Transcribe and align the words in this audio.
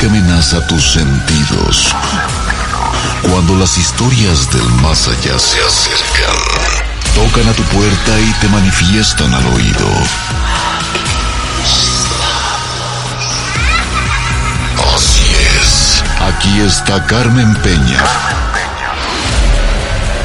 que 0.00 0.06
amenaza 0.06 0.66
tus 0.66 0.92
sentidos. 0.92 1.94
Cuando 3.22 3.54
las 3.56 3.76
historias 3.76 4.50
del 4.50 4.66
más 4.80 5.06
allá 5.08 5.38
se 5.38 5.60
acercan, 5.60 6.36
tocan 7.14 7.46
a 7.46 7.52
tu 7.52 7.62
puerta 7.64 8.18
y 8.18 8.32
te 8.40 8.48
manifiestan 8.48 9.34
al 9.34 9.46
oído. 9.48 9.88
Así 14.94 15.26
es. 15.60 16.02
Aquí 16.20 16.60
está 16.60 17.04
Carmen 17.04 17.54
Peña 17.56 18.02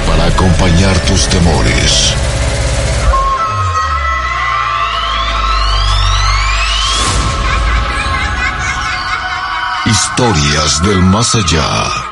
para 0.08 0.28
acompañar 0.28 0.98
tus 1.00 1.28
temores. 1.28 2.14
Historias 9.96 10.84
del 10.84 11.02
más 11.04 11.36
allá. 11.36 12.05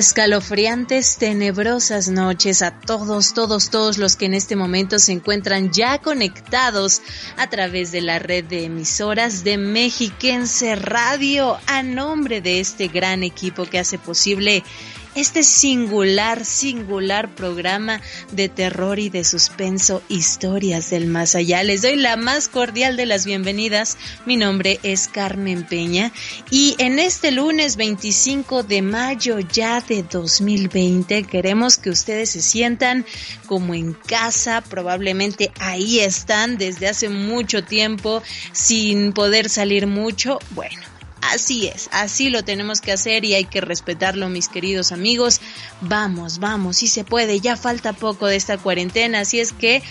Escalofriantes, 0.00 1.18
tenebrosas 1.18 2.08
noches 2.08 2.62
a 2.62 2.70
todos, 2.70 3.34
todos, 3.34 3.68
todos 3.68 3.98
los 3.98 4.16
que 4.16 4.24
en 4.24 4.32
este 4.32 4.56
momento 4.56 4.98
se 4.98 5.12
encuentran 5.12 5.72
ya 5.72 5.98
conectados 5.98 7.02
a 7.36 7.50
través 7.50 7.92
de 7.92 8.00
la 8.00 8.18
red 8.18 8.46
de 8.46 8.64
emisoras 8.64 9.44
de 9.44 9.58
Mexiquense 9.58 10.74
Radio. 10.74 11.58
A 11.66 11.82
nombre 11.82 12.40
de 12.40 12.60
este 12.60 12.88
gran 12.88 13.22
equipo 13.22 13.66
que 13.66 13.78
hace 13.78 13.98
posible 13.98 14.64
este 15.14 15.42
singular, 15.42 16.44
singular 16.44 17.34
programa 17.34 18.00
de 18.32 18.48
terror 18.48 18.98
y 18.98 19.08
de 19.08 19.24
suspenso, 19.24 20.02
historias 20.08 20.90
del 20.90 21.06
más 21.06 21.34
allá. 21.34 21.62
Les 21.62 21.82
doy 21.82 21.96
la 21.96 22.16
más 22.16 22.48
cordial 22.48 22.96
de 22.96 23.06
las 23.06 23.24
bienvenidas. 23.24 23.96
Mi 24.26 24.36
nombre 24.36 24.78
es 24.82 25.08
Carmen 25.08 25.64
Peña 25.64 26.12
y 26.50 26.76
en 26.78 26.98
este 26.98 27.30
lunes 27.30 27.76
25 27.76 28.62
de 28.62 28.82
mayo 28.82 29.38
ya 29.40 29.80
de 29.80 30.02
2020 30.02 31.24
queremos 31.24 31.78
que 31.78 31.90
ustedes 31.90 32.30
se 32.30 32.42
sientan 32.42 33.04
como 33.46 33.74
en 33.74 33.94
casa, 33.94 34.62
probablemente 34.62 35.50
ahí 35.58 36.00
están 36.00 36.56
desde 36.56 36.88
hace 36.88 37.08
mucho 37.08 37.64
tiempo 37.64 38.22
sin 38.52 39.12
poder 39.12 39.48
salir 39.48 39.86
mucho. 39.86 40.38
Bueno, 40.50 40.89
Así 41.22 41.66
es, 41.66 41.88
así 41.92 42.30
lo 42.30 42.42
tenemos 42.44 42.80
que 42.80 42.92
hacer 42.92 43.24
y 43.24 43.34
hay 43.34 43.44
que 43.44 43.60
respetarlo, 43.60 44.28
mis 44.28 44.48
queridos 44.48 44.90
amigos. 44.90 45.40
Vamos, 45.80 46.38
vamos, 46.38 46.78
si 46.78 46.86
se 46.86 47.04
puede, 47.04 47.40
ya 47.40 47.56
falta 47.56 47.92
poco 47.92 48.26
de 48.26 48.36
esta 48.36 48.58
cuarentena, 48.58 49.20
así 49.20 49.38
es 49.38 49.52
que 49.52 49.82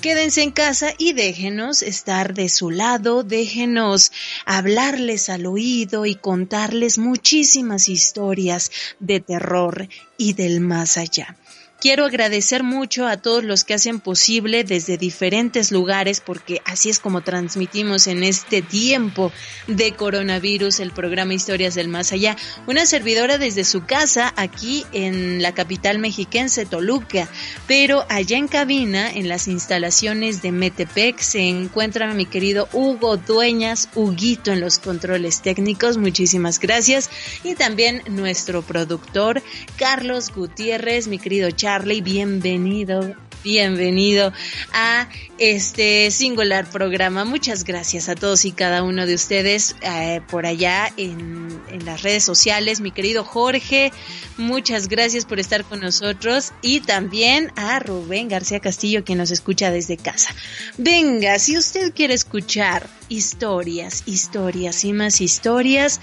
quédense 0.00 0.42
en 0.42 0.52
casa 0.52 0.94
y 0.96 1.12
déjenos 1.12 1.82
estar 1.82 2.32
de 2.32 2.48
su 2.48 2.70
lado, 2.70 3.24
déjenos 3.24 4.12
hablarles 4.46 5.28
al 5.28 5.46
oído 5.46 6.06
y 6.06 6.14
contarles 6.14 6.98
muchísimas 6.98 7.88
historias 7.88 8.70
de 9.00 9.20
terror 9.20 9.88
y 10.16 10.34
del 10.34 10.60
más 10.60 10.96
allá. 10.96 11.36
Quiero 11.80 12.06
agradecer 12.06 12.64
mucho 12.64 13.06
a 13.06 13.18
todos 13.18 13.44
los 13.44 13.62
que 13.62 13.72
hacen 13.72 14.00
posible 14.00 14.64
desde 14.64 14.98
diferentes 14.98 15.70
lugares, 15.70 16.20
porque 16.20 16.60
así 16.64 16.90
es 16.90 16.98
como 16.98 17.20
transmitimos 17.20 18.08
en 18.08 18.24
este 18.24 18.62
tiempo 18.62 19.30
de 19.68 19.92
coronavirus 19.92 20.80
el 20.80 20.90
programa 20.90 21.34
Historias 21.34 21.76
del 21.76 21.86
Más 21.86 22.10
Allá. 22.10 22.36
Una 22.66 22.84
servidora 22.84 23.38
desde 23.38 23.62
su 23.62 23.84
casa 23.84 24.34
aquí 24.34 24.86
en 24.92 25.40
la 25.40 25.54
capital 25.54 26.00
mexiquense, 26.00 26.66
Toluca, 26.66 27.28
pero 27.68 28.04
allá 28.08 28.38
en 28.38 28.48
cabina, 28.48 29.08
en 29.12 29.28
las 29.28 29.46
instalaciones 29.46 30.42
de 30.42 30.50
Metepec, 30.50 31.20
se 31.20 31.42
encuentra 31.42 32.12
mi 32.12 32.26
querido 32.26 32.68
Hugo 32.72 33.18
Dueñas, 33.18 33.88
Huguito 33.94 34.50
en 34.50 34.60
los 34.60 34.80
controles 34.80 35.42
técnicos, 35.42 35.96
muchísimas 35.96 36.58
gracias. 36.58 37.08
Y 37.44 37.54
también 37.54 38.02
nuestro 38.08 38.62
productor, 38.62 39.44
Carlos 39.76 40.32
Gutiérrez, 40.34 41.06
mi 41.06 41.20
querido 41.20 41.50
Charlie, 41.68 42.00
bienvenido, 42.00 43.14
bienvenido 43.44 44.32
a 44.72 45.06
este 45.36 46.10
singular 46.10 46.66
programa. 46.70 47.26
Muchas 47.26 47.64
gracias 47.64 48.08
a 48.08 48.14
todos 48.14 48.46
y 48.46 48.52
cada 48.52 48.82
uno 48.82 49.04
de 49.04 49.14
ustedes 49.14 49.76
eh, 49.82 50.22
por 50.30 50.46
allá 50.46 50.90
en, 50.96 51.60
en, 51.70 51.84
las 51.84 52.00
redes 52.00 52.24
sociales. 52.24 52.80
Mi 52.80 52.90
querido 52.90 53.22
Jorge, 53.22 53.92
muchas 54.38 54.88
gracias 54.88 55.26
por 55.26 55.40
estar 55.40 55.62
con 55.62 55.80
nosotros 55.80 56.54
y 56.62 56.80
también 56.80 57.52
a 57.54 57.80
Rubén 57.80 58.28
García 58.28 58.60
Castillo, 58.60 59.04
quien 59.04 59.18
nos 59.18 59.30
escucha 59.30 59.70
desde 59.70 59.98
casa. 59.98 60.34
Venga, 60.78 61.38
si 61.38 61.58
usted 61.58 61.92
quiere 61.92 62.14
escuchar 62.14 62.88
historias, 63.10 64.04
historias 64.06 64.86
y 64.86 64.94
más 64.94 65.20
historias, 65.20 66.00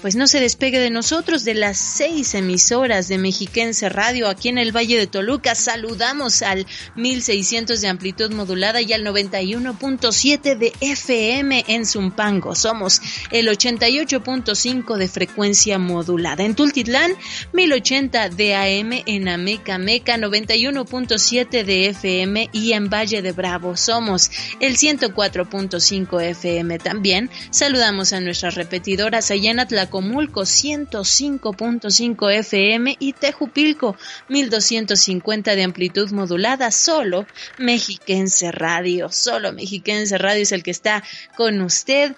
pues 0.00 0.16
no 0.16 0.26
se 0.26 0.40
despegue 0.40 0.78
de 0.78 0.90
nosotros, 0.90 1.44
de 1.44 1.54
las 1.54 1.78
seis 1.78 2.34
emisoras 2.34 3.08
de 3.08 3.18
Mexiquense 3.18 3.88
Radio 3.88 4.28
aquí 4.28 4.48
en 4.48 4.58
el 4.58 4.74
Valle 4.74 4.98
de 4.98 5.06
Toluca. 5.06 5.54
Saludamos 5.54 6.42
al 6.42 6.66
1600 6.96 7.80
de 7.80 7.88
amplitud 7.88 8.32
modulada 8.32 8.80
y 8.80 8.92
al 8.92 9.04
91.7 9.04 10.58
de 10.58 10.72
FM 10.80 11.64
en 11.68 11.86
Zumpango. 11.86 12.54
Somos 12.54 13.00
el 13.30 13.48
88.5 13.48 14.96
de 14.96 15.08
frecuencia 15.08 15.78
modulada. 15.78 16.44
En 16.44 16.54
Tultitlán, 16.54 17.12
1080 17.52 18.28
de 18.30 18.54
AM 18.54 19.02
en 19.06 19.28
Ameca 19.28 19.78
Meca, 19.78 20.16
91.7 20.16 21.64
de 21.64 21.88
FM 21.88 22.50
y 22.52 22.72
en 22.72 22.90
Valle 22.90 23.22
de 23.22 23.32
Bravo 23.32 23.76
somos 23.76 24.30
el 24.60 24.76
104.5 24.76 26.22
FM 26.22 26.78
también. 26.78 27.30
Saludamos 27.50 28.12
a 28.12 28.20
nuestras 28.20 28.54
repetidoras 28.54 29.30
allá 29.30 29.50
en 29.50 29.60
Comulco 29.86 30.42
105.5 30.42 32.32
FM 32.32 32.96
y 32.98 33.12
Tejupilco 33.12 33.96
1250 34.28 35.54
de 35.54 35.62
amplitud 35.62 36.10
modulada, 36.10 36.70
solo 36.70 37.26
Mexiquense 37.58 38.52
Radio, 38.52 39.10
solo 39.10 39.52
Mexiquense 39.52 40.18
Radio 40.18 40.42
es 40.42 40.52
el 40.52 40.62
que 40.62 40.70
está 40.70 41.02
con 41.36 41.60
usted 41.62 42.14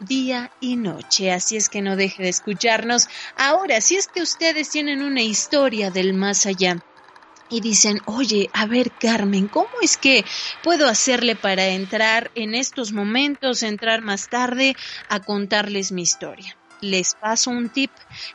día 0.00 0.50
y 0.60 0.76
noche, 0.76 1.32
así 1.32 1.56
es 1.56 1.68
que 1.68 1.82
no 1.82 1.96
deje 1.96 2.22
de 2.22 2.28
escucharnos. 2.28 3.08
Ahora, 3.36 3.80
si 3.80 3.96
es 3.96 4.08
que 4.08 4.22
ustedes 4.22 4.70
tienen 4.70 5.02
una 5.02 5.22
historia 5.22 5.90
del 5.90 6.14
más 6.14 6.46
allá, 6.46 6.78
y 7.50 7.60
dicen, 7.60 8.00
oye, 8.06 8.48
a 8.52 8.66
ver 8.66 8.90
Carmen, 8.98 9.48
¿cómo 9.48 9.68
es 9.82 9.96
que 9.96 10.24
puedo 10.62 10.88
hacerle 10.88 11.36
para 11.36 11.66
entrar 11.66 12.30
en 12.34 12.54
estos 12.54 12.92
momentos, 12.92 13.62
entrar 13.62 14.00
más 14.00 14.28
tarde 14.28 14.74
a 15.08 15.20
contarles 15.20 15.92
mi 15.92 16.02
historia? 16.02 16.56
Les 16.84 17.14
paso 17.14 17.50
un 17.50 17.68
tip. 17.68 17.90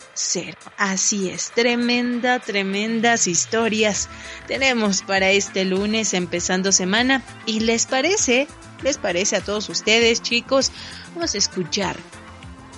Así 0.79 1.29
es, 1.29 1.51
tremenda, 1.51 2.39
tremendas 2.39 3.27
historias 3.27 4.09
tenemos 4.47 5.03
para 5.03 5.31
este 5.31 5.65
lunes 5.65 6.15
empezando 6.15 6.71
semana. 6.71 7.25
¿Y 7.45 7.59
les 7.61 7.87
parece? 7.87 8.47
¿Les 8.83 8.99
parece 8.99 9.37
a 9.37 9.41
todos 9.41 9.69
ustedes, 9.69 10.23
chicos? 10.23 10.71
Vamos 11.15 11.35
a 11.35 11.39
escuchar 11.39 11.97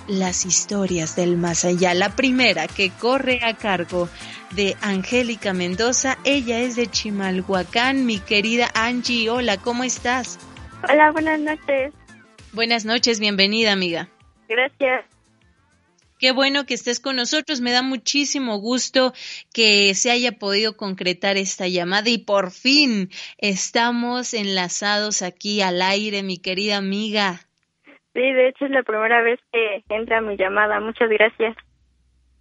las 0.07 0.45
historias 0.45 1.15
del 1.15 1.37
más 1.37 1.65
allá. 1.65 1.93
La 1.93 2.15
primera 2.15 2.67
que 2.67 2.89
corre 2.89 3.41
a 3.43 3.55
cargo 3.55 4.09
de 4.51 4.77
Angélica 4.81 5.53
Mendoza. 5.53 6.17
Ella 6.23 6.59
es 6.59 6.75
de 6.75 6.87
Chimalhuacán. 6.87 8.05
Mi 8.05 8.19
querida 8.19 8.69
Angie, 8.73 9.29
hola, 9.29 9.57
¿cómo 9.57 9.83
estás? 9.83 10.39
Hola, 10.83 11.11
buenas 11.11 11.39
noches. 11.39 11.93
Buenas 12.53 12.85
noches, 12.85 13.19
bienvenida, 13.19 13.71
amiga. 13.71 14.09
Gracias. 14.47 15.05
Qué 16.19 16.31
bueno 16.31 16.65
que 16.65 16.73
estés 16.73 16.99
con 16.99 17.15
nosotros. 17.15 17.61
Me 17.61 17.71
da 17.71 17.83
muchísimo 17.83 18.57
gusto 18.57 19.13
que 19.53 19.93
se 19.93 20.09
haya 20.09 20.33
podido 20.33 20.75
concretar 20.75 21.37
esta 21.37 21.67
llamada 21.67 22.09
y 22.09 22.17
por 22.17 22.51
fin 22.51 23.09
estamos 23.37 24.33
enlazados 24.33 25.21
aquí 25.21 25.61
al 25.61 25.81
aire, 25.81 26.23
mi 26.23 26.37
querida 26.37 26.77
amiga. 26.77 27.41
Sí, 28.13 28.21
de 28.21 28.49
hecho 28.49 28.65
es 28.65 28.71
la 28.71 28.81
primera 28.81 29.21
vez 29.21 29.39
que 29.51 29.83
entra 29.89 30.21
mi 30.21 30.37
llamada. 30.37 30.79
Muchas 30.79 31.09
gracias. 31.09 31.55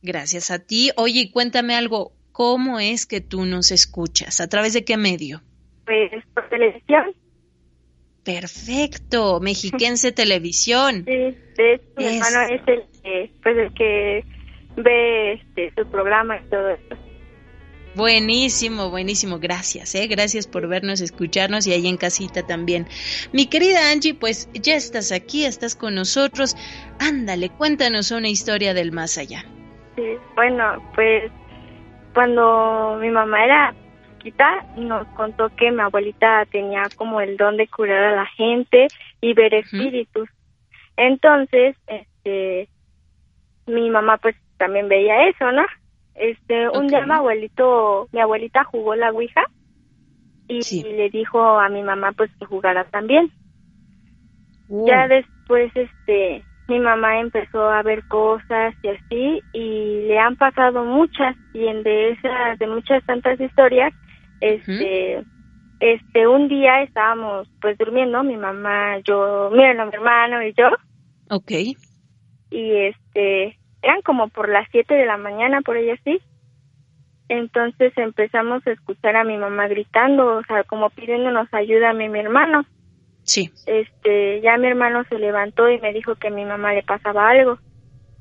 Gracias 0.00 0.50
a 0.50 0.58
ti. 0.58 0.90
Oye, 0.96 1.30
cuéntame 1.30 1.74
algo. 1.74 2.12
¿Cómo 2.32 2.80
es 2.80 3.06
que 3.06 3.20
tú 3.20 3.44
nos 3.44 3.72
escuchas? 3.72 4.40
¿A 4.40 4.48
través 4.48 4.72
de 4.72 4.84
qué 4.84 4.96
medio? 4.96 5.42
Pues 5.84 6.10
por 6.34 6.48
televisión. 6.48 7.14
Perfecto, 8.26 9.38
Mexiquense 9.40 10.10
Televisión. 10.22 11.04
Sí, 11.06 11.36
de 11.56 11.74
hecho, 11.74 11.84
mi 11.96 12.04
hermano 12.06 12.42
es 12.50 12.60
el 12.66 12.82
que, 13.02 13.30
pues, 13.42 13.56
el 13.56 13.72
que 13.72 14.24
ve 14.76 15.32
este, 15.34 15.72
su 15.76 15.88
programa 15.88 16.36
y 16.36 16.50
todo 16.50 16.70
eso. 16.70 16.96
Buenísimo, 17.94 18.90
buenísimo, 18.90 19.38
gracias, 19.38 19.94
¿eh? 19.94 20.06
gracias 20.06 20.46
por 20.46 20.68
vernos, 20.68 21.00
escucharnos 21.00 21.66
y 21.66 21.72
ahí 21.72 21.86
en 21.86 21.96
casita 21.96 22.46
también. 22.46 22.86
Mi 23.32 23.46
querida 23.46 23.90
Angie, 23.90 24.12
pues 24.12 24.50
ya 24.52 24.74
estás 24.74 25.12
aquí, 25.12 25.46
estás 25.46 25.74
con 25.74 25.94
nosotros. 25.94 26.56
Ándale, 26.98 27.48
cuéntanos 27.48 28.10
una 28.10 28.28
historia 28.28 28.74
del 28.74 28.92
más 28.92 29.16
allá. 29.16 29.46
Sí, 29.94 30.02
bueno, 30.34 30.82
pues 30.94 31.32
cuando 32.12 32.98
mi 33.00 33.08
mamá 33.08 33.42
era 33.42 33.74
nos 34.76 35.06
contó 35.08 35.50
que 35.50 35.70
mi 35.70 35.80
abuelita 35.80 36.44
tenía 36.50 36.82
como 36.96 37.20
el 37.20 37.36
don 37.36 37.56
de 37.56 37.68
curar 37.68 38.04
a 38.04 38.16
la 38.16 38.26
gente 38.26 38.88
y 39.20 39.34
ver 39.34 39.54
espíritus. 39.54 40.28
Entonces, 40.96 41.76
este, 41.86 42.68
mi 43.66 43.90
mamá 43.90 44.18
pues 44.18 44.36
también 44.58 44.88
veía 44.88 45.28
eso, 45.28 45.50
¿no? 45.52 45.64
Este, 46.14 46.68
un 46.70 46.86
día 46.86 47.04
mi 47.04 47.12
abuelito, 47.12 48.08
mi 48.12 48.20
abuelita 48.20 48.64
jugó 48.64 48.94
la 48.94 49.10
ouija 49.10 49.44
y, 50.48 50.82
le 50.82 51.10
dijo 51.10 51.58
a 51.58 51.68
mi 51.68 51.82
mamá 51.82 52.12
pues 52.12 52.30
que 52.38 52.46
jugara 52.46 52.84
también. 52.84 53.30
Ya 54.68 55.06
después, 55.06 55.70
este, 55.74 56.42
mi 56.68 56.80
mamá 56.80 57.20
empezó 57.20 57.68
a 57.68 57.82
ver 57.82 58.06
cosas 58.08 58.74
y 58.82 58.88
así 58.88 59.42
y 59.52 60.06
le 60.08 60.18
han 60.18 60.36
pasado 60.36 60.84
muchas 60.84 61.36
y 61.52 61.66
en 61.66 61.82
de 61.82 62.10
esas, 62.10 62.58
de 62.58 62.66
muchas 62.66 63.04
tantas 63.04 63.40
historias, 63.40 63.92
este, 64.40 65.24
este, 65.80 66.26
un 66.26 66.48
día 66.48 66.82
estábamos 66.82 67.48
pues 67.60 67.76
durmiendo, 67.78 68.22
mi 68.22 68.36
mamá, 68.36 68.98
yo, 69.00 69.50
mi 69.52 69.62
hermano 69.64 70.42
y 70.42 70.54
yo. 70.54 70.68
Ok. 71.30 71.52
Y 72.50 72.76
este, 72.76 73.58
eran 73.82 74.02
como 74.02 74.28
por 74.28 74.48
las 74.48 74.68
7 74.70 74.94
de 74.94 75.06
la 75.06 75.16
mañana, 75.16 75.60
por 75.62 75.76
ahí 75.76 75.90
así. 75.90 76.20
Entonces 77.28 77.92
empezamos 77.96 78.64
a 78.66 78.70
escuchar 78.70 79.16
a 79.16 79.24
mi 79.24 79.36
mamá 79.36 79.66
gritando, 79.66 80.36
o 80.36 80.42
sea, 80.44 80.62
como 80.64 80.90
pidiéndonos 80.90 81.48
ayuda 81.52 81.90
a 81.90 81.94
mi, 81.94 82.08
mi 82.08 82.20
hermano. 82.20 82.64
Sí. 83.24 83.50
Este, 83.66 84.40
ya 84.40 84.56
mi 84.56 84.68
hermano 84.68 85.02
se 85.08 85.18
levantó 85.18 85.68
y 85.68 85.80
me 85.80 85.92
dijo 85.92 86.14
que 86.14 86.28
a 86.28 86.30
mi 86.30 86.44
mamá 86.44 86.72
le 86.72 86.84
pasaba 86.84 87.28
algo. 87.28 87.58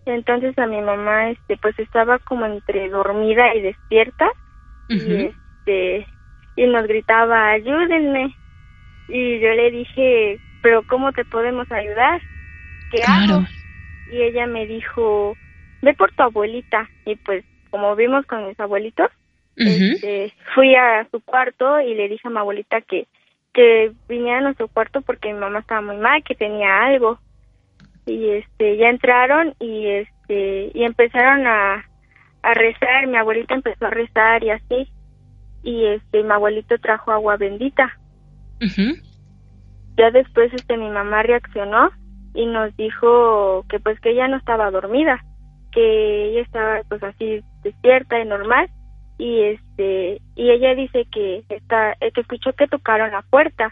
Entonces 0.06 0.58
a 0.58 0.66
mi 0.66 0.82
mamá, 0.82 1.30
este, 1.30 1.58
pues 1.58 1.78
estaba 1.80 2.20
como 2.20 2.46
entre 2.46 2.90
dormida 2.90 3.56
y 3.56 3.62
despierta. 3.62 4.28
Y 4.90 5.32
este, 5.66 6.08
y 6.56 6.68
nos 6.68 6.88
gritaba, 6.88 7.52
ayúdenme. 7.52 8.34
Y 9.08 9.40
yo 9.40 9.50
le 9.50 9.72
dije, 9.72 10.40
pero 10.62 10.84
¿cómo 10.88 11.12
te 11.12 11.26
podemos 11.26 11.72
ayudar? 11.72 12.22
¿Qué 12.92 13.02
hago? 13.04 13.44
Y 14.12 14.22
ella 14.22 14.48
me 14.48 14.66
dijo, 14.66 15.36
ve 15.82 15.94
por 15.94 16.12
tu 16.14 16.24
abuelita. 16.24 16.90
Y 17.06 17.16
pues, 17.18 17.44
como 17.70 17.96
vimos 17.96 18.26
con 18.26 18.48
mis 18.48 18.60
abuelitos, 18.60 19.10
este, 19.56 20.34
fui 20.54 20.76
a 20.76 21.08
su 21.12 21.22
cuarto 21.22 21.80
y 21.80 21.94
le 21.96 22.10
dije 22.10 22.28
a 22.28 22.32
mi 22.32 22.38
abuelita 22.38 22.82
que, 22.82 23.08
que 23.54 23.92
viniera 24.10 24.40
a 24.40 24.42
nuestro 24.42 24.68
cuarto 24.68 25.02
porque 25.02 25.34
mi 25.34 25.40
mamá 25.40 25.60
estaba 25.60 25.82
muy 25.82 25.98
mal, 25.98 26.24
que 26.24 26.36
tenía 26.36 26.84
algo. 26.84 27.20
Y 28.06 28.30
este, 28.30 28.78
ya 28.78 28.90
entraron 28.90 29.56
y 29.60 29.88
este, 29.88 30.72
y 30.74 30.84
empezaron 30.84 31.48
a, 31.48 31.86
a 32.44 32.54
rezar, 32.54 33.08
mi 33.08 33.18
abuelita 33.18 33.56
empezó 33.56 33.88
a 33.88 33.90
rezar 33.90 34.44
y 34.44 34.52
así 34.52 34.90
y 35.66 35.84
este 35.88 36.24
mi 36.24 36.32
abuelito 36.32 36.78
trajo 36.78 37.12
agua 37.12 37.38
bendita. 37.38 37.98
Ya 39.98 40.12
después 40.12 40.54
este 40.54 40.78
mi 40.78 40.90
mamá 40.90 41.24
reaccionó 41.24 41.90
y 42.34 42.46
nos 42.46 42.76
dijo 42.78 43.66
que 43.68 43.80
pues 43.80 44.00
que 44.00 44.12
ella 44.12 44.28
no 44.28 44.38
estaba 44.38 44.70
dormida, 44.70 45.26
que 45.72 46.30
ella 46.30 46.42
estaba 46.42 46.82
pues 46.88 47.02
así 47.04 47.42
despierta 47.64 48.20
y 48.20 48.26
normal 48.26 48.70
y 49.18 49.42
este 49.42 50.22
y 50.36 50.52
ella 50.52 50.76
dice 50.76 51.06
que 51.12 51.44
está 51.50 51.94
eh, 52.00 52.12
que 52.14 52.22
escuchó 52.22 52.54
que 52.54 52.68
tocaron 52.68 53.12
la 53.12 53.24
puerta 53.24 53.72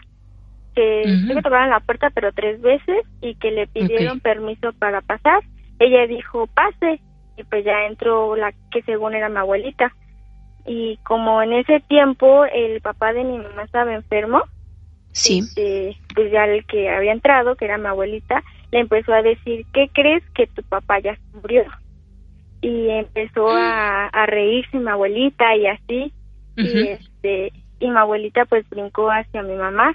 que, 0.74 1.04
que 1.28 1.42
tocaron 1.42 1.70
la 1.70 1.80
puerta 1.80 2.10
pero 2.10 2.32
tres 2.32 2.60
veces 2.60 3.06
y 3.20 3.36
que 3.36 3.52
le 3.52 3.68
pidieron 3.68 4.18
permiso 4.18 4.72
para 4.72 5.00
pasar. 5.00 5.44
Ella 5.78 6.08
dijo 6.08 6.48
pase 6.48 7.00
y 7.36 7.44
pues 7.44 7.64
ya 7.64 7.86
entró 7.86 8.34
la 8.34 8.52
que 8.72 8.82
según 8.82 9.14
era 9.14 9.28
mi 9.28 9.36
abuelita 9.36 9.92
y 10.66 10.98
como 10.98 11.42
en 11.42 11.52
ese 11.52 11.80
tiempo 11.80 12.44
el 12.46 12.80
papá 12.80 13.12
de 13.12 13.24
mi 13.24 13.38
mamá 13.38 13.62
estaba 13.64 13.94
enfermo, 13.94 14.42
sí. 15.12 15.40
Este, 15.40 15.96
pues 16.14 16.32
ya 16.32 16.44
el 16.44 16.64
que 16.66 16.90
había 16.90 17.12
entrado, 17.12 17.56
que 17.56 17.66
era 17.66 17.78
mi 17.78 17.86
abuelita, 17.86 18.42
le 18.72 18.80
empezó 18.80 19.12
a 19.12 19.22
decir, 19.22 19.66
¿qué 19.72 19.88
crees 19.92 20.22
que 20.34 20.46
tu 20.46 20.62
papá 20.62 20.98
ya 21.00 21.16
murió? 21.32 21.64
Y 22.60 22.88
empezó 22.88 23.50
a, 23.50 24.06
a 24.06 24.26
reírse 24.26 24.78
mi 24.78 24.90
abuelita 24.90 25.54
y 25.56 25.66
así, 25.66 26.12
y 26.56 26.88
este, 26.88 27.52
y 27.80 27.90
mi 27.90 27.96
abuelita 27.96 28.46
pues 28.46 28.68
brincó 28.70 29.10
hacia 29.10 29.42
mi 29.42 29.54
mamá, 29.54 29.94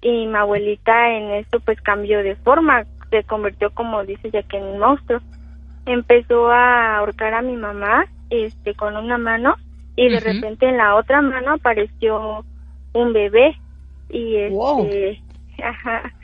y 0.00 0.26
mi 0.26 0.36
abuelita 0.36 1.12
en 1.12 1.30
esto 1.32 1.60
pues 1.60 1.80
cambió 1.80 2.22
de 2.22 2.36
forma, 2.36 2.84
se 3.10 3.24
convirtió 3.24 3.70
como 3.70 4.04
dice 4.04 4.30
ya 4.30 4.42
que 4.42 4.58
en 4.58 4.64
un 4.64 4.78
monstruo. 4.78 5.20
Empezó 5.86 6.50
a 6.50 6.98
ahorcar 6.98 7.32
a 7.32 7.42
mi 7.42 7.56
mamá 7.56 8.06
este 8.30 8.74
con 8.74 8.96
una 8.96 9.16
mano 9.16 9.56
y 9.98 10.10
de 10.10 10.20
repente 10.20 10.68
en 10.68 10.76
la 10.78 10.94
otra 10.96 11.20
mano 11.22 11.54
apareció 11.54 12.46
un 12.94 13.12
bebé 13.12 13.56
y 14.08 14.36
este 14.36 15.20
ajá 15.62 16.14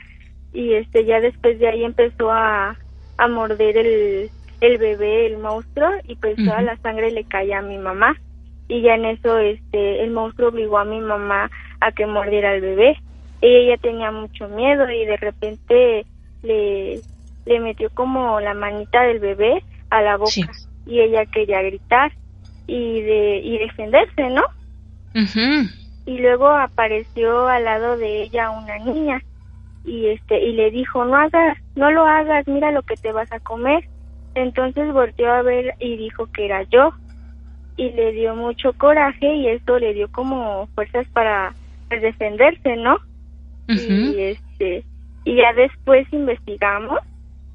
y 0.53 0.75
este 0.75 1.05
ya 1.05 1.19
después 1.19 1.59
de 1.59 1.67
ahí 1.67 1.83
empezó 1.83 2.31
a, 2.31 2.79
a 3.17 3.27
morder 3.27 3.77
el, 3.77 4.31
el 4.61 4.77
bebé 4.77 5.27
el 5.27 5.39
monstruo 5.39 5.89
y 6.05 6.15
pues 6.15 6.41
toda 6.43 6.61
la 6.61 6.77
sangre 6.77 7.11
le 7.11 7.25
caía 7.25 7.59
a 7.59 7.63
mi 7.63 7.77
mamá 7.77 8.15
y 8.69 8.81
ya 8.81 8.95
en 8.95 9.05
eso 9.05 9.37
este 9.39 10.03
el 10.03 10.11
monstruo 10.11 10.49
obligó 10.49 10.77
a 10.77 10.85
mi 10.85 11.01
mamá 11.01 11.51
a 11.81 11.91
que 11.91 12.07
mordiera 12.07 12.51
al 12.51 12.61
bebé 12.61 12.97
y 13.41 13.47
ella 13.47 13.77
tenía 13.77 14.11
mucho 14.11 14.47
miedo 14.49 14.89
y 14.89 15.05
de 15.05 15.17
repente 15.17 16.07
le 16.43 17.03
le 17.45 17.59
metió 17.59 17.89
como 17.91 18.39
la 18.39 18.53
manita 18.53 19.03
del 19.03 19.19
bebé 19.19 19.63
a 19.89 20.01
la 20.01 20.17
boca 20.17 20.47
y 20.85 21.01
ella 21.01 21.25
quería 21.25 21.61
gritar 21.61 22.13
y 22.67 23.01
de 23.01 23.37
y 23.43 23.57
defenderse, 23.59 24.29
¿no? 24.29 24.43
Y 26.05 26.17
luego 26.19 26.47
apareció 26.49 27.47
al 27.47 27.63
lado 27.65 27.97
de 27.97 28.23
ella 28.23 28.49
una 28.51 28.77
niña 28.79 29.21
y 29.83 30.07
este 30.07 30.39
y 30.43 30.53
le 30.53 30.71
dijo, 30.71 31.05
"No 31.05 31.15
hagas, 31.15 31.57
no 31.75 31.91
lo 31.91 32.05
hagas, 32.05 32.47
mira 32.47 32.71
lo 32.71 32.81
que 32.83 32.95
te 32.95 33.11
vas 33.11 33.31
a 33.31 33.39
comer." 33.39 33.83
Entonces 34.35 34.91
volteó 34.93 35.31
a 35.31 35.41
ver 35.41 35.73
y 35.79 35.95
dijo 35.97 36.27
que 36.33 36.45
era 36.45 36.63
yo. 36.63 36.93
y 37.77 37.91
le 37.91 38.11
dio 38.13 38.35
mucho 38.35 38.73
coraje 38.73 39.35
y 39.35 39.47
esto 39.49 39.79
le 39.79 39.93
dio 39.93 40.09
como 40.11 40.67
fuerzas 40.75 41.05
para 41.13 41.53
pues, 41.89 42.01
defenderse, 42.01 42.77
¿no? 42.77 42.97
Y 43.67 44.19
este 44.19 44.85
y 45.25 45.35
ya 45.37 45.53
después 45.53 46.07
investigamos 46.13 46.99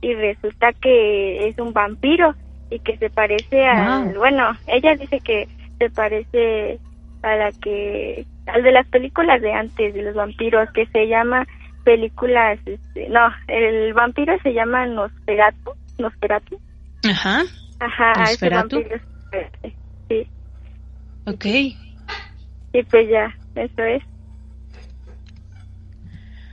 y 0.02 0.12
resulta 0.14 0.72
que 0.74 1.48
es 1.48 1.58
un 1.58 1.72
vampiro 1.72 2.34
y 2.70 2.78
que 2.80 2.96
se 2.96 3.10
parece 3.10 3.66
a 3.66 4.04
bueno, 4.16 4.56
ella 4.66 4.94
dice 4.96 5.20
que 5.20 5.48
se 5.78 5.90
parece 5.90 6.78
a 7.22 7.36
la 7.36 7.52
que 7.52 8.24
al 8.46 8.62
de 8.62 8.72
las 8.72 8.86
películas 8.88 9.40
de 9.42 9.52
antes 9.52 9.94
de 9.94 10.02
los 10.02 10.14
vampiros 10.14 10.70
que 10.72 10.86
se 10.86 11.06
llama 11.08 11.46
películas 11.84 12.58
este, 12.64 13.08
no, 13.08 13.32
el 13.48 13.92
vampiro 13.92 14.36
se 14.42 14.52
llama 14.52 14.86
Nosferatu, 14.86 15.72
Nosferatu. 15.98 16.60
Ajá. 17.08 17.42
Ajá, 17.80 18.12
Nosferatu. 18.18 18.82
sí. 20.08 20.26
Ok. 21.26 21.44
Y 22.72 22.82
pues 22.84 23.08
ya, 23.08 23.34
eso 23.54 23.82
es. 23.82 24.02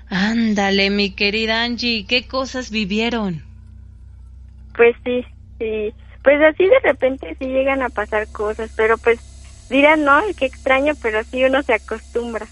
Ándale, 0.10 0.90
mi 0.90 1.12
querida 1.12 1.64
Angie, 1.64 2.06
¿qué 2.08 2.28
cosas 2.28 2.72
vivieron? 2.72 3.44
Pues 4.76 4.96
sí, 5.04 5.26
sí. 5.60 5.94
Pues 6.28 6.42
así 6.42 6.66
de 6.66 6.80
repente 6.84 7.38
sí 7.40 7.46
llegan 7.46 7.82
a 7.82 7.88
pasar 7.88 8.28
cosas, 8.28 8.70
pero 8.76 8.98
pues 8.98 9.18
dirán, 9.70 10.04
no, 10.04 10.22
qué 10.36 10.48
extraño, 10.48 10.94
pero 11.02 11.24
sí 11.24 11.42
uno 11.46 11.64
se 11.64 11.76
acostumbra. 11.76 12.46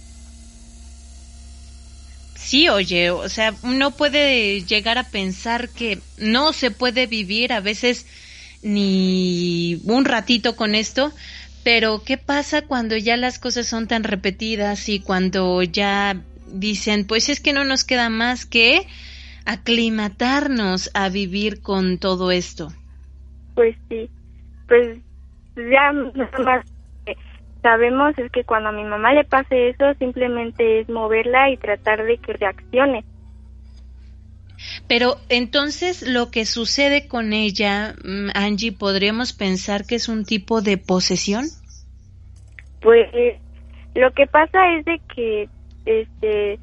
Sí, 2.35 2.69
oye, 2.69 3.11
o 3.11 3.27
sea, 3.27 3.53
uno 3.63 3.91
puede 3.91 4.61
llegar 4.61 4.97
a 4.97 5.09
pensar 5.09 5.67
que 5.67 5.99
no 6.17 6.53
se 6.53 6.71
puede 6.71 7.05
vivir 7.05 7.51
a 7.51 7.59
veces 7.59 8.05
ni 8.61 9.81
un 9.83 10.05
ratito 10.05 10.55
con 10.55 10.73
esto, 10.73 11.11
pero 11.65 12.01
¿qué 12.01 12.17
pasa 12.17 12.61
cuando 12.61 12.95
ya 12.95 13.17
las 13.17 13.39
cosas 13.39 13.67
son 13.67 13.89
tan 13.89 14.05
repetidas 14.05 14.87
y 14.87 15.01
cuando 15.01 15.61
ya 15.63 16.21
dicen, 16.47 17.05
pues 17.05 17.27
es 17.27 17.41
que 17.41 17.51
no 17.51 17.65
nos 17.65 17.83
queda 17.83 18.07
más 18.07 18.45
que 18.45 18.87
aclimatarnos 19.43 20.91
a 20.93 21.09
vivir 21.09 21.61
con 21.61 21.97
todo 21.97 22.31
esto? 22.31 22.71
Pues 23.55 23.75
sí, 23.89 24.09
pues 24.67 24.99
ya 25.55 25.91
nada 25.91 26.39
más 26.39 26.65
sabemos 27.61 28.17
es 28.19 28.31
que 28.31 28.43
cuando 28.43 28.69
a 28.69 28.73
mi 28.73 28.83
mamá 28.83 29.13
le 29.13 29.23
pase 29.23 29.69
eso, 29.69 29.93
simplemente 29.97 30.81
es 30.81 30.89
moverla 30.89 31.49
y 31.49 31.57
tratar 31.57 32.03
de 32.03 32.17
que 32.17 32.33
reaccione. 32.33 33.03
Pero 34.87 35.15
entonces 35.29 36.07
lo 36.07 36.29
que 36.29 36.45
sucede 36.45 37.07
con 37.07 37.33
ella, 37.33 37.95
mm, 38.03 38.29
Angie, 38.35 38.71
¿podríamos 38.71 39.33
pensar 39.33 39.85
que 39.85 39.95
es 39.95 40.09
un 40.09 40.25
tipo 40.25 40.61
de 40.61 40.77
posesión? 40.77 41.45
Pues 42.81 43.07
lo 43.95 44.11
que 44.11 44.27
pasa 44.27 44.77
es 44.77 44.85
de 44.85 45.01
que 45.15 45.49
este 45.85 46.59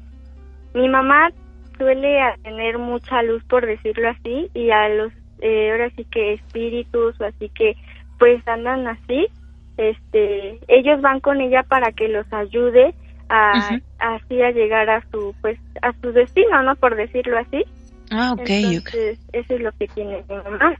mi 0.73 0.87
mamá 0.87 1.31
suele 1.77 2.19
tener 2.43 2.77
mucha 2.77 3.21
luz 3.23 3.43
por 3.43 3.65
decirlo 3.65 4.09
así 4.09 4.49
y 4.53 4.69
a 4.71 4.87
los 4.89 5.11
eh, 5.43 5.71
ahora 5.71 5.89
sí 5.97 6.05
que 6.05 6.33
espíritus 6.33 7.19
o 7.19 7.25
así 7.25 7.49
que 7.49 7.75
pues 8.17 8.47
andan 8.47 8.87
así 8.87 9.27
este 9.75 10.57
ellos 10.69 11.01
van 11.01 11.19
con 11.19 11.41
ella 11.41 11.63
para 11.63 11.91
que 11.91 12.07
los 12.07 12.31
ayude 12.31 12.95
a 13.27 13.77
así 13.99 14.41
a 14.41 14.51
llegar 14.51 14.89
a 14.89 15.03
su 15.11 15.35
pues 15.41 15.59
a 15.81 15.91
su 16.01 16.13
destino 16.13 16.63
no 16.63 16.75
por 16.77 16.95
decirlo 16.95 17.37
así. 17.37 17.63
Ah 18.09 18.31
ok 18.33 18.49
entonces 18.49 19.19
eso 19.33 19.55
es 19.55 19.61
lo 19.61 19.71
que 19.73 19.87
tiene 19.87 20.23
mi 20.29 20.35
mamá. 20.35 20.75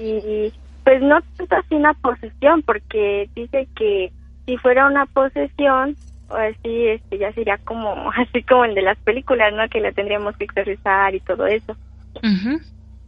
Y 0.00 0.52
pues 0.82 1.00
no 1.02 1.20
tanto 1.36 1.54
así 1.54 1.74
una 1.76 1.94
posesión 1.94 2.62
porque 2.62 3.28
dice 3.36 3.68
que 3.76 4.10
si 4.46 4.56
fuera 4.56 4.88
una 4.88 5.06
posesión 5.06 5.94
o 6.28 6.34
así 6.34 6.88
este 6.88 7.18
ya 7.18 7.32
sería 7.34 7.58
como 7.58 8.10
así 8.16 8.42
como 8.42 8.64
el 8.64 8.74
de 8.74 8.82
las 8.82 8.98
películas 8.98 9.52
no 9.54 9.68
que 9.68 9.80
la 9.80 9.92
tendríamos 9.92 10.36
que 10.36 10.44
exorcizar 10.44 11.14
y 11.14 11.20
todo 11.20 11.46
eso 11.46 11.76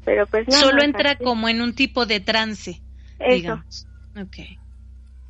pero 0.04 0.26
pues 0.26 0.46
no, 0.48 0.54
solo 0.54 0.82
entra 0.82 1.16
como 1.16 1.48
en 1.48 1.62
un 1.62 1.74
tipo 1.74 2.06
de 2.06 2.20
trance 2.20 2.80
eso 3.18 3.34
digamos. 3.34 3.86
okay 4.20 4.58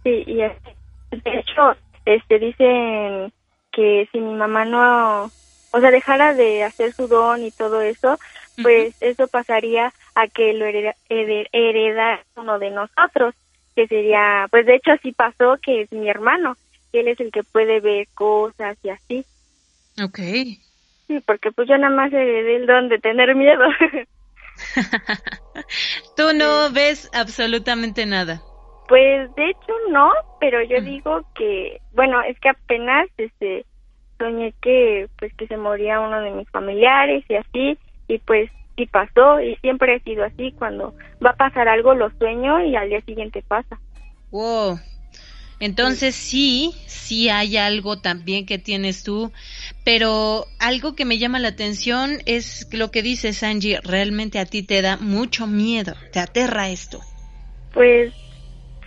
Sí, 0.05 0.25
y 0.27 0.37
de 0.37 1.39
hecho, 1.39 1.77
este, 2.05 2.39
dicen 2.39 3.33
que 3.71 4.09
si 4.11 4.19
mi 4.19 4.35
mamá 4.35 4.65
no, 4.65 5.31
o 5.71 5.81
sea, 5.81 5.91
dejara 5.91 6.35
de 6.35 6.65
hacer 6.65 6.93
su 6.93 7.07
don 7.07 7.43
y 7.43 7.51
todo 7.53 7.81
eso, 7.81 8.19
pues 8.61 8.95
eso 9.01 9.29
pasaría 9.29 9.93
a 10.15 10.27
que 10.27 10.53
lo 10.53 10.67
hereda, 10.67 12.21
uno 12.37 12.59
de 12.59 12.71
nosotros, 12.71 13.35
que 13.77 13.87
sería, 13.87 14.47
pues 14.51 14.67
de 14.67 14.75
hecho 14.75 14.93
así 14.93 15.13
pasó, 15.13 15.57
que 15.63 15.83
es 15.83 15.93
mi 15.93 16.09
hermano, 16.09 16.57
que 16.93 17.01
él 17.01 17.09
es 17.09 17.21
el 17.21 17.31
que 17.31 17.45
puede 17.45 17.81
ver 17.81 18.09
cosas 18.15 18.77
y 18.83 18.91
así. 18.91 19.25
Ok. 20.03 20.19
Sí, 21.07 21.21
porque 21.25 21.53
pues 21.53 21.69
yo 21.69 21.79
nada 21.79 21.95
más 21.95 22.13
heredé 22.13 22.57
el 22.57 22.67
don 22.67 22.89
de 22.89 22.99
tener 22.99 23.35
miedo. 23.35 23.65
Tú 26.17 26.33
no 26.35 26.71
ves 26.73 27.11
absolutamente 27.13 28.07
nada. 28.07 28.43
Pues 28.89 29.35
de 29.35 29.51
hecho 29.51 29.73
no, 29.91 30.11
pero 30.41 30.63
yo 30.63 30.81
digo 30.83 31.23
que, 31.35 31.81
bueno, 31.93 32.21
es 32.23 32.39
que 32.41 32.51
apenas 32.51 33.09
este 33.17 33.65
soñé 34.19 34.55
que 34.61 35.09
pues 35.19 35.33
que 35.35 35.47
se 35.47 35.57
moría 35.57 36.01
uno 36.01 36.21
de 36.21 36.31
mis 36.31 36.49
familiares 36.51 37.25
y 37.29 37.35
así 37.35 37.79
y 38.09 38.19
pues 38.19 38.51
sí 38.77 38.87
pasó 38.87 39.41
y 39.41 39.57
siempre 39.57 39.97
ha 39.97 39.99
sido 40.01 40.25
así 40.25 40.53
cuando 40.53 40.95
va 41.25 41.31
a 41.31 41.37
pasar 41.37 41.69
algo 41.69 41.95
lo 41.95 42.11
sueño 42.19 42.61
y 42.65 42.77
al 42.77 42.89
día 42.89 43.01
siguiente 43.03 43.43
pasa. 43.47 43.79
Wow. 44.31 44.79
Entonces 45.63 46.17
sí, 46.17 46.73
sí 46.87 47.29
hay 47.29 47.57
algo 47.57 48.01
también 48.01 48.47
que 48.47 48.59
tienes 48.59 49.05
tú, 49.05 49.33
pero 49.85 50.45
algo 50.59 50.97
que 50.97 51.05
me 51.05 51.19
llama 51.19 51.39
la 51.39 51.49
atención 51.49 52.19
es 52.27 52.69
lo 52.73 52.91
que 52.91 53.03
dices 53.03 53.45
Angie, 53.45 53.81
realmente 53.83 54.41
a 54.41 54.45
ti 54.45 54.65
te 54.65 54.83
da 54.83 54.97
mucho 54.97 55.47
miedo, 55.47 55.95
te 56.13 56.19
aterra 56.19 56.69
esto. 56.69 56.99
Pues 57.73 58.13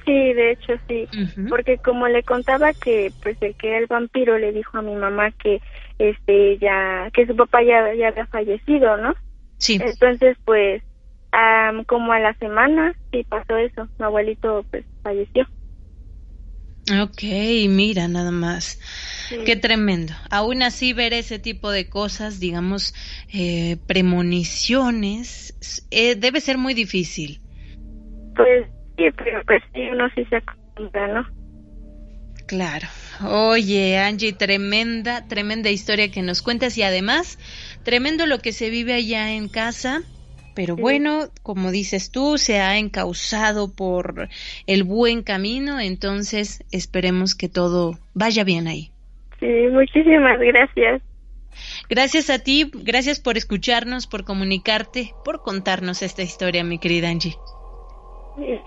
Sí, 0.05 0.33
de 0.33 0.51
hecho 0.51 0.73
sí, 0.87 1.09
porque 1.49 1.79
como 1.79 2.07
le 2.07 2.21
contaba 2.21 2.73
que 2.73 3.11
pues 3.23 3.37
el 3.41 3.55
que 3.55 3.69
era 3.69 3.77
el 3.79 3.87
vampiro 3.87 4.37
le 4.37 4.51
dijo 4.51 4.77
a 4.77 4.83
mi 4.83 4.93
mamá 4.93 5.31
que 5.31 5.61
este 5.97 6.59
ya 6.59 7.09
que 7.11 7.25
su 7.25 7.35
papá 7.35 7.63
ya, 7.63 7.91
ya 7.95 8.09
había 8.09 8.27
fallecido, 8.27 8.97
¿no? 8.97 9.15
Sí. 9.57 9.79
Entonces 9.81 10.37
pues 10.45 10.83
como 11.87 12.13
a 12.13 12.19
la 12.19 12.33
semana 12.35 12.93
sí 13.11 13.25
pasó 13.27 13.57
eso, 13.57 13.89
mi 13.97 14.05
abuelito 14.05 14.63
pues 14.69 14.85
falleció. 15.01 15.47
Ok, 17.01 17.23
mira 17.67 18.07
nada 18.07 18.31
más. 18.31 18.79
Qué 19.43 19.55
tremendo. 19.55 20.13
Aún 20.29 20.61
así 20.61 20.93
ver 20.93 21.13
ese 21.13 21.39
tipo 21.39 21.71
de 21.71 21.89
cosas, 21.89 22.39
digamos, 22.39 22.93
eh, 23.33 23.77
premoniciones, 23.87 25.57
eh, 25.89 26.15
debe 26.15 26.41
ser 26.41 26.59
muy 26.59 26.75
difícil. 26.75 27.41
Pues 28.35 28.67
Sí, 28.97 29.03
pero 29.17 29.43
pues 29.45 29.61
sí, 29.73 29.81
uno 29.91 30.09
sí 30.15 30.25
se 30.25 30.37
acostumbra, 30.37 31.07
¿no? 31.07 31.27
Claro. 32.47 32.87
Oye, 33.23 33.97
Angie, 33.97 34.31
tremenda, 34.31 35.27
tremenda 35.27 35.69
historia 35.69 36.11
que 36.11 36.21
nos 36.21 36.41
cuentas 36.41 36.77
y 36.77 36.83
además, 36.83 37.39
tremendo 37.83 38.25
lo 38.25 38.39
que 38.39 38.53
se 38.53 38.69
vive 38.69 38.93
allá 38.93 39.33
en 39.33 39.49
casa. 39.49 40.01
Pero 40.55 40.75
bueno, 40.75 41.25
como 41.43 41.71
dices 41.71 42.11
tú, 42.11 42.37
se 42.37 42.61
ha 42.61 42.77
encauzado 42.77 43.73
por 43.75 44.29
el 44.67 44.83
buen 44.83 45.21
camino, 45.21 45.79
entonces 45.79 46.63
esperemos 46.71 47.35
que 47.35 47.49
todo 47.49 47.99
vaya 48.13 48.43
bien 48.43 48.67
ahí. 48.67 48.91
Sí, 49.39 49.67
muchísimas 49.71 50.39
gracias. 50.39 51.01
Gracias 51.89 52.29
a 52.29 52.39
ti, 52.39 52.71
gracias 52.73 53.19
por 53.19 53.37
escucharnos, 53.37 54.07
por 54.07 54.23
comunicarte, 54.23 55.11
por 55.23 55.41
contarnos 55.41 56.01
esta 56.01 56.23
historia, 56.23 56.63
mi 56.63 56.79
querida 56.79 57.09
Angie. 57.09 57.35
Un 58.37 58.59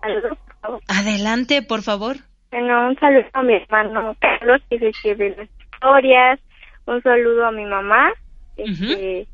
saludo, 0.00 0.36
por 0.36 0.56
favor. 0.62 0.80
Adelante, 0.88 1.62
por 1.62 1.82
favor. 1.82 2.16
Bueno, 2.50 2.88
un 2.88 2.98
saludo 2.98 3.26
a 3.32 3.42
mi 3.42 3.54
hermano 3.54 4.16
Carlos, 4.20 4.62
que 4.70 4.78
se 4.78 4.88
escribe 4.88 5.34
las 5.36 5.48
historias. 5.48 6.40
Un 6.86 7.02
saludo 7.02 7.46
a 7.46 7.52
mi 7.52 7.64
mamá. 7.64 8.12
Este, 8.56 9.26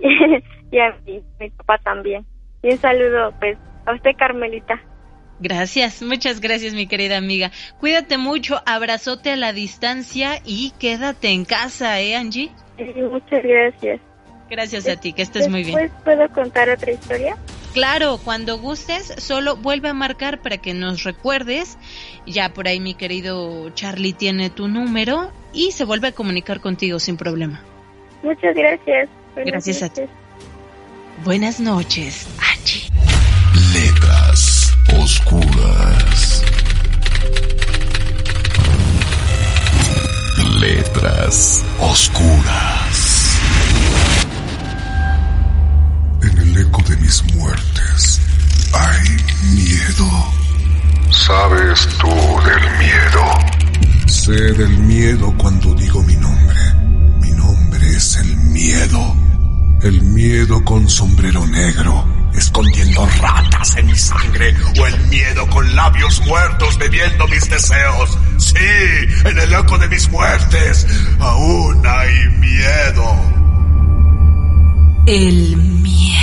y 0.70 0.78
a 0.78 0.96
mi, 1.06 1.50
papá 1.50 1.78
también. 1.78 2.24
Y 2.62 2.72
un 2.72 2.78
saludo, 2.78 3.32
pues, 3.38 3.56
a 3.86 3.94
usted, 3.94 4.10
Carmelita. 4.16 4.80
Gracias, 5.40 6.02
muchas 6.02 6.40
gracias 6.40 6.74
mi 6.74 6.88
querida 6.88 7.16
amiga. 7.16 7.52
Cuídate 7.78 8.18
mucho, 8.18 8.60
abrazote 8.66 9.30
a 9.30 9.36
la 9.36 9.52
distancia 9.52 10.40
y 10.44 10.72
quédate 10.80 11.28
en 11.28 11.44
casa, 11.44 12.00
¿eh, 12.00 12.16
Angie? 12.16 12.50
Sí, 12.76 12.92
muchas 13.02 13.42
gracias. 13.44 14.00
Gracias 14.50 14.88
a 14.88 14.96
ti, 14.96 15.12
que 15.12 15.22
estés 15.22 15.48
muy 15.48 15.62
bien. 15.62 15.90
¿Puedo 16.04 16.28
contar 16.30 16.70
otra 16.70 16.90
historia? 16.90 17.36
Claro, 17.74 18.18
cuando 18.24 18.58
gustes, 18.58 19.14
solo 19.18 19.56
vuelve 19.56 19.90
a 19.90 19.94
marcar 19.94 20.40
para 20.40 20.56
que 20.56 20.74
nos 20.74 21.04
recuerdes. 21.04 21.78
Ya 22.26 22.48
por 22.48 22.66
ahí 22.66 22.80
mi 22.80 22.94
querido 22.94 23.70
Charlie 23.70 24.14
tiene 24.14 24.50
tu 24.50 24.68
número 24.68 25.30
y 25.52 25.72
se 25.72 25.84
vuelve 25.84 26.08
a 26.08 26.12
comunicar 26.12 26.60
contigo 26.60 26.98
sin 26.98 27.16
problema. 27.16 27.60
Muchas 28.22 28.54
gracias. 28.56 29.08
Gracias 29.44 29.82
a 29.82 29.88
ti. 29.88 30.02
Buenas 31.24 31.58
noches, 31.60 32.26
Angie. 32.38 32.88
Letras 33.72 34.72
oscuras. 34.96 36.44
Letras 40.60 41.64
oscuras. 41.80 43.38
En 46.22 46.38
el 46.38 46.58
eco 46.58 46.82
de 46.88 46.96
mis 46.98 47.22
muertes 47.34 48.20
hay 48.72 49.08
miedo. 49.54 50.08
¿Sabes 51.10 51.88
tú 51.98 52.08
del 52.08 52.62
miedo? 52.78 54.06
Sé 54.06 54.52
del 54.54 54.78
miedo 54.78 55.34
cuando 55.36 55.74
digo 55.74 56.02
mi 56.02 56.16
nombre. 56.16 56.60
Mi 57.20 57.30
nombre 57.32 57.90
es 57.90 58.16
el 58.16 58.36
miedo. 58.36 59.27
El 59.82 60.02
miedo 60.02 60.64
con 60.64 60.88
sombrero 60.88 61.46
negro, 61.46 62.04
escondiendo 62.34 63.06
ratas 63.20 63.76
en 63.76 63.86
mi 63.86 63.94
sangre, 63.94 64.52
o 64.80 64.86
el 64.86 64.98
miedo 65.06 65.48
con 65.50 65.76
labios 65.76 66.20
muertos 66.26 66.76
bebiendo 66.78 67.28
mis 67.28 67.48
deseos. 67.48 68.18
Sí, 68.38 68.56
en 69.24 69.38
el 69.38 69.52
eco 69.52 69.78
de 69.78 69.88
mis 69.88 70.10
muertes, 70.10 70.84
aún 71.20 71.80
hay 71.86 72.28
miedo. 72.38 73.04
El 75.06 75.56
miedo. 75.56 76.18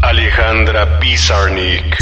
Alejandra 0.00 0.98
Pizarnik. 0.98 1.98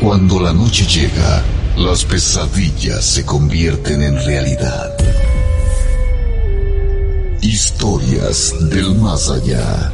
Cuando 0.00 0.40
la 0.40 0.52
noche 0.52 0.84
llega, 0.84 1.44
las 1.76 2.04
pesadillas 2.04 3.04
se 3.04 3.24
convierten 3.24 4.02
en 4.02 4.16
realidad. 4.26 4.96
Historias 7.42 8.54
del 8.70 8.94
más 8.96 9.30
allá. 9.30 9.92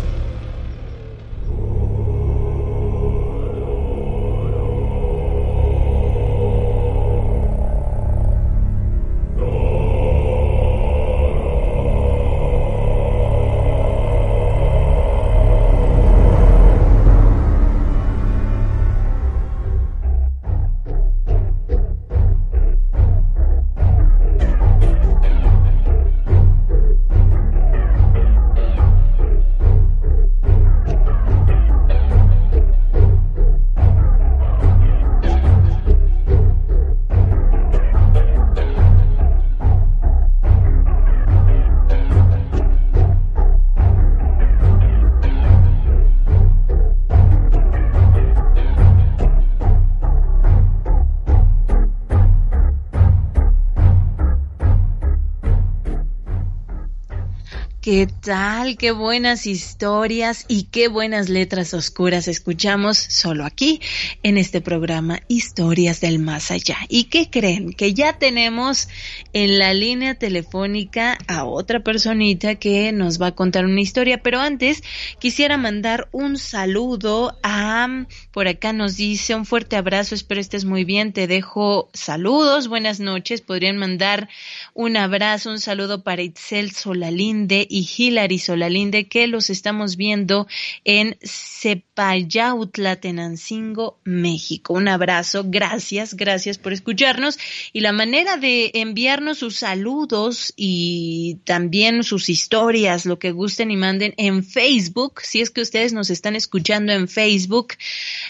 ¿Qué 57.92 58.06
tal? 58.06 58.78
Qué 58.78 58.90
buenas 58.90 59.46
historias 59.46 60.46
y 60.48 60.62
qué 60.62 60.88
buenas 60.88 61.28
letras 61.28 61.74
oscuras 61.74 62.26
escuchamos 62.26 62.96
solo 62.96 63.44
aquí 63.44 63.82
en 64.22 64.38
este 64.38 64.62
programa 64.62 65.20
Historias 65.28 66.00
del 66.00 66.18
Más 66.18 66.50
Allá. 66.50 66.78
¿Y 66.88 67.04
qué 67.10 67.28
creen? 67.28 67.74
Que 67.74 67.92
ya 67.92 68.14
tenemos 68.14 68.88
en 69.34 69.58
la 69.58 69.74
línea 69.74 70.14
telefónica 70.14 71.18
a 71.26 71.44
otra 71.44 71.80
personita 71.80 72.54
que 72.54 72.92
nos 72.92 73.20
va 73.20 73.26
a 73.26 73.34
contar 73.34 73.66
una 73.66 73.82
historia, 73.82 74.22
pero 74.22 74.40
antes 74.40 74.82
quisiera 75.18 75.58
mandar 75.58 76.08
un 76.12 76.38
saludo 76.38 77.38
a, 77.42 78.06
por 78.30 78.48
acá 78.48 78.72
nos 78.72 78.96
dice 78.96 79.34
un 79.34 79.44
fuerte 79.44 79.76
abrazo, 79.76 80.14
espero 80.14 80.40
estés 80.40 80.64
muy 80.64 80.84
bien, 80.84 81.12
te 81.12 81.26
dejo 81.26 81.90
saludos, 81.92 82.68
buenas 82.68 83.00
noches, 83.00 83.42
podrían 83.42 83.76
mandar 83.76 84.30
un 84.72 84.96
abrazo, 84.96 85.50
un 85.50 85.60
saludo 85.60 86.02
para 86.02 86.22
Itzel 86.22 86.70
Solalinde 86.70 87.66
y 87.68 87.81
Hilary 87.96 88.38
Solalinde, 88.38 89.08
que 89.08 89.26
los 89.26 89.50
estamos 89.50 89.96
viendo 89.96 90.46
en 90.84 91.16
Cepayautla, 91.22 92.96
Tenancingo, 92.96 93.98
México. 94.04 94.74
Un 94.74 94.88
abrazo, 94.88 95.44
gracias, 95.46 96.14
gracias 96.14 96.58
por 96.58 96.72
escucharnos. 96.72 97.38
Y 97.72 97.80
la 97.80 97.92
manera 97.92 98.36
de 98.36 98.70
enviarnos 98.74 99.38
sus 99.38 99.56
saludos 99.56 100.52
y 100.56 101.38
también 101.44 102.02
sus 102.02 102.28
historias, 102.28 103.06
lo 103.06 103.18
que 103.18 103.32
gusten 103.32 103.70
y 103.70 103.76
manden 103.76 104.14
en 104.16 104.44
Facebook, 104.44 105.20
si 105.22 105.40
es 105.40 105.50
que 105.50 105.60
ustedes 105.60 105.92
nos 105.92 106.10
están 106.10 106.36
escuchando 106.36 106.92
en 106.92 107.08
Facebook, 107.08 107.74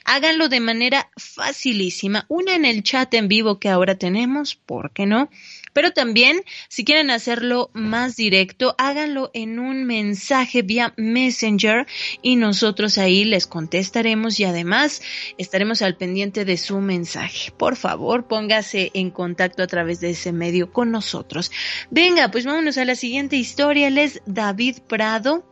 háganlo 0.04 0.48
de 0.48 0.60
manera 0.60 1.10
facilísima. 1.16 2.26
Una 2.28 2.54
en 2.54 2.64
el 2.64 2.82
chat 2.82 3.12
en 3.14 3.28
vivo 3.28 3.58
que 3.58 3.68
ahora 3.68 3.96
tenemos, 3.96 4.54
¿por 4.54 4.92
qué 4.92 5.06
no? 5.06 5.30
Pero 5.72 5.92
también, 5.92 6.42
si 6.68 6.84
quieren 6.84 7.10
hacerlo 7.10 7.70
más 7.72 8.16
directo, 8.16 8.74
háganlo 8.78 9.30
en 9.34 9.58
un 9.58 9.84
mensaje 9.84 10.62
vía 10.62 10.92
Messenger 10.96 11.86
y 12.20 12.36
nosotros 12.36 12.98
ahí 12.98 13.24
les 13.24 13.46
contestaremos 13.46 14.38
y 14.40 14.44
además 14.44 15.02
estaremos 15.38 15.82
al 15.82 15.96
pendiente 15.96 16.44
de 16.44 16.56
su 16.56 16.80
mensaje. 16.80 17.52
Por 17.52 17.76
favor, 17.76 18.26
póngase 18.26 18.90
en 18.94 19.10
contacto 19.10 19.62
a 19.62 19.66
través 19.66 20.00
de 20.00 20.10
ese 20.10 20.32
medio 20.32 20.72
con 20.72 20.90
nosotros. 20.90 21.50
Venga, 21.90 22.30
pues 22.30 22.44
vámonos 22.44 22.78
a 22.78 22.84
la 22.84 22.94
siguiente 22.94 23.36
historia. 23.36 23.88
Él 23.88 23.98
es 23.98 24.22
David 24.26 24.78
Prado. 24.88 25.44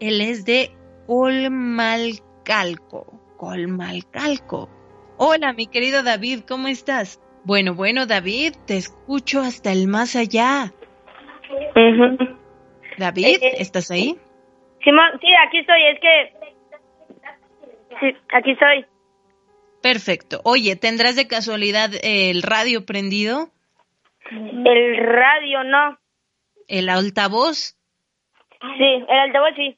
Él 0.00 0.20
es 0.20 0.44
de 0.44 0.72
Colmalcalco. 1.06 3.20
Colmalcalco. 3.36 4.68
Hola, 5.16 5.52
mi 5.52 5.66
querido 5.66 6.02
David, 6.02 6.40
¿cómo 6.46 6.68
estás? 6.68 7.20
Bueno, 7.44 7.74
bueno, 7.74 8.06
David, 8.06 8.54
te 8.66 8.76
escucho 8.78 9.40
hasta 9.40 9.70
el 9.70 9.86
más 9.86 10.16
allá. 10.16 10.72
David, 12.96 13.26
eh, 13.26 13.38
eh, 13.42 13.54
¿estás 13.58 13.90
ahí? 13.90 14.16
Sí, 14.82 14.90
sí, 15.20 15.28
aquí 15.46 15.58
estoy, 15.58 15.82
es 15.92 16.00
que... 16.00 16.32
Sí, 18.00 18.16
aquí 18.32 18.50
estoy. 18.52 18.86
Perfecto. 19.82 20.40
Oye, 20.44 20.76
¿tendrás 20.76 21.16
de 21.16 21.28
casualidad 21.28 21.90
el 22.02 22.42
radio 22.42 22.86
prendido? 22.86 23.50
El 24.30 24.96
radio 24.96 25.64
no. 25.64 25.98
¿El 26.66 26.88
altavoz? 26.88 27.76
Sí, 28.78 29.04
el 29.06 29.18
altavoz 29.18 29.54
sí. 29.56 29.76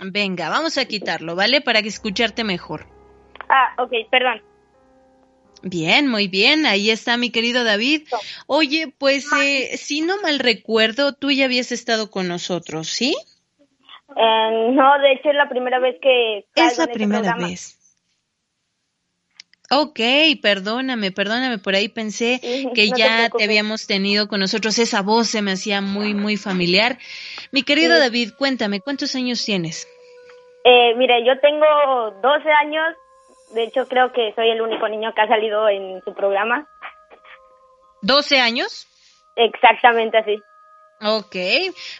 Venga, 0.00 0.48
vamos 0.48 0.78
a 0.78 0.86
quitarlo, 0.86 1.34
¿vale? 1.34 1.60
Para 1.60 1.82
que 1.82 1.88
escucharte 1.88 2.44
mejor. 2.44 2.86
Ah, 3.48 3.74
ok, 3.82 3.90
perdón. 4.10 4.40
Bien, 5.62 6.08
muy 6.08 6.28
bien. 6.28 6.66
Ahí 6.66 6.90
está 6.90 7.16
mi 7.16 7.30
querido 7.30 7.64
David. 7.64 8.08
Oye, 8.46 8.92
pues 8.98 9.26
eh, 9.40 9.76
si 9.76 10.00
no 10.00 10.20
mal 10.22 10.38
recuerdo, 10.38 11.12
tú 11.12 11.30
ya 11.30 11.44
habías 11.44 11.72
estado 11.72 12.10
con 12.10 12.28
nosotros, 12.28 12.88
¿sí? 12.88 13.14
Eh, 14.16 14.70
no, 14.72 14.98
de 15.00 15.12
hecho 15.12 15.30
es 15.30 15.36
la 15.36 15.48
primera 15.48 15.78
vez 15.78 15.96
que... 16.00 16.46
Es 16.54 16.78
la 16.78 16.84
este 16.84 16.94
primera 16.94 17.34
vez. 17.36 17.76
Ok, 19.72 20.00
perdóname, 20.42 21.12
perdóname, 21.12 21.58
por 21.58 21.76
ahí 21.76 21.88
pensé 21.88 22.40
que 22.74 22.88
ya 22.88 23.30
te, 23.30 23.44
habíamos 23.44 23.86
tenido 23.86 24.26
con 24.26 24.40
nosotros, 24.40 24.78
esa 24.78 25.02
voz 25.02 25.28
se 25.28 25.42
me 25.42 25.52
hacía 25.52 25.80
muy, 25.80 26.12
muy 26.14 26.36
familiar. 26.36 26.98
Mi 27.52 27.62
querido 27.62 27.98
David, 27.98 28.30
cuéntame, 28.36 28.80
¿cuántos 28.80 29.14
años 29.14 29.44
tienes? 29.44 29.86
Eh, 30.64 30.94
mire, 30.96 31.24
yo 31.24 31.38
tengo 31.40 31.66
12 32.20 32.50
años 32.50 32.96
de 33.52 33.64
hecho, 33.64 33.86
creo 33.86 34.12
que 34.12 34.32
soy 34.34 34.50
el 34.50 34.60
único 34.60 34.88
niño 34.88 35.12
que 35.14 35.20
ha 35.22 35.28
salido 35.28 35.68
en 35.68 36.00
su 36.04 36.14
programa. 36.14 36.68
¿12 38.02 38.38
años? 38.38 38.86
Exactamente 39.36 40.18
así. 40.18 40.42
Ok, 41.02 41.34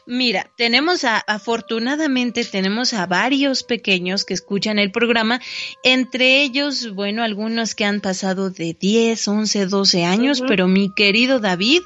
mira, 0.04 0.50
tenemos 0.58 1.04
a, 1.04 1.16
afortunadamente 1.16 2.44
tenemos 2.44 2.92
a 2.92 3.06
varios 3.06 3.62
pequeños 3.62 4.26
que 4.26 4.34
escuchan 4.34 4.78
el 4.78 4.92
programa, 4.92 5.40
entre 5.82 6.42
ellos, 6.42 6.94
bueno, 6.94 7.22
algunos 7.22 7.74
que 7.74 7.86
han 7.86 8.02
pasado 8.02 8.50
de 8.50 8.76
10, 8.78 9.26
11, 9.26 9.66
12 9.66 10.04
años, 10.04 10.42
pero 10.46 10.68
mi 10.68 10.92
querido 10.92 11.40
David, 11.40 11.80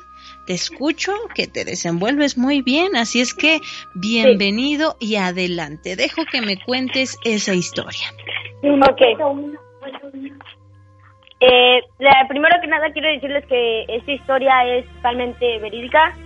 te 0.46 0.52
escucho 0.52 1.12
que 1.34 1.46
te 1.46 1.64
desenvuelves 1.64 2.36
muy 2.36 2.62
bien, 2.62 2.96
así 2.96 3.20
es 3.20 3.34
que 3.34 3.60
bienvenido 3.94 4.96
y 5.00 5.16
adelante. 5.16 5.96
Dejo 5.96 6.24
que 6.30 6.40
me 6.40 6.62
cuentes 6.62 7.18
esa 7.24 7.54
historia. 7.54 8.06
Ok. 8.62 9.00
Eh, 11.40 11.80
primero 12.28 12.56
que 12.60 12.66
nada 12.66 12.90
quiero 12.92 13.08
decirles 13.08 13.44
que 13.46 13.84
esta 13.88 14.12
historia 14.12 14.64
es 14.66 14.86
totalmente 14.94 15.58
verídica, 15.58 16.16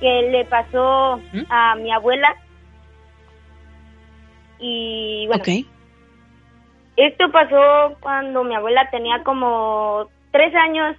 que 0.00 0.28
le 0.30 0.44
pasó 0.44 1.20
¿Mm? 1.32 1.42
a 1.48 1.74
mi 1.76 1.92
abuela. 1.92 2.34
Y 4.58 5.26
bueno. 5.26 5.42
Esto 6.96 7.32
pasó 7.32 7.96
cuando 8.00 8.44
mi 8.44 8.54
abuela 8.54 8.88
tenía 8.90 9.22
como 9.24 10.08
tres 10.30 10.54
años, 10.54 10.96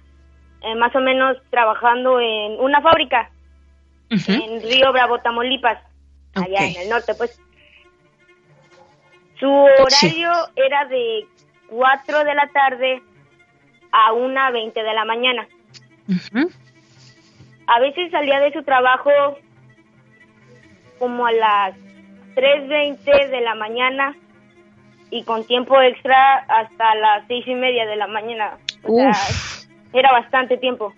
eh, 0.64 0.74
más 0.74 0.94
o 0.96 1.00
menos, 1.00 1.36
trabajando 1.50 2.20
en 2.20 2.58
una 2.58 2.80
fábrica 2.80 3.30
en 4.10 4.62
Río 4.62 4.92
Bravo, 4.92 5.18
Tamaulipas, 5.18 5.78
allá 6.34 6.66
en 6.66 6.82
el 6.82 6.88
norte, 6.88 7.14
pues. 7.14 7.40
Su 9.38 9.50
horario 9.50 10.30
era 10.56 10.84
de 10.86 11.26
4 11.68 12.24
de 12.24 12.34
la 12.34 12.48
tarde 12.48 13.02
a 13.92 14.12
1.20 14.12 14.72
de 14.72 14.94
la 14.94 15.04
mañana. 15.04 15.46
A 17.66 17.80
veces 17.80 18.10
salía 18.10 18.40
de 18.40 18.52
su 18.52 18.62
trabajo 18.62 19.10
como 20.98 21.26
a 21.26 21.32
las 21.32 21.76
3.20 22.36 23.30
de 23.30 23.40
la 23.40 23.54
mañana 23.54 24.14
y 25.10 25.24
con 25.24 25.44
tiempo 25.46 25.80
extra 25.80 26.38
hasta 26.48 26.94
las 26.96 27.26
seis 27.28 27.46
y 27.46 27.54
media 27.54 27.86
de 27.86 27.96
la 27.96 28.06
mañana. 28.06 28.58
O 28.82 28.94
sea, 28.94 29.12
era 29.94 30.12
bastante 30.12 30.58
tiempo. 30.58 30.92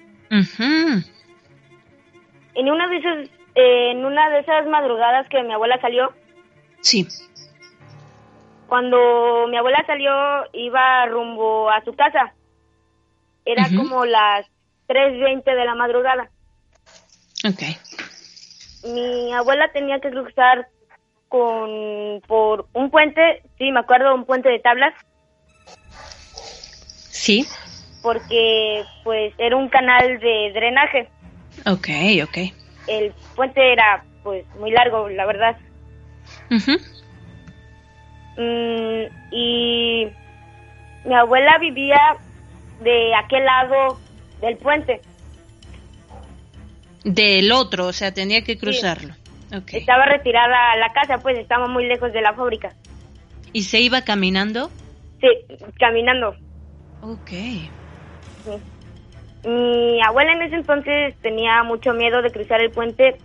En 2.55 2.69
una 2.69 2.89
de 2.89 2.97
esas, 2.97 3.29
en 3.55 4.05
una 4.05 4.29
de 4.31 4.41
esas 4.41 4.67
madrugadas 4.67 5.29
que 5.29 5.43
mi 5.43 5.53
abuela 5.53 5.81
salió. 5.81 6.13
Sí. 6.81 7.07
Cuando 8.67 9.47
mi 9.49 9.57
abuela 9.57 9.85
salió, 9.87 10.13
iba 10.53 11.07
rumbo 11.07 11.71
a 11.71 11.85
su 11.85 11.95
casa. 11.95 12.35
Era 13.45 13.69
como 13.77 14.05
las 14.05 14.47
3.20 14.89 15.45
de 15.45 15.65
la 15.65 15.75
madrugada. 15.77 16.31
Ok. 17.49 17.63
Mi 18.93 19.33
abuela 19.33 19.71
tenía 19.73 20.01
que 20.01 20.11
cruzar 20.11 20.69
con 21.29 22.21
por 22.27 22.67
un 22.73 22.91
puente, 22.91 23.43
sí, 23.59 23.71
me 23.71 23.81
acuerdo, 23.81 24.15
un 24.15 24.25
puente 24.25 24.49
de 24.49 24.59
tablas. 24.59 24.95
Sí. 27.11 27.47
Porque 28.07 28.85
pues 29.03 29.35
era 29.37 29.57
un 29.57 29.69
canal 29.69 30.21
de 30.21 30.53
drenaje. 30.55 31.09
Ok, 31.65 31.89
ok. 32.23 32.53
El 32.87 33.13
puente 33.35 33.73
era 33.73 34.05
pues 34.23 34.45
muy 34.61 34.71
largo, 34.71 35.09
la 35.09 35.27
verdad. 35.27 35.57
Mm, 38.37 39.33
y 39.33 40.07
mi 41.05 41.15
abuela 41.15 41.59
vivía 41.59 41.99
de 42.81 43.13
aquel 43.17 43.45
lado 43.45 43.99
del 44.41 44.57
puente. 44.59 45.01
Del 47.03 47.51
otro, 47.51 47.87
o 47.87 47.93
sea, 47.93 48.15
tenía 48.15 48.45
que 48.45 48.57
cruzarlo. 48.57 49.15
Estaba 49.73 50.05
retirada 50.07 50.71
a 50.71 50.77
la 50.77 50.93
casa, 50.93 51.19
pues 51.19 51.37
estaba 51.39 51.67
muy 51.67 51.87
lejos 51.87 52.13
de 52.13 52.21
la 52.21 52.35
fábrica. 52.35 52.73
¿Y 53.53 53.65
se 53.65 53.81
iba 53.81 54.03
caminando? 54.03 54.71
Sí, 55.21 55.27
caminando. 55.81 56.37
Ok. 57.01 57.33
Mi 59.45 60.03
abuela 60.03 60.33
en 60.33 60.43
ese 60.43 60.57
entonces 60.57 61.15
tenía 61.23 61.63
mucho 61.63 61.93
miedo 61.93 62.23
de 62.23 62.31
cruzar 62.31 62.61
el 62.61 62.71
puente 62.71 63.17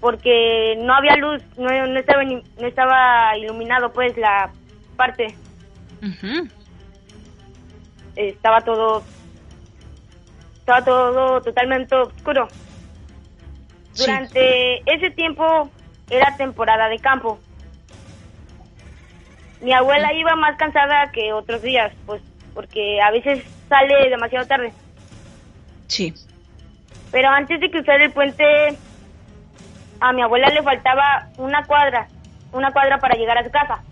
porque 0.00 0.76
no 0.80 0.94
había 0.94 1.16
luz, 1.16 1.42
no, 1.56 1.70
estaba, 1.96 2.24
no 2.24 2.66
estaba 2.66 3.36
iluminado 3.38 3.92
pues 3.92 4.16
la 4.16 4.50
parte. 4.96 5.34
Estaba 8.16 8.60
todo 8.62 9.02
estaba 10.58 10.84
todo 10.84 11.40
totalmente 11.40 11.94
oscuro. 11.94 12.48
Durante 13.96 14.78
ese 14.92 15.10
tiempo 15.10 15.70
era 16.10 16.36
temporada 16.36 16.88
de 16.88 16.98
campo. 16.98 17.38
Mi 19.60 19.72
abuela 19.72 20.12
iba 20.12 20.34
más 20.34 20.56
cansada 20.56 21.10
que 21.12 21.32
otros 21.32 21.62
días, 21.62 21.92
pues 22.06 22.22
porque 22.54 23.00
a 23.00 23.10
veces 23.10 23.44
sale 23.72 24.10
demasiado 24.10 24.46
tarde. 24.46 24.72
Sí. 25.86 26.12
Pero 27.10 27.28
antes 27.28 27.58
de 27.58 27.70
cruzar 27.70 28.02
el 28.02 28.12
puente, 28.12 28.44
a 30.00 30.12
mi 30.12 30.22
abuela 30.22 30.48
le 30.48 30.62
faltaba 30.62 31.28
una 31.38 31.64
cuadra, 31.64 32.06
una 32.52 32.70
cuadra 32.70 32.98
para 32.98 33.14
llegar 33.14 33.38
a 33.38 33.44
su 33.44 33.50
casa. 33.50 33.82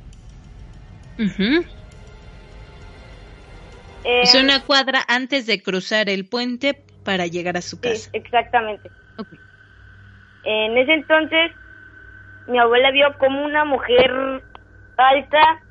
es 4.04 4.34
una 4.34 4.64
cuadra 4.64 5.02
antes 5.08 5.46
de 5.46 5.62
cruzar 5.62 6.10
el 6.10 6.26
puente 6.26 6.82
para 7.04 7.26
llegar 7.26 7.56
a 7.56 7.62
su 7.62 7.80
casa. 7.80 8.10
Exactamente. 8.12 8.90
En 10.44 10.76
ese 10.76 10.92
entonces, 10.92 11.52
mi 12.48 12.58
abuela 12.58 12.90
vio 12.90 13.16
como 13.18 13.44
una 13.44 13.64
mujer 13.64 14.10
alta, 14.96 15.62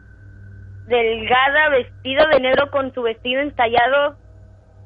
delgada, 0.89 1.69
vestida 1.69 2.27
de 2.27 2.39
negro 2.39 2.69
con 2.71 2.93
su 2.93 3.01
vestido 3.01 3.41
entallado 3.41 4.17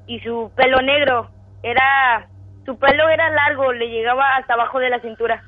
y 0.08 0.20
su 0.20 0.52
pelo 0.56 0.82
negro. 0.82 1.30
Era, 1.64 2.28
su 2.66 2.78
pelo 2.78 3.10
era 3.10 3.30
largo, 3.32 3.74
le 3.74 3.90
llegaba 3.90 4.36
hasta 4.36 4.54
abajo 4.54 4.80
de 4.80 4.90
la 4.90 5.00
cintura. 5.00 5.44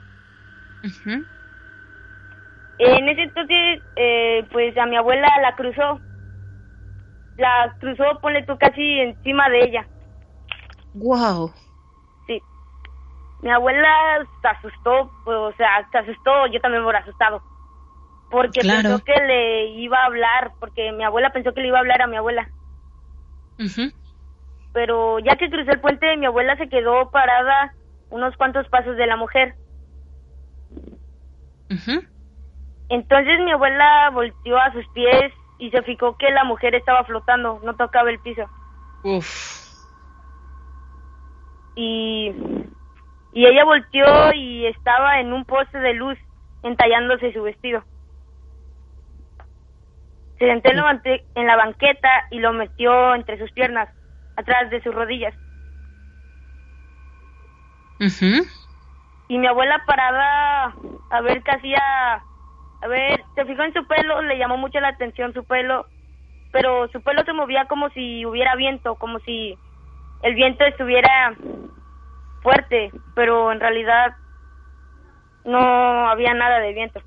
En 2.80 3.10
ese 3.10 3.24
entonces, 3.24 3.82
eh, 3.96 4.46
pues 4.52 4.78
a 4.78 4.86
mi 4.86 4.98
abuela 4.98 5.28
la 5.42 5.56
cruzó. 5.56 6.00
La 7.38 7.76
cruzó, 7.80 8.20
ponle 8.22 8.44
tú 8.44 8.58
casi 8.58 9.00
encima 9.00 9.50
de 9.50 9.60
ella. 9.60 9.88
Wow 10.94 11.52
mi 13.46 13.52
abuela 13.52 14.26
se 14.42 14.48
asustó, 14.48 15.12
pues, 15.24 15.38
o 15.38 15.54
sea, 15.56 15.88
se 15.92 16.00
asustó, 16.00 16.48
yo 16.48 16.60
también 16.62 16.82
me 16.82 16.90
hubiera 16.90 17.04
asustado. 17.04 17.44
Porque 18.30 18.62
pensó 18.62 19.04
que 19.04 19.16
le 19.16 19.68
iba 19.68 19.98
a 19.98 20.06
hablar, 20.06 20.52
porque 20.60 20.92
mi 20.92 21.04
abuela 21.04 21.32
pensó 21.32 21.54
que 21.54 21.62
le 21.62 21.68
iba 21.68 21.78
a 21.78 21.82
hablar 21.82 22.02
a 22.02 22.08
mi 22.08 22.18
abuela. 22.18 22.50
Pero 24.74 25.20
ya 25.20 25.36
que 25.38 25.50
crucé 25.50 25.72
el 25.72 25.80
puente, 25.80 26.18
mi 26.18 26.26
abuela 26.26 26.58
se 26.58 26.68
quedó 26.68 27.10
parada 27.12 27.74
unos 28.10 28.36
cuantos 28.38 28.68
pasos 28.70 28.98
de 28.98 29.08
la 29.08 29.16
mujer. 29.16 29.56
Entonces 32.90 33.40
mi 33.40 33.52
abuela 33.52 34.10
volteó 34.12 34.58
a 34.58 34.72
sus 34.74 34.88
pies 34.90 35.34
y 35.58 35.70
se 35.72 35.82
fijó 35.84 36.18
que 36.18 36.30
la 36.32 36.44
mujer 36.44 36.76
estaba 36.76 37.04
flotando, 37.06 37.60
no 37.64 37.76
tocaba 37.76 38.10
el 38.10 38.20
piso. 38.20 38.44
Uf. 39.04 39.66
Y 41.76 42.32
y 43.36 43.46
ella 43.46 43.66
volteó 43.66 44.34
y 44.34 44.66
estaba 44.66 45.20
en 45.20 45.34
un 45.34 45.44
poste 45.44 45.78
de 45.80 45.94
luz 45.94 46.18
entallándose 46.64 47.34
su 47.34 47.44
vestido. 47.44 47.84
Se 50.40 50.48
sentó 50.48 50.70
en 50.70 51.48
la, 51.48 51.56
banqueta 51.56 52.10
y 52.32 52.40
lo 52.40 52.52
metió 52.54 53.16
entre 53.16 53.38
sus 53.38 53.52
piernas, 53.52 53.90
atrás 54.36 54.70
de 54.70 54.82
sus 54.82 54.94
rodillas. 54.94 55.34
Y 59.28 59.38
mi 59.38 59.48
abuela 59.48 59.82
parada 59.86 60.76
a 61.10 61.22
ver 61.22 61.42
qué 61.44 61.52
hacía, 61.52 62.22
a 62.82 62.88
ver, 62.88 63.24
se 63.36 63.46
fijó 63.46 63.64
en 63.64 63.74
su 63.74 63.88
pelo, 63.88 64.22
le 64.22 64.38
llamó 64.38 64.58
mucho 64.58 64.80
la 64.80 64.90
atención 64.90 65.34
su 65.34 65.44
pelo, 65.46 65.86
pero 66.52 66.90
su 66.90 67.02
pelo 67.02 67.24
se 67.24 67.34
movía 67.34 67.66
como 67.66 67.90
si 67.92 68.26
hubiera 68.26 68.56
viento, 68.56 68.96
como 68.96 69.20
si 69.20 69.58
el 70.24 70.36
viento 70.36 70.66
estuviera 70.66 71.34
fuerte, 72.42 72.92
pero 73.16 73.52
en 73.52 73.60
realidad 73.60 74.16
no 75.46 76.10
había 76.10 76.34
nada 76.34 76.60
de 76.60 76.74
viento. 76.74 77.02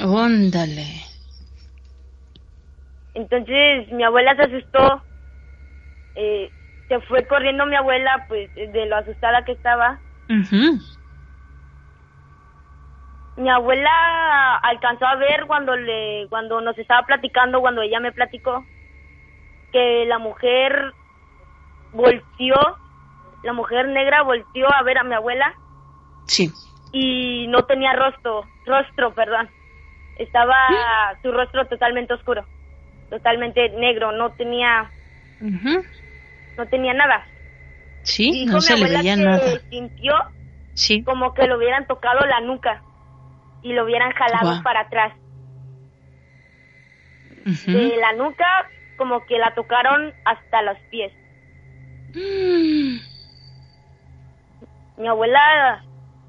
Óndale. 0.00 1.11
Entonces 3.14 3.90
mi 3.92 4.04
abuela 4.04 4.34
se 4.36 4.42
asustó, 4.42 5.02
eh, 6.14 6.50
se 6.88 7.00
fue 7.02 7.26
corriendo 7.26 7.66
mi 7.66 7.76
abuela, 7.76 8.24
pues 8.28 8.52
de 8.54 8.86
lo 8.86 8.96
asustada 8.96 9.44
que 9.44 9.52
estaba. 9.52 10.00
Mi 13.36 13.48
abuela 13.48 14.56
alcanzó 14.62 15.06
a 15.06 15.16
ver 15.16 15.46
cuando 15.46 15.76
le, 15.76 16.26
cuando 16.28 16.60
nos 16.60 16.76
estaba 16.78 17.06
platicando, 17.06 17.60
cuando 17.60 17.82
ella 17.82 18.00
me 18.00 18.12
platicó, 18.12 18.64
que 19.72 20.04
la 20.06 20.18
mujer 20.18 20.92
volteó 21.92 22.76
la 23.42 23.52
mujer 23.52 23.88
negra 23.88 24.22
volteó 24.22 24.72
a 24.72 24.82
ver 24.82 24.98
a 24.98 25.04
mi 25.04 25.14
abuela. 25.14 25.54
Sí. 26.26 26.50
Y 26.92 27.46
no 27.48 27.64
tenía 27.64 27.92
rostro, 27.92 28.46
rostro, 28.64 29.12
perdón. 29.14 29.50
Estaba 30.16 30.56
su 31.22 31.32
rostro 31.32 31.66
totalmente 31.66 32.14
oscuro, 32.14 32.46
totalmente 33.12 33.68
negro, 33.68 34.10
no 34.12 34.32
tenía, 34.32 34.90
no 36.56 36.66
tenía 36.66 36.94
nada. 36.94 37.26
Sí, 38.04 38.46
no 38.46 38.62
se 38.62 38.74
le 38.74 38.88
veía 38.88 39.16
nada. 39.16 39.60
sintió 39.68 40.14
sí. 40.72 41.04
como 41.04 41.34
que 41.34 41.46
lo 41.46 41.58
hubieran 41.58 41.86
tocado 41.86 42.24
la 42.24 42.40
nuca 42.40 42.82
y 43.62 43.74
lo 43.74 43.84
hubieran 43.84 44.12
jalado 44.12 44.62
para 44.62 44.80
atrás. 44.80 45.12
De 47.66 47.96
la 47.98 48.14
nuca 48.14 48.46
como 48.96 49.26
que 49.26 49.38
la 49.38 49.54
tocaron 49.54 50.14
hasta 50.24 50.62
los 50.62 50.78
pies. 50.90 51.12
Mi 54.96 55.06
abuela 55.06 55.84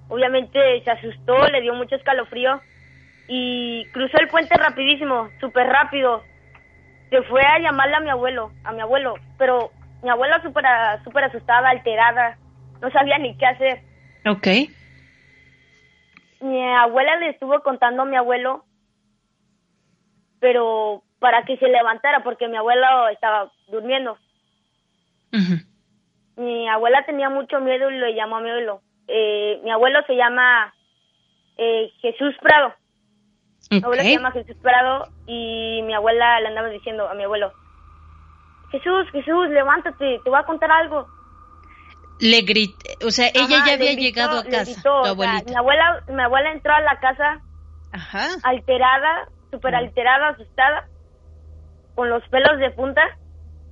obviamente 0.09 0.83
se 0.83 0.91
asustó, 0.91 1.47
le 1.47 1.61
dio 1.61 1.73
mucho 1.75 1.95
escalofrío 1.95 2.61
y 3.29 3.85
cruzó 3.93 4.17
el 4.19 4.27
puente 4.27 4.57
rapidísimo, 4.57 5.29
súper 5.39 5.67
rápido. 5.67 6.23
Se 7.13 7.21
fue 7.21 7.41
a 7.45 7.59
llamarle 7.59 7.95
a 7.95 7.99
mi 7.99 8.09
abuelo, 8.09 8.51
a 8.63 8.71
mi 8.71 8.81
abuelo, 8.81 9.13
pero 9.37 9.69
mi 10.01 10.09
abuela 10.09 10.41
súper 10.41 10.65
super 11.03 11.23
asustada, 11.25 11.69
alterada, 11.69 12.39
no 12.81 12.89
sabía 12.89 13.19
ni 13.19 13.37
qué 13.37 13.45
hacer. 13.45 13.81
Ok. 14.25 14.47
Mi 16.41 16.73
abuela 16.73 17.17
le 17.17 17.29
estuvo 17.29 17.59
contando 17.59 18.01
a 18.01 18.05
mi 18.05 18.15
abuelo, 18.15 18.65
pero 20.39 21.03
para 21.19 21.43
que 21.43 21.55
se 21.57 21.67
levantara, 21.67 22.23
porque 22.23 22.47
mi 22.47 22.57
abuelo 22.57 23.07
estaba 23.09 23.51
durmiendo. 23.67 24.17
Mi 26.35 26.67
abuela 26.67 27.05
tenía 27.05 27.29
mucho 27.29 27.59
miedo 27.59 27.91
y 27.91 27.99
le 27.99 28.15
llamó 28.15 28.37
a 28.37 28.41
mi 28.41 28.49
abuelo. 28.49 28.81
Eh, 29.07 29.61
mi 29.63 29.69
abuelo 29.69 29.99
se 30.07 30.15
llama 30.15 30.73
eh, 31.57 31.91
Jesús 32.01 32.33
Prado. 32.41 32.73
Mi 33.71 33.77
abuelo 33.83 34.03
se 34.03 34.11
llama 34.11 34.31
Jesús 34.31 34.55
Prado 34.61 35.07
y 35.25 35.81
mi 35.83 35.93
abuela 35.93 36.39
le 36.41 36.47
andaba 36.47 36.69
diciendo 36.69 37.07
a 37.07 37.13
mi 37.13 37.23
abuelo, 37.23 37.53
Jesús, 38.71 39.09
Jesús, 39.11 39.49
levántate, 39.49 40.19
te 40.23 40.29
voy 40.29 40.39
a 40.39 40.43
contar 40.43 40.71
algo. 40.71 41.07
Le 42.19 42.41
grité, 42.41 42.97
o 43.05 43.11
sea, 43.11 43.27
ella 43.33 43.63
ya 43.65 43.73
había 43.73 43.93
llegado 43.93 44.39
a 44.39 44.43
casa, 44.43 44.81
tu 44.81 44.89
abuelita. 44.89 45.49
mi 45.49 45.55
abuela, 45.55 46.03
mi 46.07 46.21
abuela 46.21 46.51
entró 46.51 46.73
a 46.73 46.81
la 46.81 46.99
casa 46.99 47.41
alterada, 48.43 49.29
súper 49.51 49.75
alterada, 49.75 50.29
asustada, 50.29 50.87
con 51.95 52.09
los 52.09 52.23
pelos 52.29 52.59
de 52.59 52.71
punta 52.71 53.01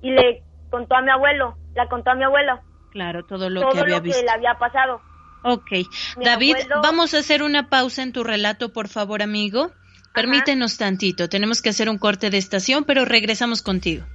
y 0.01 0.11
le 0.11 0.43
contó 0.69 0.95
a 0.95 1.01
mi 1.01 1.11
abuelo, 1.11 1.55
la 1.75 1.87
contó 1.87 2.11
a 2.11 2.15
mi 2.15 2.23
abuelo. 2.23 2.59
Claro, 2.91 3.23
todo 3.25 3.49
lo 3.49 3.69
que 3.69 3.79
había 3.79 3.97
lo 3.97 4.03
que 4.03 4.09
le 4.09 4.29
había 4.29 4.55
pasado. 4.55 5.01
Ok. 5.43 5.71
David, 6.17 6.55
vamos 6.83 7.13
a 7.13 7.19
hacer 7.19 7.41
una 7.41 7.69
pausa 7.69 8.03
en 8.03 8.13
tu 8.13 8.23
relato, 8.23 8.73
por 8.73 8.87
favor, 8.87 9.21
amigo. 9.21 9.71
Permítenos 10.13 10.77
tantito. 10.77 11.29
Tenemos 11.29 11.61
que 11.61 11.69
hacer 11.69 11.89
un 11.89 11.97
corte 11.97 12.29
de 12.29 12.37
estación, 12.37 12.83
pero 12.83 13.05
regresamos 13.05 13.61
contigo. 13.61 14.05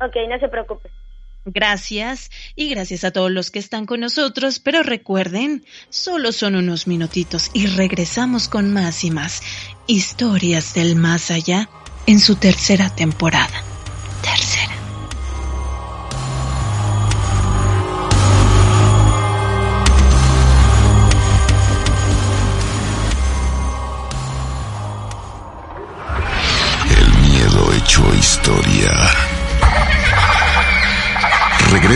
Ok, 0.00 0.16
no 0.28 0.38
se 0.38 0.48
preocupe. 0.48 0.90
Gracias 1.46 2.30
y 2.56 2.68
gracias 2.70 3.04
a 3.04 3.12
todos 3.12 3.30
los 3.30 3.52
que 3.52 3.60
están 3.60 3.86
con 3.86 4.00
nosotros, 4.00 4.58
pero 4.58 4.82
recuerden, 4.82 5.64
solo 5.90 6.32
son 6.32 6.56
unos 6.56 6.88
minutitos 6.88 7.50
y 7.54 7.68
regresamos 7.68 8.48
con 8.48 8.72
más 8.72 9.04
y 9.04 9.12
más 9.12 9.42
historias 9.86 10.74
del 10.74 10.96
más 10.96 11.30
allá 11.30 11.68
en 12.06 12.18
su 12.18 12.34
tercera 12.34 12.90
temporada. 12.90 13.62
Tercera. 14.22 14.55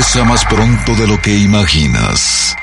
Más 0.00 0.44
pronto 0.46 0.94
de 0.94 1.06
lo 1.06 1.20
que 1.20 1.36
imaginas. 1.36 2.56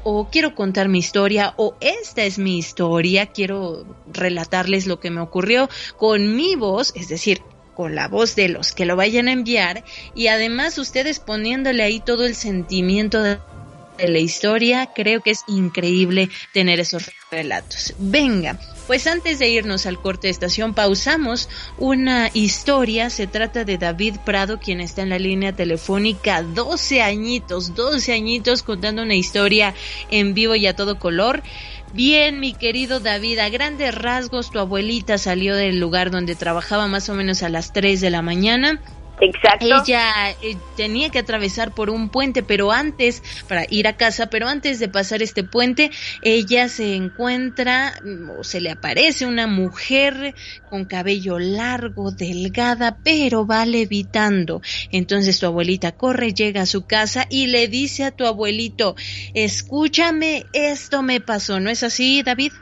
o 0.04 0.30
quiero 0.30 0.56
contar 0.56 0.88
mi 0.88 1.00
historia 1.00 1.54
o 1.58 1.76
esta 1.80 2.24
es 2.24 2.38
mi 2.38 2.58
historia, 2.58 3.28
quiero 3.28 3.86
relatarles 4.12 4.88
lo 4.88 5.00
que 5.00 5.10
me 5.10 5.22
ocurrió 5.22 5.70
con 5.98 6.36
mi 6.36 6.56
voz, 6.56 6.92
es 6.96 7.08
decir, 7.08 7.42
con 7.76 7.96
la 7.96 8.08
voz 8.08 8.36
de 8.36 8.50
los 8.50 8.74
que 8.74 8.86
lo 8.86 8.96
vayan 8.96 9.30
a 9.30 9.32
enviar 9.32 9.84
y 10.14 10.28
además 10.28 10.78
ustedes 10.78 11.20
poniéndole 11.20 11.82
ahí 11.82 12.02
todo 12.02 12.26
el 12.26 12.36
sentimiento 12.36 13.24
de 13.24 13.40
la 14.08 14.20
historia, 14.20 14.90
creo 14.94 15.22
que 15.22 15.32
es 15.32 15.44
increíble 15.48 16.30
tener 16.54 16.80
esos 16.80 17.12
relatos. 17.32 17.94
Venga, 18.00 18.60
pues 18.88 19.08
antes 19.08 19.40
de 19.40 19.50
irnos 19.50 19.86
al 19.86 20.02
corte 20.02 20.28
de 20.28 20.32
estación, 20.32 20.74
pausamos 20.74 21.50
una 21.78 22.30
historia. 22.34 23.10
Se 23.10 23.28
trata 23.28 23.66
de 23.66 23.78
David 23.78 24.16
Prado, 24.26 24.60
quien 24.60 24.82
está 24.82 25.02
en 25.02 25.10
la 25.10 25.20
línea 25.20 25.56
telefónica, 25.56 26.42
12 26.42 27.02
añitos, 27.02 27.76
12 27.76 28.14
añitos 28.14 28.64
contando 28.64 29.04
una 29.04 29.16
historia 29.16 29.74
en 30.10 30.34
vivo 30.34 30.56
y 30.56 30.68
a 30.68 30.76
todo 30.76 30.98
color. 30.98 31.44
Bien, 31.94 32.40
mi 32.40 32.54
querido 32.54 33.00
David, 33.00 33.40
a 33.40 33.50
grandes 33.50 33.96
rasgos, 33.96 34.52
tu 34.52 34.60
abuelita 34.60 35.18
salió 35.18 35.56
del 35.56 35.80
lugar 35.80 36.12
donde 36.12 36.36
trabajaba 36.36 36.88
más 36.88 37.10
o 37.10 37.16
menos 37.16 37.42
a 37.42 37.50
las 37.50 37.74
3 37.74 38.00
de 38.00 38.10
la 38.12 38.22
mañana 38.22 38.80
Exacto. 39.22 39.66
Ella 39.66 40.32
eh, 40.42 40.56
tenía 40.78 41.10
que 41.10 41.20
atravesar 41.20 41.74
por 41.74 41.90
un 41.90 42.10
puente, 42.10 42.42
pero 42.42 42.72
antes, 42.72 43.22
para 43.48 43.64
ir 43.70 43.88
a 43.88 43.98
casa, 43.98 44.30
pero 44.30 44.48
antes 44.48 44.80
de 44.80 44.88
pasar 44.88 45.22
este 45.22 45.44
puente, 45.44 45.92
ella 46.22 46.70
se 46.70 46.96
encuentra 46.96 47.94
mm, 48.04 48.30
o 48.40 48.44
se 48.44 48.62
le 48.62 48.72
aparece 48.72 49.26
una 49.26 49.48
mujer 49.48 50.34
con 50.70 50.86
cabello 50.86 51.38
largo, 51.38 52.12
delgada, 52.12 52.98
pero 53.04 53.46
va 53.46 53.66
levitando. 53.66 54.62
Entonces 54.92 55.40
tu 55.40 55.48
abuelita 55.48 55.92
corre, 55.92 56.34
llega 56.34 56.62
a 56.62 56.66
su 56.66 56.88
casa 56.88 57.26
y 57.30 57.48
le 57.48 57.68
dice 57.68 58.06
a 58.06 58.12
tu 58.12 58.26
abuelito, 58.26 58.96
escúchame, 59.34 60.46
esto 60.54 61.02
me 61.02 61.20
pasó, 61.20 61.60
¿no 61.60 61.70
es 61.70 61.84
así, 61.84 62.24
David? 62.24 62.54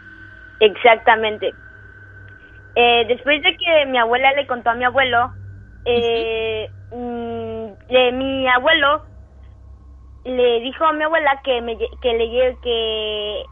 Exactamente. 0.60 1.54
Eh, 2.76 3.06
después 3.08 3.42
de 3.42 3.56
que 3.58 3.86
mi 3.88 3.98
abuela 3.98 4.32
le 4.34 4.46
contó 4.48 4.70
a 4.70 4.76
mi 4.76 4.86
abuelo, 4.86 5.34
eh, 5.88 6.70
mm, 6.92 8.18
mi 8.18 8.48
abuelo 8.50 9.04
le 10.26 10.60
dijo 10.60 10.84
a 10.84 10.94
mi 10.94 11.04
abuela 11.04 11.40
que 11.44 11.62
me 11.62 11.78
que 11.78 12.14
le 12.14 12.58
que 12.62 13.44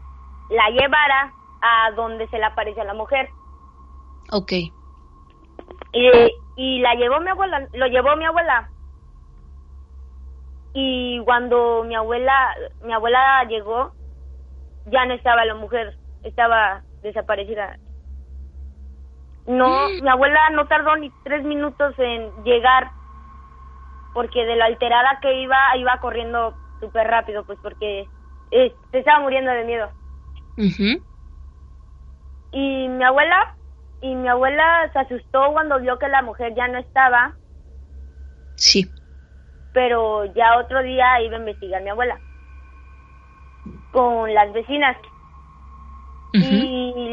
la 0.50 0.70
llevara 0.70 1.32
a 1.62 1.90
donde 1.92 2.28
se 2.28 2.38
le 2.38 2.44
apareció 2.44 2.84
la 2.84 2.94
mujer. 2.94 3.28
Ok. 4.32 4.52
Y, 4.52 6.10
y 6.56 6.80
la 6.80 6.94
llevó 6.94 7.20
mi 7.20 7.30
abuela, 7.30 7.66
lo 7.72 7.86
llevó 7.86 8.14
mi 8.16 8.26
abuela. 8.26 8.68
Y 10.74 11.20
cuando 11.24 11.84
mi 11.84 11.94
abuela, 11.94 12.54
mi 12.82 12.92
abuela 12.92 13.44
llegó, 13.44 13.92
ya 14.86 15.06
no 15.06 15.14
estaba 15.14 15.46
la 15.46 15.54
mujer, 15.54 15.96
estaba 16.22 16.82
desaparecida. 17.02 17.78
No, 19.46 19.88
mi 20.00 20.08
abuela 20.08 20.50
no 20.50 20.66
tardó 20.66 20.96
ni 20.96 21.10
tres 21.22 21.44
minutos 21.44 21.94
en 21.98 22.32
llegar 22.44 22.92
porque 24.12 24.44
de 24.44 24.56
la 24.56 24.66
alterada 24.66 25.18
que 25.22 25.42
iba, 25.42 25.56
iba 25.76 25.98
corriendo 26.00 26.58
súper 26.80 27.06
rápido, 27.06 27.44
pues 27.44 27.58
porque 27.62 28.10
eh, 28.50 28.74
se 28.90 28.98
estaba 28.98 29.20
muriendo 29.20 29.52
de 29.52 29.64
miedo. 29.64 29.92
Y 32.50 32.88
mi 32.88 33.04
abuela, 33.04 33.56
y 34.00 34.14
mi 34.16 34.28
abuela 34.28 34.90
se 34.92 34.98
asustó 34.98 35.52
cuando 35.52 35.78
vio 35.80 35.98
que 35.98 36.08
la 36.08 36.22
mujer 36.22 36.54
ya 36.56 36.66
no 36.68 36.78
estaba. 36.78 37.38
Sí. 38.56 38.92
pero 39.72 40.24
ya 40.34 40.58
otro 40.58 40.82
día 40.82 41.20
iba 41.22 41.36
a 41.36 41.40
investigar 41.40 41.82
mi 41.82 41.90
abuela 41.90 42.20
con 43.90 44.32
las 44.34 44.52
vecinas. 44.52 44.96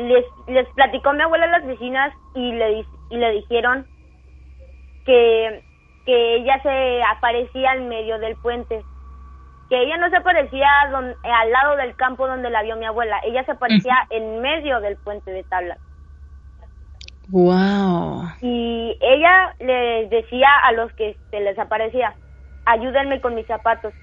Les, 0.08 0.26
les 0.48 0.68
platicó 0.76 1.14
mi 1.14 1.22
abuela 1.22 1.46
a 1.46 1.60
las 1.60 1.66
vecinas 1.66 2.14
y 2.36 2.52
le, 2.52 2.86
y 3.10 3.18
le 3.18 3.32
dijeron 3.32 3.86
que, 5.06 5.64
que 6.06 6.36
ella 6.36 6.62
se 6.62 7.04
aparecía 7.04 7.74
en 7.74 7.90
medio 7.90 8.20
del 8.20 8.36
puente. 8.38 8.84
Que 9.70 9.82
ella 9.82 9.98
no 9.98 10.10
se 10.10 10.18
aparecía 10.18 10.68
al 10.82 11.52
lado 11.52 11.76
del 11.78 11.96
campo 11.96 12.28
donde 12.28 12.50
la 12.50 12.64
vio 12.64 12.76
mi 12.76 12.86
abuela, 12.86 13.20
ella 13.24 13.44
se 13.46 13.52
aparecía 13.52 13.96
en 14.10 14.42
medio 14.42 14.80
del 14.82 14.98
puente 14.98 15.32
de 15.32 15.44
tablas. 15.44 15.80
Wow. 17.30 18.24
Y 18.42 18.98
ella 19.02 19.56
les 19.60 20.10
decía 20.10 20.50
a 20.64 20.74
los 20.74 20.92
que 20.94 21.18
se 21.32 21.40
les 21.40 21.58
aparecía, 21.58 22.14
ayúdenme 22.66 23.22
con 23.22 23.34
mis 23.36 23.48
zapatos 23.48 23.94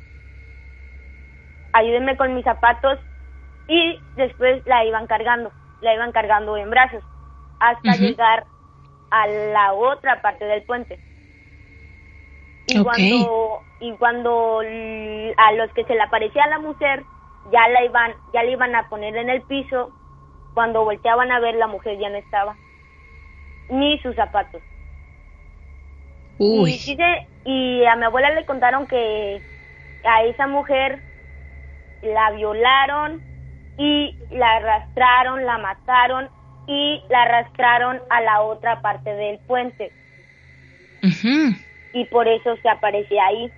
ayúdenme 1.72 2.16
con 2.16 2.34
mis 2.34 2.44
zapatos 2.44 2.98
y 3.68 3.98
después 4.16 4.64
la 4.66 4.84
iban 4.84 5.06
cargando, 5.06 5.52
la 5.80 5.94
iban 5.94 6.12
cargando 6.12 6.56
en 6.56 6.70
brazos 6.70 7.02
hasta 7.60 7.96
llegar 7.96 8.44
a 9.10 9.26
la 9.26 9.72
otra 9.74 10.22
parte 10.22 10.44
del 10.44 10.62
puente. 10.62 10.98
Y 12.66 12.82
cuando 12.82 13.62
y 13.80 13.92
cuando 13.96 14.60
a 14.60 15.52
los 15.52 15.72
que 15.72 15.84
se 15.84 15.94
le 15.94 16.02
aparecía 16.02 16.46
la 16.46 16.58
mujer 16.58 17.02
ya 17.50 17.68
la 17.68 17.84
iban 17.84 18.12
ya 18.32 18.42
la 18.42 18.50
iban 18.50 18.74
a 18.74 18.88
poner 18.88 19.16
en 19.16 19.30
el 19.30 19.42
piso, 19.42 19.90
cuando 20.54 20.84
volteaban 20.84 21.32
a 21.32 21.40
ver 21.40 21.54
la 21.56 21.66
mujer 21.66 21.98
ya 21.98 22.08
no 22.10 22.16
estaba 22.16 22.56
ni 23.70 23.98
sus 24.00 24.14
zapatos. 24.16 24.62
Uy. 26.38 26.72
Y, 26.72 26.96
y 27.44 27.84
a 27.86 27.96
mi 27.96 28.04
abuela 28.04 28.30
le 28.30 28.44
contaron 28.46 28.86
que 28.86 29.42
a 30.04 30.24
esa 30.24 30.46
mujer 30.46 31.00
la 32.02 32.30
violaron 32.30 33.29
y 33.80 34.14
la 34.30 34.56
arrastraron, 34.56 35.46
la 35.46 35.56
mataron 35.56 36.28
y 36.66 37.02
la 37.08 37.22
arrastraron 37.22 37.98
a 38.10 38.20
la 38.20 38.42
otra 38.42 38.82
parte 38.82 39.08
del 39.08 39.38
puente. 39.46 39.90
Y 41.94 42.04
por 42.10 42.28
eso 42.28 42.56
se 42.60 42.68
aparecía 42.68 43.24
ahí 43.24 43.50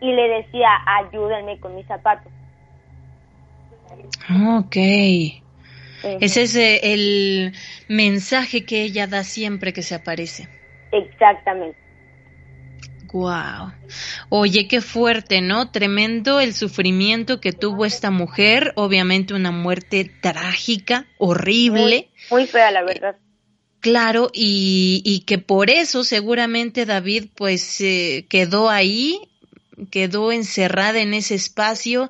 y 0.00 0.12
le 0.12 0.28
decía, 0.28 0.68
ayúdenme 0.86 1.58
con 1.58 1.74
mis 1.74 1.86
zapatos. 1.86 2.32
Ok. 4.54 4.76
Ese 6.20 6.42
es 6.42 6.54
eh, 6.54 6.80
el 6.84 7.52
mensaje 7.88 8.64
que 8.64 8.82
ella 8.82 9.08
da 9.08 9.24
siempre 9.24 9.72
que 9.72 9.82
se 9.82 9.96
aparece. 9.96 10.46
Exactamente. 10.92 11.85
Wow. 13.12 13.72
Oye, 14.28 14.68
qué 14.68 14.80
fuerte, 14.80 15.40
¿no? 15.40 15.70
Tremendo 15.70 16.40
el 16.40 16.54
sufrimiento 16.54 17.40
que 17.40 17.52
tuvo 17.52 17.84
esta 17.84 18.10
mujer, 18.10 18.72
obviamente 18.76 19.34
una 19.34 19.50
muerte 19.50 20.10
trágica, 20.20 21.06
horrible. 21.18 22.08
Muy, 22.30 22.46
fea, 22.46 22.70
la 22.70 22.82
verdad. 22.82 23.16
Claro, 23.80 24.30
y, 24.32 25.02
y, 25.04 25.24
que 25.24 25.38
por 25.38 25.70
eso 25.70 26.02
seguramente 26.02 26.86
David 26.86 27.26
pues 27.36 27.80
eh, 27.80 28.26
quedó 28.28 28.68
ahí, 28.68 29.20
quedó 29.90 30.32
encerrada 30.32 31.00
en 31.00 31.14
ese 31.14 31.34
espacio 31.34 32.08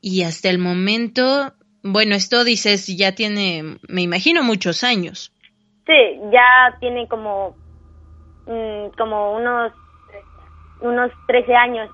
y 0.00 0.22
hasta 0.22 0.48
el 0.48 0.58
momento, 0.58 1.52
bueno, 1.82 2.14
esto 2.14 2.44
dices, 2.44 2.86
ya 2.86 3.12
tiene, 3.12 3.78
me 3.88 4.02
imagino, 4.02 4.42
muchos 4.42 4.82
años. 4.82 5.32
Sí, 5.86 5.92
ya 6.32 6.76
tiene 6.80 7.06
como, 7.08 7.56
mm, 8.46 8.96
como 8.96 9.36
unos 9.36 9.72
unos 10.82 11.10
13 11.26 11.54
años. 11.54 11.90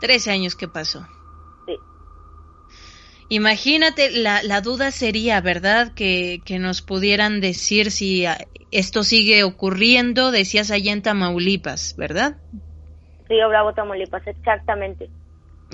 13 0.00 0.30
años 0.30 0.56
que 0.56 0.68
pasó. 0.68 1.06
Sí. 1.66 1.76
Imagínate, 3.28 4.10
la, 4.10 4.42
la 4.42 4.60
duda 4.60 4.90
sería, 4.90 5.40
¿verdad? 5.40 5.94
Que, 5.94 6.40
que 6.44 6.58
nos 6.58 6.82
pudieran 6.82 7.40
decir 7.40 7.90
si 7.90 8.26
ah, 8.26 8.38
esto 8.70 9.02
sigue 9.02 9.42
ocurriendo, 9.44 10.30
decías 10.30 10.70
allá 10.70 10.92
en 10.92 11.02
Tamaulipas, 11.02 11.96
¿verdad? 11.96 12.36
Río 13.28 13.48
Bravo, 13.48 13.72
Tamaulipas, 13.72 14.26
exactamente. 14.26 15.08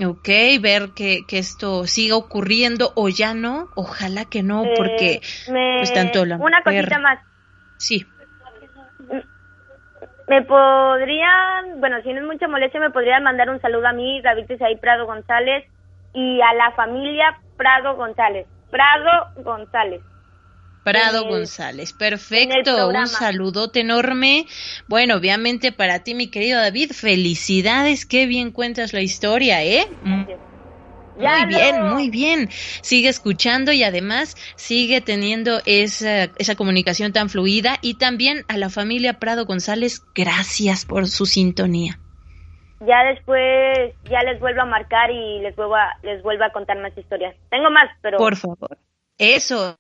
Ok, 0.03 0.29
ver 0.61 0.91
que, 0.95 1.27
que 1.29 1.39
esto 1.39 1.87
siga 1.87 2.17
ocurriendo 2.17 2.93
o 2.97 3.11
ya 3.11 3.35
no, 3.35 3.69
ojalá 3.75 4.25
que 4.25 4.43
no, 4.43 4.65
porque 4.75 5.21
eh, 5.49 5.77
pues 5.79 5.93
tanto 5.93 6.25
la 6.25 6.39
Una 6.39 6.63
cosita 6.63 6.99
más. 6.99 7.19
Sí. 7.77 8.07
Me 10.33 10.41
podrían, 10.41 11.79
bueno, 11.79 12.01
si 12.03 12.11
no 12.11 12.21
es 12.21 12.27
mucha 12.27 12.49
molestia, 12.49 12.81
me 12.81 12.89
podrían 12.89 13.23
mandar 13.23 13.51
un 13.51 13.61
saludo 13.61 13.87
a 13.87 13.93
mí, 13.93 14.23
David 14.23 14.49
Isaí 14.49 14.77
Prado 14.77 15.05
González, 15.05 15.67
y 16.15 16.41
a 16.41 16.55
la 16.55 16.73
familia 16.73 17.39
Prado 17.59 17.97
González. 17.97 18.47
Prado 18.71 19.29
González. 19.45 20.01
Prado 20.85 21.29
González, 21.29 21.93
perfecto, 21.93 22.89
un 22.89 23.07
saludote 23.09 23.81
enorme. 23.81 24.47
Bueno, 24.89 25.17
obviamente 25.17 25.71
para 25.71 25.99
ti, 25.99 26.15
mi 26.15 26.29
querido 26.29 26.59
David, 26.59 26.93
felicidades, 26.93 28.07
qué 28.07 28.25
bien 28.25 28.53
cuentas 28.53 28.95
la 28.95 29.03
historia, 29.03 29.63
¿eh? 29.63 29.87
Muy 31.17 31.47
bien, 31.47 31.83
muy 31.83 32.11
bien. 32.11 32.49
Sigue 32.51 33.09
escuchando 33.09 33.73
y 33.73 33.85
además 33.85 34.37
sigue 34.57 35.01
teniendo 35.01 35.61
esa, 35.67 36.25
esa 36.39 36.55
comunicación 36.57 37.13
tan 37.13 37.29
fluida. 37.29 37.77
Y 37.83 37.95
también 37.95 38.45
a 38.49 38.57
la 38.57 38.71
familia 38.71 39.19
Prado 39.19 39.45
González, 39.45 40.03
gracias 40.15 40.85
por 40.85 41.07
su 41.07 41.27
sintonía. 41.27 41.99
Ya 42.81 43.05
después, 43.05 43.95
ya 44.11 44.23
les 44.23 44.41
vuelvo 44.41 44.63
a 44.63 44.67
marcar 44.67 45.11
y 45.11 45.39
les 45.41 45.55
vuelvo 45.55 45.77
a, 45.77 45.99
les 46.03 46.21
vuelvo 46.23 46.45
a 46.45 46.51
contar 46.51 46.79
más 46.79 46.97
historias. 46.99 47.37
Tengo 47.51 47.71
más, 47.71 47.89
pero... 48.01 48.19
Por 48.19 48.37
favor. 48.37 48.77
Eso, 49.19 49.79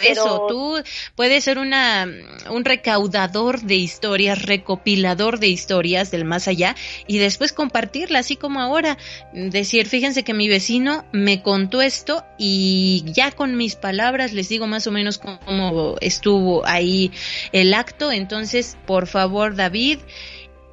eso, 0.00 0.46
tú 0.48 0.76
puedes 1.16 1.44
ser 1.44 1.58
una, 1.58 2.06
un 2.50 2.64
recaudador 2.64 3.60
de 3.60 3.74
historias, 3.74 4.42
recopilador 4.42 5.38
de 5.38 5.48
historias 5.48 6.10
del 6.10 6.24
más 6.24 6.46
allá 6.48 6.74
y 7.06 7.18
después 7.18 7.52
compartirla, 7.52 8.20
así 8.20 8.36
como 8.36 8.60
ahora. 8.60 8.96
Decir, 9.32 9.86
fíjense 9.86 10.22
que 10.22 10.34
mi 10.34 10.48
vecino 10.48 11.04
me 11.12 11.42
contó 11.42 11.82
esto 11.82 12.24
y 12.38 13.04
ya 13.06 13.32
con 13.32 13.56
mis 13.56 13.76
palabras 13.76 14.32
les 14.32 14.48
digo 14.48 14.66
más 14.66 14.86
o 14.86 14.92
menos 14.92 15.18
cómo 15.18 15.96
estuvo 16.00 16.66
ahí 16.66 17.10
el 17.52 17.74
acto. 17.74 18.12
Entonces, 18.12 18.78
por 18.86 19.06
favor, 19.06 19.56
David, 19.56 19.98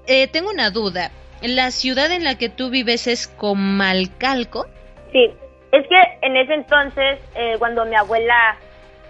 eh, 0.07 0.27
tengo 0.27 0.49
una 0.51 0.69
duda. 0.69 1.11
¿La 1.41 1.71
ciudad 1.71 2.11
en 2.11 2.23
la 2.23 2.38
que 2.38 2.49
tú 2.49 2.69
vives 2.69 3.07
es 3.07 3.27
Comalcalco? 3.27 4.67
Sí, 5.11 5.31
es 5.71 5.88
que 5.88 5.95
en 6.21 6.38
ese 6.38 6.53
entonces, 6.53 7.19
eh, 7.35 7.55
cuando 7.59 7.85
mi 7.85 7.95
abuela 7.95 8.57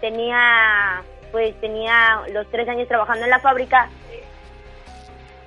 tenía, 0.01 1.03
pues 1.31 1.59
tenía 1.61 2.21
los 2.31 2.49
tres 2.51 2.67
años 2.67 2.87
trabajando 2.87 3.25
en 3.25 3.29
la 3.31 3.39
fábrica, 3.39 3.89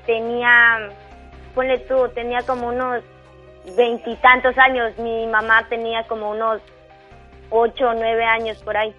tenía, 0.07 0.91
ponle 1.55 1.79
tú, 1.81 2.09
tenía 2.15 2.43
como 2.43 2.69
unos 2.69 3.03
veintitantos 3.77 4.57
años, 4.59 4.97
mi 4.99 5.27
mamá 5.27 5.67
tenía 5.69 6.05
como 6.05 6.31
unos 6.31 6.61
ocho 7.51 7.89
o 7.89 7.95
nueve 7.95 8.25
años 8.25 8.59
por 8.59 8.77
ahí. 8.77 8.95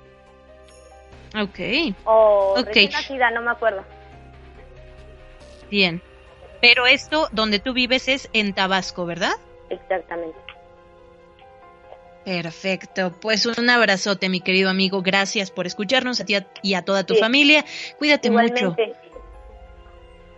Ok. 1.40 1.96
O 2.06 2.56
okay. 2.60 2.90
nacida, 2.90 3.32
no 3.32 3.42
me 3.42 3.52
acuerdo. 3.52 3.84
Bien. 5.70 6.02
Pero 6.62 6.88
esto 6.88 7.30
donde 7.32 7.60
tú 7.60 7.74
vives 7.74 8.08
es 8.08 8.30
en 8.34 8.54
Tabasco, 8.54 9.06
¿verdad? 9.06 9.34
Exactamente. 9.70 10.38
Perfecto, 12.30 13.12
pues 13.20 13.48
un 13.48 13.72
abrazote, 13.72 14.30
mi 14.30 14.40
querido 14.40 14.70
amigo. 14.70 15.02
Gracias 15.02 15.50
por 15.50 15.66
escucharnos 15.66 16.22
a 16.22 16.26
ti 16.26 16.38
y 16.62 16.76
a 16.76 16.84
toda 16.84 17.04
tu 17.04 17.16
familia. 17.16 17.66
Cuídate 17.98 18.28
Igualmente. 18.28 18.66
mucho. 18.66 19.00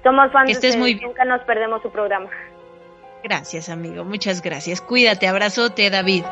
Somos 0.01 0.31
fans. 0.31 0.45
Que 0.45 0.53
estés 0.53 0.77
muy 0.77 0.95
Nunca 0.95 1.25
nos 1.25 1.41
perdemos 1.41 1.81
su 1.81 1.91
programa. 1.91 2.29
Gracias, 3.25 3.67
amigo. 3.67 4.05
Muchas 4.05 4.41
gracias. 4.41 4.79
Cuídate. 4.79 5.27
Abrazote, 5.27 5.89
David. 5.89 6.23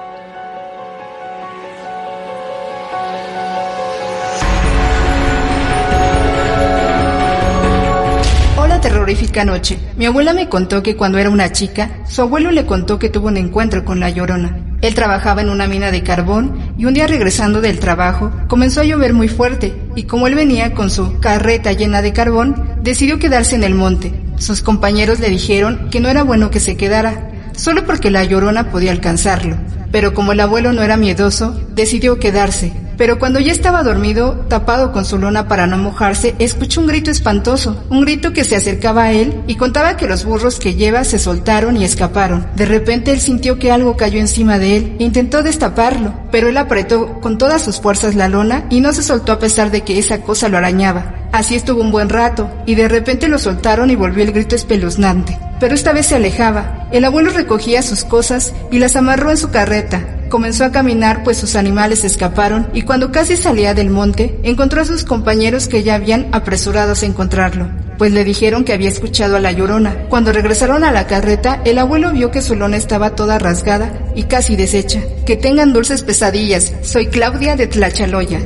Terrorífica 8.90 9.46
noche. 9.46 9.78
Mi 9.98 10.08
abuela 10.08 10.34
me 10.34 10.50
contó 10.50 10.82
que 10.82 10.96
cuando 10.96 11.20
era 11.20 11.30
una 11.30 11.52
chica, 11.52 12.00
su 12.08 12.24
abuelo 12.24 12.50
le 12.52 12.66
contó 12.66 12.98
que 12.98 13.10
tuvo 13.10 13.28
un 13.28 13.38
encuentro 13.38 13.86
con 13.86 14.00
la 14.00 14.10
llorona. 14.10 14.58
Él 14.82 14.96
trabajaba 14.96 15.42
en 15.42 15.50
una 15.50 15.68
mina 15.68 15.92
de 15.92 16.02
carbón 16.02 16.74
y 16.76 16.86
un 16.86 16.96
día 16.96 17.06
regresando 17.06 17.62
del 17.62 17.80
trabajo 17.80 18.32
comenzó 18.48 18.82
a 18.82 18.86
llover 18.86 19.14
muy 19.14 19.28
fuerte 19.28 19.76
y 19.96 20.04
como 20.04 20.26
él 20.26 20.34
venía 20.34 20.74
con 20.74 20.90
su 20.90 21.20
carreta 21.20 21.72
llena 21.74 22.02
de 22.02 22.14
carbón, 22.14 22.80
decidió 22.82 23.20
quedarse 23.20 23.56
en 23.56 23.64
el 23.64 23.76
monte. 23.76 24.12
Sus 24.38 24.64
compañeros 24.64 25.20
le 25.20 25.30
dijeron 25.30 25.90
que 25.92 26.00
no 26.00 26.10
era 26.10 26.24
bueno 26.24 26.50
que 26.50 26.60
se 26.60 26.76
quedara, 26.76 27.30
solo 27.56 27.86
porque 27.86 28.10
la 28.10 28.24
llorona 28.24 28.72
podía 28.72 28.92
alcanzarlo. 28.92 29.56
Pero 29.92 30.16
como 30.16 30.32
el 30.32 30.40
abuelo 30.40 30.74
no 30.74 30.82
era 30.82 30.98
miedoso, 30.98 31.62
decidió 31.76 32.18
quedarse 32.20 32.74
Pero 33.00 33.18
cuando 33.18 33.40
ya 33.40 33.54
estaba 33.54 33.82
dormido, 33.82 34.46
tapado 34.50 34.92
con 34.92 35.06
su 35.06 35.18
lona 35.18 35.48
para 35.48 35.68
no 35.68 35.78
mojarse, 35.78 36.36
escuchó 36.38 36.82
un 36.82 36.88
grito 36.88 37.10
espantoso, 37.10 37.82
un 37.90 38.02
grito 38.02 38.34
que 38.34 38.44
se 38.44 38.58
acercaba 38.58 39.04
a 39.04 39.12
él 39.14 39.42
y 39.48 39.56
contaba 39.56 39.96
que 39.96 40.06
los 40.06 40.26
burros 40.26 40.60
que 40.60 40.76
lleva 40.76 41.06
se 41.06 41.18
soltaron 41.18 41.78
y 41.78 41.86
escaparon. 41.86 42.46
De 42.58 42.66
repente 42.66 43.12
él 43.12 43.22
sintió 43.22 43.58
que 43.58 43.72
algo 43.72 43.96
cayó 43.96 44.20
encima 44.20 44.60
de 44.60 44.76
él 44.76 44.98
e 45.00 45.06
intentó 45.06 45.44
destaparlo, 45.44 46.14
pero 46.30 46.50
él 46.50 46.58
apretó 46.58 47.22
con 47.22 47.38
todas 47.38 47.62
sus 47.64 47.80
fuerzas 47.80 48.16
la 48.16 48.28
lona 48.28 48.66
y 48.70 48.82
no 48.82 48.92
se 48.92 49.02
soltó 49.02 49.32
a 49.32 49.40
pesar 49.40 49.72
de 49.72 49.82
que 49.82 49.98
esa 49.98 50.20
cosa 50.20 50.50
lo 50.50 50.58
arañaba. 50.58 51.29
Así 51.32 51.56
estuvo 51.56 51.82
un 51.82 51.92
buen 51.92 52.10
rato, 52.10 52.50
y 52.66 52.76
de 52.76 52.88
repente 52.88 53.28
lo 53.28 53.38
soltaron 53.38 53.90
y 53.90 53.96
volvió 53.96 54.24
el 54.24 54.32
grito 54.32 54.56
espeluznante. 54.56 55.38
Pero 55.60 55.76
esta 55.76 55.94
vez 55.94 56.08
se 56.08 56.16
alejaba. 56.16 56.88
El 56.92 57.06
abuelo 57.06 57.32
recogía 57.32 57.82
sus 57.82 58.04
cosas 58.04 58.54
y 58.72 58.80
las 58.80 58.96
amarró 58.96 59.30
en 59.30 59.38
su 59.38 59.52
carreta. 59.52 60.06
Comenzó 60.30 60.64
a 60.64 60.72
caminar 60.72 61.24
pues 61.24 61.38
sus 61.38 61.56
animales 61.56 62.04
escaparon 62.06 62.68
y 62.72 62.84
cuando 62.84 63.12
casi 63.12 63.36
salía 63.36 63.74
del 63.74 63.90
monte 63.90 64.40
encontró 64.44 64.82
a 64.82 64.86
sus 64.86 65.04
compañeros 65.04 65.68
que 65.68 65.82
ya 65.82 65.96
habían 65.96 66.28
apresurados 66.32 67.02
a 67.02 67.08
encontrarlo, 67.08 67.68
pues 67.98 68.12
le 68.12 68.24
dijeron 68.24 68.64
que 68.64 68.74
había 68.74 68.90
escuchado 68.90 69.38
a 69.38 69.40
la 69.40 69.52
llorona. 69.52 70.06
Cuando 70.08 70.32
regresaron 70.32 70.84
a 70.84 70.92
la 70.92 71.08
carreta, 71.08 71.62
el 71.66 71.80
abuelo 71.80 72.12
vio 72.12 72.30
que 72.30 72.44
su 72.44 72.56
lona 72.56 72.78
estaba 72.78 73.16
toda 73.16 73.40
rasgada 73.40 73.92
y 74.16 74.24
casi 74.24 74.56
deshecha. 74.56 75.02
Que 75.26 75.36
tengan 75.36 75.74
dulces 75.74 76.04
pesadillas. 76.04 76.74
Soy 76.84 77.08
Claudia 77.08 77.56
de 77.56 77.68
Tlachaloya. 77.68 78.40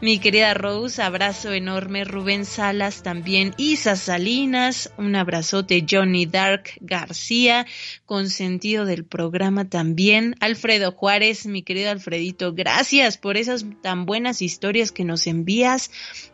Mi 0.00 0.18
querida 0.18 0.54
Rose, 0.54 1.02
abrazo 1.02 1.52
enorme, 1.52 2.04
Rubén 2.04 2.44
Salas 2.44 3.02
también, 3.02 3.54
Isa 3.56 3.96
Salinas, 3.96 4.92
un 4.96 5.16
abrazote, 5.16 5.84
Johnny 5.88 6.26
Dark 6.26 6.70
García, 6.80 7.66
con 8.06 8.30
sentido 8.30 8.84
del 8.84 8.99
programa 9.04 9.68
también. 9.68 10.36
Alfredo 10.40 10.92
Juárez, 10.92 11.46
mi 11.46 11.62
querido 11.62 11.90
Alfredito, 11.90 12.52
gracias 12.54 13.18
por 13.18 13.36
esas 13.36 13.64
tan 13.82 14.06
buenas 14.06 14.42
historias 14.42 14.92
que 14.92 15.04
nos 15.04 15.26
envías. 15.26 15.90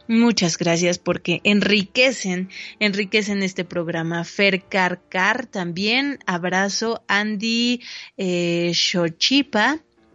Muchas 0.08 0.58
gracias 0.58 0.98
porque 0.98 1.40
enriquecen, 1.44 2.48
enriquecen 2.80 3.42
este 3.42 3.64
programa. 3.64 4.24
Fer 4.24 4.64
Carcar 4.64 5.46
también, 5.46 6.18
abrazo. 6.26 7.02
Andy 7.08 7.80
eh, 8.16 8.72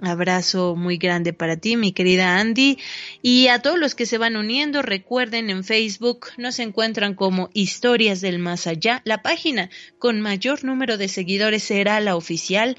Abrazo 0.02 0.76
muy 0.76 0.98
grande 0.98 1.32
para 1.32 1.58
ti, 1.58 1.78
mi 1.78 1.92
querida 1.92 2.40
Andy. 2.40 2.78
Y 3.22 3.48
a 3.48 3.60
todos 3.60 3.78
los 3.78 3.94
que 3.94 4.06
se 4.06 4.18
van 4.18 4.36
uniendo, 4.36 4.82
recuerden 4.82 5.50
en 5.50 5.64
Facebook 5.64 6.28
nos 6.38 6.60
encuentran 6.60 7.14
como 7.14 7.50
Historias 7.54 8.20
del 8.20 8.40
Más 8.40 8.66
Allá. 8.68 9.02
La 9.06 9.22
página 9.22 9.70
con 10.00 10.20
mayor 10.20 10.64
número 10.64 10.98
de 10.98 11.08
seguidores 11.08 11.64
será 11.64 12.00
la 12.00 12.16
oficial. 12.16 12.78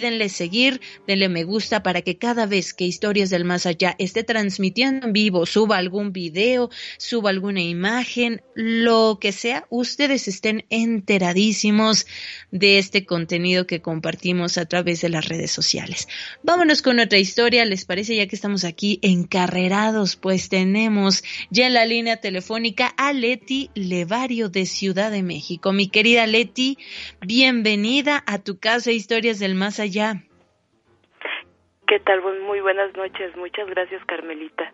Denle 0.00 0.28
seguir, 0.28 0.80
denle 1.06 1.28
me 1.28 1.44
gusta 1.44 1.82
para 1.82 2.02
que 2.02 2.18
cada 2.18 2.46
vez 2.46 2.74
que 2.74 2.84
Historias 2.84 3.30
del 3.30 3.44
Más 3.44 3.66
Allá 3.66 3.94
esté 3.98 4.24
transmitiendo 4.24 5.06
en 5.06 5.12
vivo, 5.12 5.46
suba 5.46 5.76
algún 5.76 6.12
video, 6.12 6.70
suba 6.98 7.30
alguna 7.30 7.60
imagen, 7.60 8.42
lo 8.54 9.18
que 9.20 9.32
sea, 9.32 9.66
ustedes 9.70 10.26
estén 10.28 10.64
enteradísimos 10.70 12.06
de 12.50 12.78
este 12.78 13.04
contenido 13.04 13.66
que 13.66 13.80
compartimos 13.80 14.58
a 14.58 14.66
través 14.66 15.00
de 15.00 15.10
las 15.10 15.28
redes 15.28 15.50
sociales. 15.50 16.08
Vámonos 16.42 16.82
con 16.82 16.98
otra 16.98 17.18
historia, 17.18 17.64
¿les 17.64 17.84
parece? 17.84 18.16
Ya 18.16 18.26
que 18.26 18.36
estamos 18.36 18.64
aquí 18.64 18.98
encarrerados, 19.02 20.16
pues 20.16 20.48
tenemos 20.48 21.22
ya 21.50 21.66
en 21.66 21.74
la 21.74 21.86
línea 21.86 22.16
telefónica 22.16 22.88
a 22.96 23.12
Leti 23.12 23.70
Levario 23.74 24.48
de 24.48 24.66
Ciudad 24.66 25.10
de 25.10 25.22
México. 25.22 25.72
Mi 25.72 25.88
querida 25.88 26.26
Leti, 26.26 26.78
bienvenida 27.20 28.22
a 28.26 28.38
tu 28.38 28.58
casa 28.58 28.92
Historias 28.92 29.38
del 29.38 29.54
Más 29.54 29.78
Allá 29.78 29.89
ya. 29.92 30.14
¿Qué 31.86 31.98
tal? 32.00 32.22
Muy 32.46 32.60
buenas 32.60 32.94
noches. 32.96 33.36
Muchas 33.36 33.68
gracias, 33.68 34.04
Carmelita. 34.04 34.72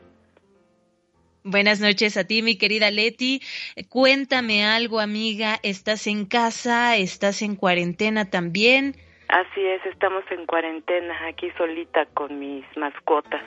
Buenas 1.44 1.80
noches 1.80 2.16
a 2.16 2.24
ti, 2.24 2.42
mi 2.42 2.58
querida 2.58 2.90
Leti. 2.90 3.40
Cuéntame 3.88 4.64
algo, 4.64 4.98
amiga. 5.00 5.56
¿Estás 5.62 6.08
en 6.08 6.26
casa? 6.26 6.96
¿Estás 6.96 7.40
en 7.40 7.54
cuarentena 7.54 8.28
también? 8.30 8.96
Así 9.28 9.64
es, 9.64 9.84
estamos 9.86 10.24
en 10.30 10.44
cuarentena, 10.44 11.26
aquí 11.26 11.50
solita 11.56 12.06
con 12.14 12.38
mis 12.38 12.64
mascotas. 12.76 13.42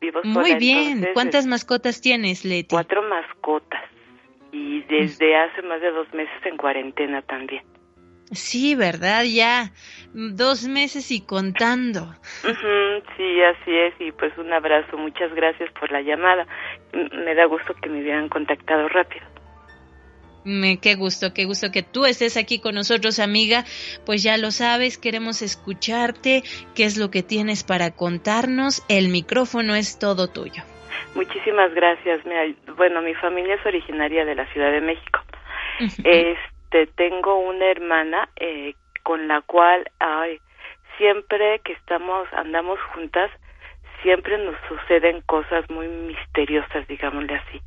Vivo 0.00 0.20
Muy 0.24 0.54
bien. 0.54 1.06
¿Cuántas 1.14 1.46
mascotas 1.46 2.00
tienes, 2.00 2.44
Leti? 2.44 2.74
Cuatro 2.74 3.02
mascotas. 3.02 3.82
Y 4.50 4.80
desde 4.82 5.36
hace 5.36 5.62
más 5.62 5.80
de 5.80 5.90
dos 5.90 6.12
meses 6.12 6.44
en 6.44 6.56
cuarentena 6.56 7.22
también. 7.22 7.62
Sí, 8.32 8.74
¿verdad? 8.74 9.24
Ya 9.24 9.72
dos 10.12 10.66
meses 10.68 11.10
y 11.10 11.20
contando. 11.24 12.14
sí, 12.42 13.42
así 13.42 13.76
es. 13.76 13.94
Y 13.98 14.12
pues 14.12 14.36
un 14.38 14.52
abrazo. 14.52 14.96
Muchas 14.96 15.34
gracias 15.34 15.70
por 15.72 15.90
la 15.90 16.00
llamada. 16.00 16.46
Me 16.92 17.34
da 17.34 17.46
gusto 17.46 17.74
que 17.74 17.88
me 17.88 18.00
hubieran 18.00 18.28
contactado 18.28 18.88
rápido. 18.88 19.26
Me, 20.44 20.78
qué 20.78 20.94
gusto, 20.94 21.34
qué 21.34 21.44
gusto 21.44 21.70
que 21.70 21.82
tú 21.82 22.06
estés 22.06 22.36
aquí 22.36 22.60
con 22.60 22.74
nosotros, 22.74 23.18
amiga. 23.18 23.64
Pues 24.06 24.22
ya 24.22 24.38
lo 24.38 24.50
sabes, 24.52 24.96
queremos 24.96 25.42
escucharte. 25.42 26.42
¿Qué 26.74 26.84
es 26.84 26.96
lo 26.96 27.10
que 27.10 27.22
tienes 27.22 27.62
para 27.64 27.90
contarnos? 27.90 28.84
El 28.88 29.08
micrófono 29.08 29.74
es 29.74 29.98
todo 29.98 30.28
tuyo. 30.28 30.62
Muchísimas 31.14 31.74
gracias. 31.74 32.20
Bueno, 32.76 33.02
mi 33.02 33.14
familia 33.14 33.56
es 33.56 33.66
originaria 33.66 34.24
de 34.24 34.34
la 34.34 34.46
Ciudad 34.52 34.70
de 34.70 34.80
México. 34.80 35.20
Es 35.80 35.98
este, 35.98 36.36
tengo 36.94 37.38
una 37.38 37.66
hermana 37.66 38.28
eh, 38.36 38.74
con 39.02 39.28
la 39.28 39.40
cual 39.42 39.90
ay, 39.98 40.40
siempre 40.98 41.60
que 41.60 41.72
estamos 41.72 42.28
andamos 42.32 42.78
juntas 42.94 43.30
siempre 44.02 44.38
nos 44.38 44.56
suceden 44.68 45.20
cosas 45.22 45.68
muy 45.70 45.88
misteriosas 45.88 46.86
digámosle 46.88 47.34
así. 47.34 47.60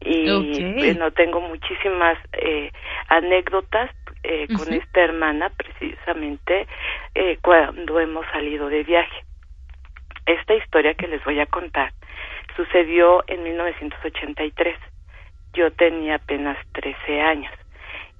Y 0.00 0.28
bueno 0.74 1.10
tengo 1.12 1.40
muchísimas 1.40 2.18
eh, 2.32 2.70
anécdotas 3.08 3.90
eh, 4.22 4.46
con 4.56 4.72
esta 4.72 5.00
hermana 5.00 5.50
precisamente 5.50 6.66
eh, 7.14 7.38
cuando 7.42 8.00
hemos 8.00 8.26
salido 8.32 8.68
de 8.68 8.82
viaje. 8.82 9.24
Esta 10.26 10.54
historia 10.54 10.94
que 10.94 11.06
les 11.06 11.22
voy 11.24 11.38
a 11.40 11.46
contar 11.46 11.92
sucedió 12.56 13.22
en 13.28 13.42
1983 13.44 14.76
yo 15.52 15.70
tenía 15.72 16.16
apenas 16.16 16.58
13 16.72 17.20
años 17.20 17.52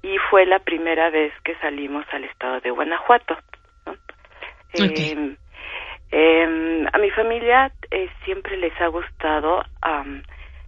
y 0.07 0.17
fue 0.29 0.45
la 0.45 0.59
primera 0.59 1.09
vez 1.09 1.33
que 1.43 1.55
salimos 1.55 2.05
al 2.13 2.23
estado 2.23 2.61
de 2.61 2.71
Guanajuato. 2.71 3.37
Em, 4.73 5.35
em, 6.11 6.87
a 6.91 6.97
mi 6.97 7.09
familia 7.11 7.71
eh, 7.91 8.09
siempre 8.23 8.55
les 8.57 8.73
ha 8.79 8.87
gustado 8.87 9.63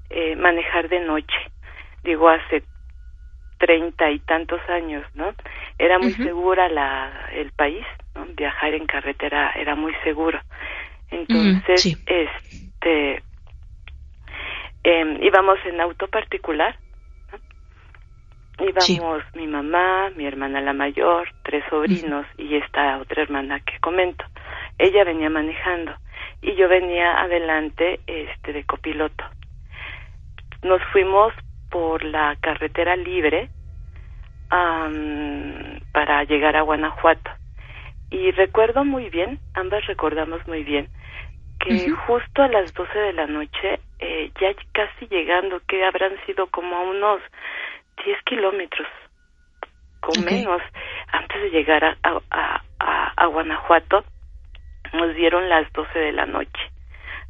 eh, 0.09 0.35
manejar 0.35 0.89
de 0.89 0.99
noche. 0.99 1.37
Digo, 2.03 2.27
hace 2.27 2.63
treinta 3.59 4.09
y 4.09 4.19
tantos 4.19 4.61
años, 4.69 5.05
¿no? 5.15 5.33
Era 5.77 5.99
muy 5.99 6.13
segura 6.13 6.67
la, 6.67 7.29
el 7.31 7.51
país, 7.51 7.85
¿no? 8.15 8.25
Viajar 8.35 8.73
en 8.73 8.87
carretera 8.87 9.51
era 9.55 9.75
muy 9.75 9.93
seguro. 10.03 10.39
Entonces, 11.11 11.97
este, 12.05 13.23
eh, 14.83 15.19
íbamos 15.21 15.59
en 15.65 15.79
auto 15.79 16.07
particular, 16.07 16.75
íbamos 18.59 19.23
mi 19.35 19.47
mamá, 19.47 20.09
mi 20.15 20.25
hermana 20.25 20.61
la 20.61 20.73
mayor, 20.73 21.29
tres 21.43 21.63
sobrinos 21.69 22.25
y 22.37 22.55
esta 22.55 22.97
otra 22.97 23.23
hermana 23.23 23.59
que 23.61 23.79
comento. 23.79 24.25
Ella 24.77 25.03
venía 25.03 25.29
manejando 25.29 25.93
y 26.41 26.55
yo 26.55 26.67
venía 26.67 27.19
adelante 27.21 27.99
este 28.07 28.53
de 28.53 28.63
copiloto. 28.63 29.23
Nos 30.63 30.81
fuimos 30.91 31.33
por 31.69 32.03
la 32.03 32.35
carretera 32.41 32.95
libre 32.95 33.49
para 35.91 36.23
llegar 36.23 36.55
a 36.55 36.61
Guanajuato. 36.61 37.29
Y 38.09 38.31
recuerdo 38.31 38.83
muy 38.83 39.09
bien, 39.09 39.39
ambas 39.53 39.85
recordamos 39.85 40.45
muy 40.47 40.63
bien, 40.63 40.89
que 41.59 41.89
justo 41.91 42.41
a 42.41 42.47
las 42.47 42.73
12 42.73 42.97
de 42.97 43.13
la 43.13 43.27
noche, 43.27 43.79
eh, 43.99 44.31
ya 44.41 44.53
casi 44.71 45.07
llegando, 45.07 45.61
que 45.67 45.85
habrán 45.85 46.13
sido 46.25 46.47
como 46.47 46.81
unos 46.89 47.21
10 48.05 48.23
kilómetros, 48.23 48.87
con 49.99 50.23
menos, 50.23 50.61
antes 51.11 51.41
de 51.41 51.49
llegar 51.49 51.83
a, 51.83 51.97
a, 52.03 52.63
a, 52.79 53.13
a 53.15 53.25
Guanajuato, 53.27 54.03
nos 54.93 55.15
dieron 55.15 55.49
las 55.49 55.71
12 55.73 55.99
de 55.99 56.11
la 56.11 56.25
noche. 56.25 56.71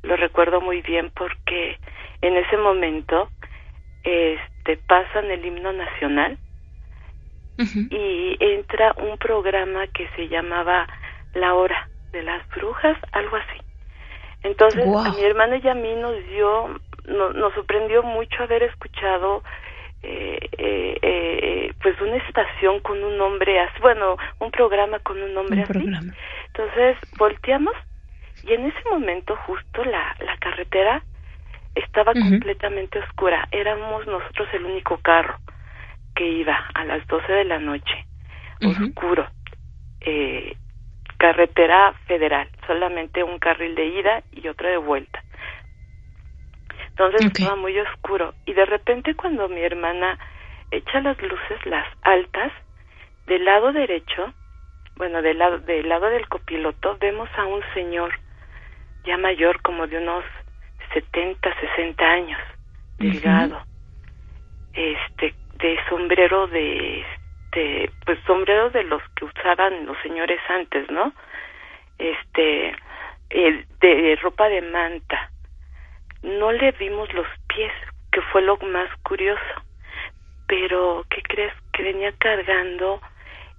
Lo 0.04 0.16
recuerdo 0.16 0.62
muy 0.62 0.82
bien 0.82 1.12
porque 1.16 1.78
en 2.22 2.38
ese 2.38 2.58
momento 2.58 3.30
este 4.04 4.78
pasan 4.88 5.30
el 5.30 5.46
himno 5.46 5.74
nacional 5.74 6.38
y 7.90 8.38
entra 8.40 8.94
un 8.98 9.18
programa 9.18 9.86
que 9.88 10.08
se 10.16 10.30
llamaba 10.30 10.88
La 11.34 11.56
Hora 11.56 11.90
de 12.14 12.24
las 12.24 12.48
Brujas, 12.50 12.98
algo 13.12 13.36
así. 13.36 13.62
Entonces, 14.44 14.86
a 14.88 15.12
mi 15.12 15.24
hermana 15.24 15.58
y 15.58 15.68
a 15.68 15.74
mí 15.74 15.94
nos 15.96 16.16
dio, 16.30 16.80
nos 17.06 17.54
sorprendió 17.54 18.02
mucho 18.04 18.44
haber 18.44 18.64
escuchado 18.64 19.44
eh, 20.04 20.50
eh, 20.58 20.98
eh, 21.02 21.74
pues 21.82 22.00
una 22.02 22.18
estación 22.18 22.80
con 22.82 23.04
un 23.04 23.18
nombre 23.18 23.60
así, 23.60 23.80
bueno, 23.82 24.18
un 24.40 24.52
programa 24.52 25.00
con 25.00 25.22
un 25.22 25.34
nombre 25.34 25.64
así. 25.64 25.86
Entonces 26.48 26.98
volteamos 27.18 27.74
y 28.44 28.54
en 28.54 28.66
ese 28.66 28.90
momento 28.90 29.36
justo 29.46 29.84
la, 29.84 30.16
la 30.20 30.38
carretera 30.38 31.04
estaba 31.76 32.14
completamente 32.14 33.00
oscura. 33.00 33.48
Éramos 33.52 34.06
nosotros 34.08 34.48
el 34.54 34.66
único 34.66 34.98
carro 34.98 35.38
que 36.16 36.26
iba 36.26 36.58
a 36.74 36.84
las 36.86 37.06
12 37.08 37.32
de 37.32 37.46
la 37.46 37.60
noche, 37.60 38.06
oscuro. 38.62 39.28
Eh, 40.02 40.56
carretera 41.18 41.94
federal, 42.08 42.48
solamente 42.66 43.24
un 43.24 43.40
carril 43.40 43.76
de 43.76 43.86
ida 43.88 44.24
y 44.32 44.48
otro 44.48 44.70
de 44.70 44.78
vuelta. 44.78 45.22
Entonces 47.00 47.32
estaba 47.32 47.56
muy 47.56 47.80
oscuro. 47.80 48.34
Y 48.46 48.54
de 48.54 48.66
repente 48.66 49.16
cuando 49.16 49.48
mi 49.48 49.62
hermana 49.62 50.20
echa 50.70 51.00
las 51.00 51.18
luces, 51.22 51.66
las 51.66 51.88
altas, 52.02 52.52
del 53.26 53.46
lado 53.46 53.72
derecho, 53.72 54.34
bueno, 54.98 55.22
del 55.22 55.38
lado, 55.38 55.60
del 55.60 55.88
lado 55.88 56.10
del 56.10 56.28
copiloto, 56.28 56.98
vemos 57.00 57.30
a 57.38 57.46
un 57.46 57.62
señor 57.74 58.12
ya 59.06 59.16
mayor, 59.16 59.62
como 59.62 59.88
de 59.88 59.98
unos 59.98 60.26
70, 60.94 61.50
60 61.78 62.04
años, 62.04 62.42
delgado, 62.98 63.62
este, 64.74 65.34
de 65.58 65.80
sombrero 65.88 66.48
de, 66.48 67.00
este, 67.00 67.90
pues 68.06 68.20
sombrero 68.28 68.72
de 68.72 68.84
los 68.84 69.02
que 69.16 69.24
usaban 69.24 69.86
los 69.86 69.98
señores 70.04 70.42
antes, 70.50 70.92
¿no? 70.92 71.14
Este, 71.98 72.76
eh, 73.30 73.66
de 73.80 74.20
ropa 74.22 74.50
de 74.50 74.62
manta, 74.64 75.32
no 76.24 76.52
le 76.52 76.72
vimos 76.74 77.12
los 77.14 77.28
pies, 77.48 77.72
que 78.12 78.22
fue 78.22 78.42
lo 78.42 78.58
más 78.58 78.90
curioso. 79.04 79.42
Pero, 80.48 81.06
¿qué 81.10 81.22
crees? 81.22 81.54
Que 81.74 81.84
venía 81.84 82.12
cargando, 82.18 83.00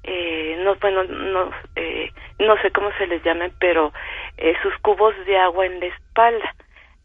eh, 0.02 0.61
no, 0.64 0.74
bueno, 0.76 1.04
no, 1.04 1.50
eh, 1.76 2.11
no 2.38 2.61
sé 2.62 2.70
cómo 2.70 2.90
se 2.98 3.06
les 3.06 3.22
llamen, 3.22 3.52
pero 3.61 3.92
eh, 4.36 4.54
sus 4.62 4.76
cubos 4.78 5.14
de 5.26 5.38
agua 5.38 5.66
en 5.66 5.80
la 5.80 5.86
espalda. 5.86 6.54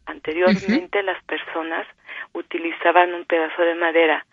Anteriormente 0.06 1.02
las 1.02 1.22
personas 1.24 1.86
utilizaban 2.32 3.12
un 3.12 3.24
pedazo 3.24 3.62
de 3.62 3.74
madera 3.74 4.24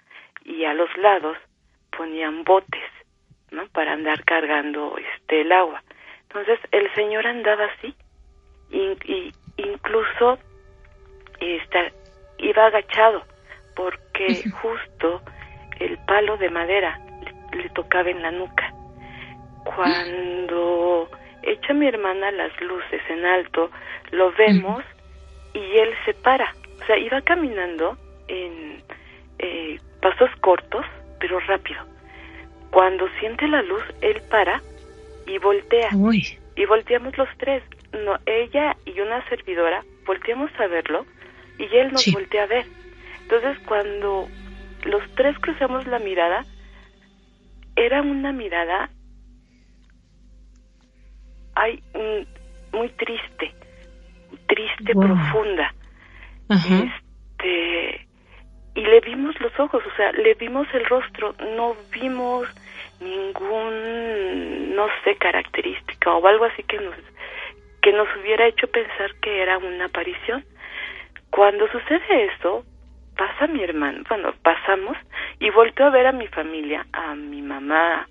y 0.46 0.66
a 0.66 0.74
los 0.74 0.96
lados 0.98 1.38
ponían 1.98 2.44
botes, 2.44 2.84
¿no? 3.52 3.68
Para 3.70 3.94
andar 3.94 4.24
cargando 4.24 4.96
este 4.98 5.42
el 5.42 5.52
agua. 5.52 5.82
Entonces 6.24 6.60
el 6.72 6.94
señor 6.94 7.26
andaba 7.26 7.66
así 7.66 7.96
y, 8.70 8.98
y 9.12 9.34
incluso 9.58 10.38
está, 11.52 11.92
iba 12.38 12.66
agachado 12.66 13.24
porque 13.76 14.44
justo 14.62 15.22
el 15.80 15.98
palo 16.00 16.38
de 16.38 16.50
madera 16.50 17.00
le, 17.54 17.70
tocaba 17.70 18.10
en 18.10 18.22
la 18.22 18.32
nuca. 18.32 18.74
Cuando 19.64 21.10
echa 21.42 21.74
mi 21.74 21.88
hermana 21.88 22.32
las 22.32 22.52
luces 22.62 23.02
en 23.10 23.26
alto, 23.26 23.70
lo 24.12 24.32
vemos 24.34 24.84
y 25.54 25.78
él 25.78 25.94
se 26.06 26.14
para. 26.14 26.54
O 26.82 26.86
sea, 26.86 26.98
iba 26.98 27.22
caminando 27.22 27.98
en 28.28 28.84
eh, 29.40 29.80
pasos 30.02 30.30
cortos, 30.42 30.86
pero 31.20 31.40
rápido. 31.42 31.82
Cuando 32.72 33.08
siente 33.20 33.48
la 33.48 33.62
luz, 33.62 33.84
él 34.02 34.22
para 34.30 34.62
y 35.26 35.38
voltea. 35.38 35.90
Y 36.56 36.66
volteamos 36.66 37.18
los 37.18 37.30
tres. 37.38 37.64
No, 37.94 38.18
ella 38.26 38.76
y 38.86 39.00
una 39.00 39.28
servidora 39.30 39.84
volteamos 40.06 40.52
a 40.60 40.68
verlo 40.68 41.06
y 41.58 41.64
él 41.76 41.92
nos 41.92 42.12
voltea 42.12 42.44
a 42.44 42.48
ver. 42.48 42.66
Entonces 43.22 43.58
cuando 43.66 44.28
los 44.86 45.04
tres 45.16 45.38
cruzamos 45.40 45.88
la 45.88 46.00
mirada, 46.00 46.46
era 47.76 48.02
una 48.02 48.32
mirada 48.32 48.90
ay, 51.56 51.82
muy 52.72 52.90
triste, 52.90 53.54
triste, 54.48 54.94
profunda. 54.94 55.74
Este 56.50 58.08
y 58.76 58.82
le 58.82 59.02
vimos 59.02 59.40
los 59.40 59.58
ojos, 59.60 59.84
o 59.86 59.96
sea, 59.96 60.12
le 60.14 60.34
vimos 60.34 60.68
el 60.74 60.86
rostro, 60.86 61.36
no 61.56 61.76
vimos 61.92 62.48
ningún 63.00 64.76
no 64.76 64.88
sé 65.04 65.16
característica 65.18 66.12
o 66.14 66.26
algo 66.26 66.46
así 66.46 66.64
que 66.64 66.78
nos 66.78 66.96
que 67.82 67.92
nos 67.92 68.08
hubiera 68.20 68.48
hecho 68.48 68.68
pensar 68.68 69.14
que 69.22 69.42
era 69.42 69.58
una 69.58 69.86
aparición. 69.86 70.44
Cuando 71.34 71.68
sucede 71.72 72.26
eso, 72.26 72.64
pasa 73.18 73.48
mi 73.48 73.64
hermano, 73.64 74.04
bueno, 74.08 74.36
pasamos 74.44 74.96
y 75.40 75.50
volteo 75.50 75.88
a 75.88 75.90
ver 75.90 76.06
a 76.06 76.12
mi 76.12 76.28
familia, 76.28 76.86
a 76.94 77.16
mi 77.16 77.42
mamá 77.42 78.08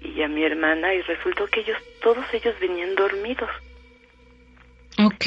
y 0.00 0.22
a 0.22 0.28
mi 0.28 0.42
hermana 0.42 0.94
y 0.94 1.02
resultó 1.02 1.46
que 1.48 1.60
ellos, 1.60 1.76
todos 2.00 2.24
ellos 2.32 2.54
venían 2.62 2.94
dormidos. 2.94 3.50
Ok, 4.98 5.26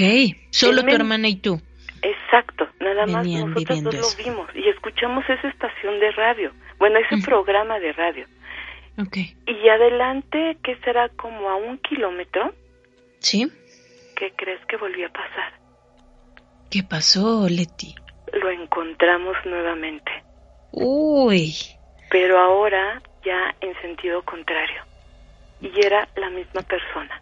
solo 0.49 0.81
tu 0.81 0.95
hermana 0.95 1.27
y 1.27 1.35
tú. 1.35 1.61
Exacto, 2.01 2.69
nada 2.79 3.05
más 3.05 3.27
nosotros 3.27 3.83
dos 3.83 4.17
lo 4.17 4.23
vimos 4.23 4.49
y 4.55 4.67
escuchamos 4.69 5.23
esa 5.29 5.47
estación 5.47 5.99
de 5.99 6.09
radio, 6.13 6.51
bueno, 6.79 6.97
ese 6.97 7.23
programa 7.23 7.79
de 7.79 7.93
radio. 7.93 8.25
Okay. 8.97 9.35
Y 9.45 9.69
adelante, 9.69 10.57
¿qué 10.63 10.75
será 10.77 11.09
como 11.09 11.51
a 11.51 11.55
un 11.55 11.77
kilómetro? 11.77 12.51
Sí. 13.19 13.47
¿Qué 14.15 14.33
crees 14.35 14.65
que 14.65 14.77
volvió 14.77 15.05
a 15.05 15.11
pasar? 15.11 15.66
¿Qué 16.69 16.83
pasó, 16.83 17.47
Leti? 17.49 17.95
Lo 18.33 18.49
encontramos 18.49 19.35
nuevamente. 19.45 20.11
Uy. 20.71 21.55
Pero 22.09 22.39
ahora 22.39 23.01
ya 23.23 23.55
en 23.61 23.73
sentido 23.81 24.21
contrario. 24.23 24.81
Y 25.61 25.71
era 25.85 26.07
la 26.15 26.29
misma 26.29 26.61
persona. 26.61 27.21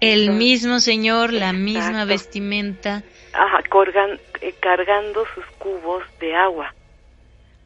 El 0.00 0.30
mismo 0.30 0.78
señor, 0.78 1.32
la 1.32 1.52
misma 1.52 2.04
vestimenta. 2.04 3.02
Ajá, 3.32 3.58
eh, 4.40 4.54
cargando 4.60 5.24
sus 5.34 5.44
cubos 5.58 6.04
de 6.20 6.36
agua. 6.36 6.72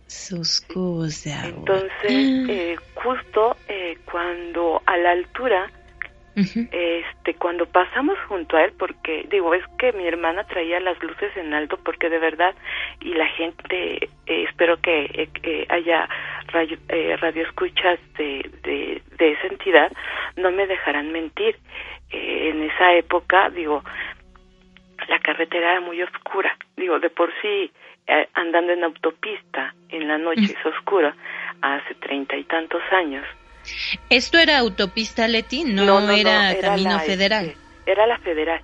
Sus 0.07 0.61
cubos 0.63 1.25
de 1.25 1.33
agua. 1.33 1.59
Entonces, 1.59 1.91
eh, 2.49 2.77
justo 2.95 3.57
eh, 3.69 3.99
cuando 4.11 4.83
a 4.87 4.97
la 4.97 5.11
altura 5.11 5.71
este 6.35 7.35
cuando 7.35 7.67
pasamos 7.67 8.19
junto 8.27 8.57
a 8.57 8.65
él 8.65 8.73
porque 8.79 9.27
digo 9.31 9.53
es 9.55 9.63
que 9.79 9.93
mi 9.93 10.07
hermana 10.07 10.45
traía 10.45 10.81
las 10.81 11.01
luces 11.03 11.37
en 11.37 11.53
alto 11.53 11.79
porque 11.85 12.09
de 12.09 12.19
verdad 12.19 12.55
y 13.01 13.13
la 13.15 13.27
gente 13.27 14.09
eh, 14.27 14.45
espero 14.49 14.81
que 14.81 15.29
eh, 15.43 15.67
haya 15.69 16.09
radio, 16.47 16.79
eh, 16.89 17.17
escuchas 17.37 17.99
de, 18.17 18.51
de, 18.63 19.03
de, 19.19 19.33
esa 19.33 19.47
entidad 19.49 19.93
no 20.37 20.51
me 20.51 20.67
dejarán 20.67 21.13
mentir. 21.13 21.57
En 22.11 22.63
esa 22.63 22.95
época 22.95 23.49
digo 23.51 23.83
la 25.09 25.19
carretera 25.19 25.73
era 25.73 25.81
muy 25.81 26.03
oscura. 26.03 26.57
Digo 26.77 26.99
de 26.99 27.11
por 27.11 27.33
sí 27.41 27.71
eh, 28.07 28.29
andando 28.35 28.73
en 28.73 28.85
autopista 28.85 29.75
en 29.89 30.09
la 30.09 30.19
noche, 30.19 30.43
es 30.43 30.67
oscura, 30.67 31.15
hace 31.61 31.95
treinta 31.95 32.37
y 32.37 32.45
tantos 32.45 32.83
años. 32.91 33.25
¿Esto 34.09 34.39
era 34.39 34.59
autopista 34.59 35.29
Leti? 35.29 35.65
No, 35.65 36.11
era, 36.11 36.55
camino 36.61 36.99
federal. 37.01 37.47
Este, 37.47 37.91
era 37.91 38.07
la 38.07 38.19
federal. 38.19 38.63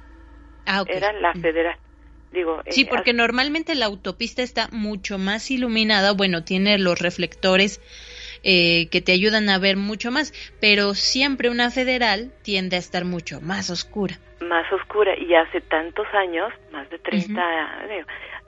Ah, 0.66 0.84
Era 0.86 1.12
la 1.12 1.32
federal. 1.32 1.76
Digo, 2.30 2.62
sí, 2.68 2.82
eh, 2.82 2.86
porque 2.90 3.14
normalmente 3.14 3.74
la 3.74 3.86
autopista 3.86 4.42
está 4.42 4.68
mucho 4.70 5.16
más 5.16 5.50
iluminada, 5.50 6.12
bueno, 6.12 6.44
tiene 6.44 6.78
los 6.78 6.98
reflectores 7.00 7.80
eh, 8.42 8.90
que 8.90 9.00
te 9.00 9.12
ayudan 9.12 9.48
a 9.48 9.58
ver 9.58 9.78
mucho 9.78 10.10
más, 10.10 10.32
pero 10.60 10.94
siempre 10.94 11.48
una 11.48 11.70
federal 11.70 12.32
tiende 12.42 12.76
a 12.76 12.80
estar 12.80 13.06
mucho 13.06 13.40
más 13.40 13.70
oscura. 13.70 14.18
Más 14.40 14.70
oscura, 14.72 15.18
y 15.18 15.34
hace 15.34 15.62
tantos 15.62 16.06
años, 16.12 16.52
más 16.70 16.88
de 16.90 16.98
30, 16.98 17.42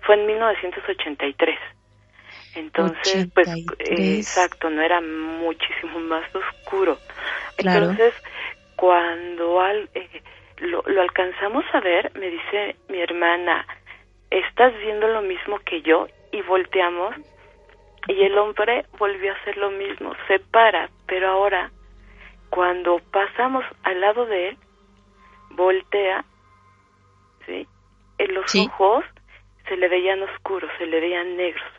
fue 0.03 0.15
en 0.17 0.27
1983. 0.27 1.59
Entonces, 2.55 3.29
pues, 3.35 3.49
eh, 3.79 4.17
exacto, 4.19 4.71
no 4.71 4.83
era 4.83 5.01
muchísimo 5.01 6.01
más 6.01 6.25
oscuro. 6.35 6.99
Entonces, 7.57 8.15
cuando 8.77 9.61
al, 9.61 9.89
eh, 9.95 10.23
lo, 10.59 10.83
lo 10.87 11.03
alcanzamos 11.03 11.65
a 11.73 11.81
ver, 11.81 12.11
me 12.17 12.31
dice 12.31 12.77
mi 12.89 13.01
hermana, 13.01 13.67
¿estás 14.31 14.77
viendo 14.79 15.07
lo 15.09 15.23
mismo 15.23 15.59
que 15.61 15.83
yo? 15.83 16.09
Y 16.33 16.43
volteamos 16.43 17.15
y 18.09 18.23
el 18.23 18.37
hombre 18.39 18.87
volvió 18.99 19.33
a 19.33 19.37
hacer 19.37 19.57
lo 19.57 19.71
mismo, 19.71 20.15
se 20.27 20.39
para, 20.39 20.89
pero 21.07 21.29
ahora 21.31 21.71
cuando 22.51 23.01
pasamos 23.13 23.65
al 23.85 24.01
lado 24.01 24.27
de 24.27 24.49
él, 24.49 24.59
voltea, 25.51 26.25
¿sí? 27.47 27.67
En 28.19 28.35
los 28.35 28.55
ojos 28.57 29.05
se 29.69 29.77
le 29.77 29.89
veían 29.89 30.23
oscuros, 30.23 30.71
se 30.79 30.87
le 30.87 31.01
veían 31.01 31.37
negros. 31.37 31.71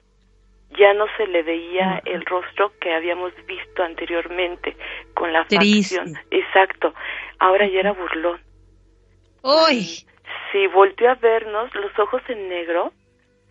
Ya 0.77 0.93
no 0.93 1.05
se 1.17 1.27
le 1.27 1.43
veía 1.43 2.01
el 2.05 2.25
rostro 2.25 2.71
que 2.79 2.93
habíamos 2.93 3.33
visto 3.45 3.83
anteriormente 3.83 4.75
con 5.13 5.33
la 5.33 5.43
facción. 5.43 6.13
Exacto. 6.31 6.93
Ahora 7.39 7.67
ya 7.67 7.79
era 7.79 7.91
burlón. 7.91 8.39
¡Uy! 9.43 10.05
Sí, 10.51 10.67
volteó 10.67 11.09
a 11.09 11.15
vernos, 11.15 11.73
los 11.75 11.97
ojos 11.99 12.21
en 12.29 12.49
negro, 12.49 12.93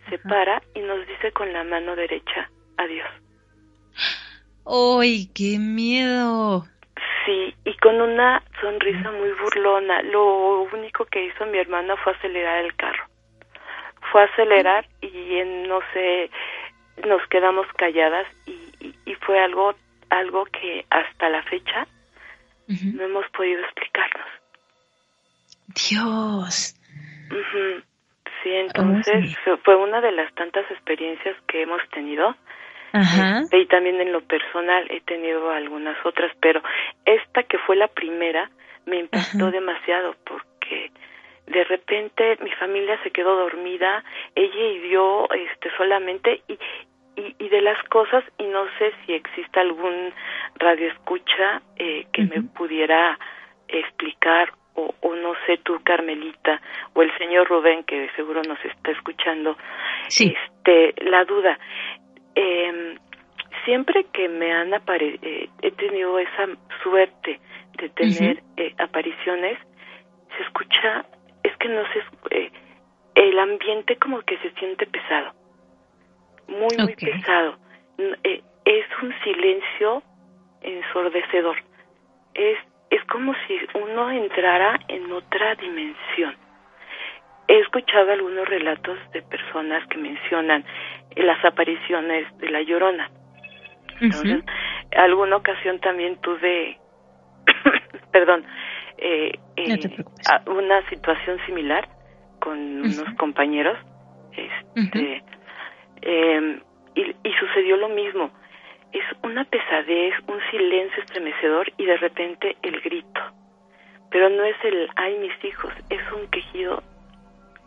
se 0.09 0.17
para 0.19 0.61
y 0.73 0.79
nos 0.79 1.05
dice 1.07 1.31
con 1.31 1.51
la 1.53 1.63
mano 1.63 1.95
derecha, 1.95 2.49
adiós. 2.77 3.09
¡Ay, 4.65 5.29
qué 5.33 5.57
miedo! 5.59 6.65
Sí, 7.25 7.53
y 7.65 7.75
con 7.77 8.01
una 8.01 8.43
sonrisa 8.59 9.11
muy 9.11 9.31
burlona. 9.41 10.01
Lo 10.03 10.63
único 10.73 11.05
que 11.05 11.25
hizo 11.25 11.45
mi 11.45 11.57
hermana 11.57 11.95
fue 11.97 12.13
acelerar 12.13 12.63
el 12.65 12.75
carro. 12.75 13.03
Fue 14.11 14.23
acelerar 14.23 14.87
y 15.01 15.35
en, 15.35 15.67
no 15.67 15.79
sé, 15.93 16.29
nos 17.07 17.25
quedamos 17.27 17.67
calladas 17.77 18.27
y, 18.45 18.61
fue 19.25 19.39
algo 19.39 19.75
algo 20.09 20.45
que 20.45 20.83
hasta 20.89 21.29
la 21.29 21.43
fecha 21.43 21.85
no 22.67 23.03
hemos 23.03 23.25
podido 23.29 23.61
explicarnos. 23.61 24.27
Dios. 25.67 26.75
Sí, 28.43 28.49
entonces 28.49 29.37
fue 29.63 29.75
una 29.75 30.01
de 30.01 30.11
las 30.11 30.33
tantas 30.33 30.69
experiencias 30.71 31.35
que 31.47 31.61
hemos 31.61 31.81
tenido. 31.89 32.35
Este, 32.93 33.59
y 33.59 33.65
también 33.67 34.01
en 34.01 34.11
lo 34.11 34.21
personal 34.21 34.85
he 34.89 34.99
tenido 35.01 35.49
algunas 35.51 35.95
otras, 36.05 36.31
pero 36.41 36.61
esta 37.05 37.43
que 37.43 37.57
fue 37.59 37.77
la 37.77 37.87
primera 37.87 38.49
me 38.85 38.99
impactó 38.99 39.49
demasiado 39.49 40.15
porque 40.25 40.91
de 41.47 41.63
repente 41.63 42.37
mi 42.41 42.51
familia 42.51 43.01
se 43.03 43.11
quedó 43.11 43.35
dormida, 43.37 44.03
ella 44.35 44.65
y 44.65 44.89
yo 44.89 45.27
este 45.31 45.69
solamente 45.77 46.41
y, 46.49 46.57
y, 47.15 47.49
de 47.49 47.61
las 47.61 47.81
cosas 47.89 48.23
y 48.37 48.45
no 48.45 48.65
sé 48.79 48.93
si 49.05 49.13
existe 49.13 49.59
algún 49.59 50.13
radio 50.55 50.87
escucha 50.87 51.61
eh, 51.77 52.07
que 52.13 52.23
me 52.23 52.41
pudiera 52.41 53.19
explicar 53.67 54.53
o, 54.75 54.93
o, 55.01 55.15
no 55.15 55.33
sé 55.45 55.57
tú 55.57 55.79
Carmelita 55.83 56.61
o 56.93 57.01
el 57.01 57.15
señor 57.17 57.49
Rubén 57.49 57.83
que 57.83 58.09
seguro 58.15 58.41
nos 58.43 58.63
está 58.63 58.91
escuchando 58.91 59.57
sí. 60.07 60.33
este 60.33 60.93
la 61.03 61.25
duda. 61.25 61.59
Eh, 62.35 62.95
siempre 63.65 64.05
que 64.13 64.27
me 64.29 64.51
han 64.51 64.73
apare 64.73 65.19
eh, 65.21 65.49
he 65.61 65.71
tenido 65.71 66.17
esa 66.19 66.47
suerte 66.83 67.39
de 67.77 67.89
tener 67.89 68.43
eh, 68.57 68.73
apariciones, 68.77 69.57
se 70.37 70.43
escucha, 70.43 71.05
es 71.43 71.55
que 71.57 71.69
no 71.69 71.83
sé, 71.93 71.99
eh, 72.31 72.51
el 73.15 73.39
ambiente 73.39 73.97
como 73.97 74.21
que 74.21 74.37
se 74.39 74.51
siente 74.51 74.85
pesado, 74.85 75.33
muy, 76.47 76.77
muy 76.77 76.95
pesado. 76.95 77.57
Eh, 77.97 78.41
es 78.65 78.85
un 79.01 79.13
silencio 79.23 80.03
ensordecedor. 80.61 81.57
Es, 82.33 82.57
es 82.89 83.03
como 83.05 83.33
si 83.47 83.57
uno 83.79 84.11
entrara 84.11 84.79
en 84.87 85.11
otra 85.11 85.55
dimensión. 85.55 86.35
He 87.47 87.59
escuchado 87.59 88.11
algunos 88.11 88.47
relatos 88.47 88.97
de 89.11 89.21
personas 89.23 89.85
que 89.87 89.97
mencionan 89.97 90.63
las 91.15 91.43
apariciones 91.43 92.25
de 92.37 92.49
la 92.49 92.61
llorona. 92.61 93.09
Entonces, 93.99 94.43
alguna 94.95 95.35
ocasión 95.35 95.79
también 95.79 96.17
tuve, 96.21 96.79
perdón, 98.11 98.45
eh, 98.97 99.31
eh 99.57 99.79
una 100.47 100.87
situación 100.89 101.39
similar 101.45 101.87
con 102.39 102.57
unos 102.57 103.13
compañeros, 103.17 103.77
este, 104.35 105.23
em, 106.01 106.61
y, 106.95 107.01
y 107.01 107.33
sucedió 107.39 107.77
lo 107.77 107.89
mismo. 107.89 108.31
Es 108.91 109.05
una 109.23 109.45
pesadez, 109.45 110.13
un 110.27 110.39
silencio 110.51 111.03
estremecedor 111.03 111.71
y 111.77 111.85
de 111.85 111.97
repente 111.97 112.57
el 112.61 112.81
grito. 112.81 113.21
Pero 114.09 114.29
no 114.29 114.43
es 114.43 114.55
el 114.63 114.89
ay 114.97 115.17
mis 115.19 115.45
hijos, 115.45 115.73
es 115.89 116.01
un 116.11 116.27
quejido 116.29 116.83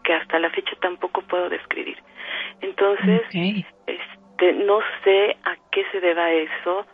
que 0.04 0.14
hasta 0.14 0.38
la 0.38 0.50
fecha 0.50 0.76
tampoco 0.80 1.22
puedo 1.22 1.48
describir. 1.48 1.96
Entonces, 2.60 3.22
este, 3.86 4.52
no 4.52 4.80
sé 5.02 5.36
a 5.44 5.56
qué 5.72 5.84
se 5.90 6.00
deba 6.00 6.30
eso, 6.30 6.86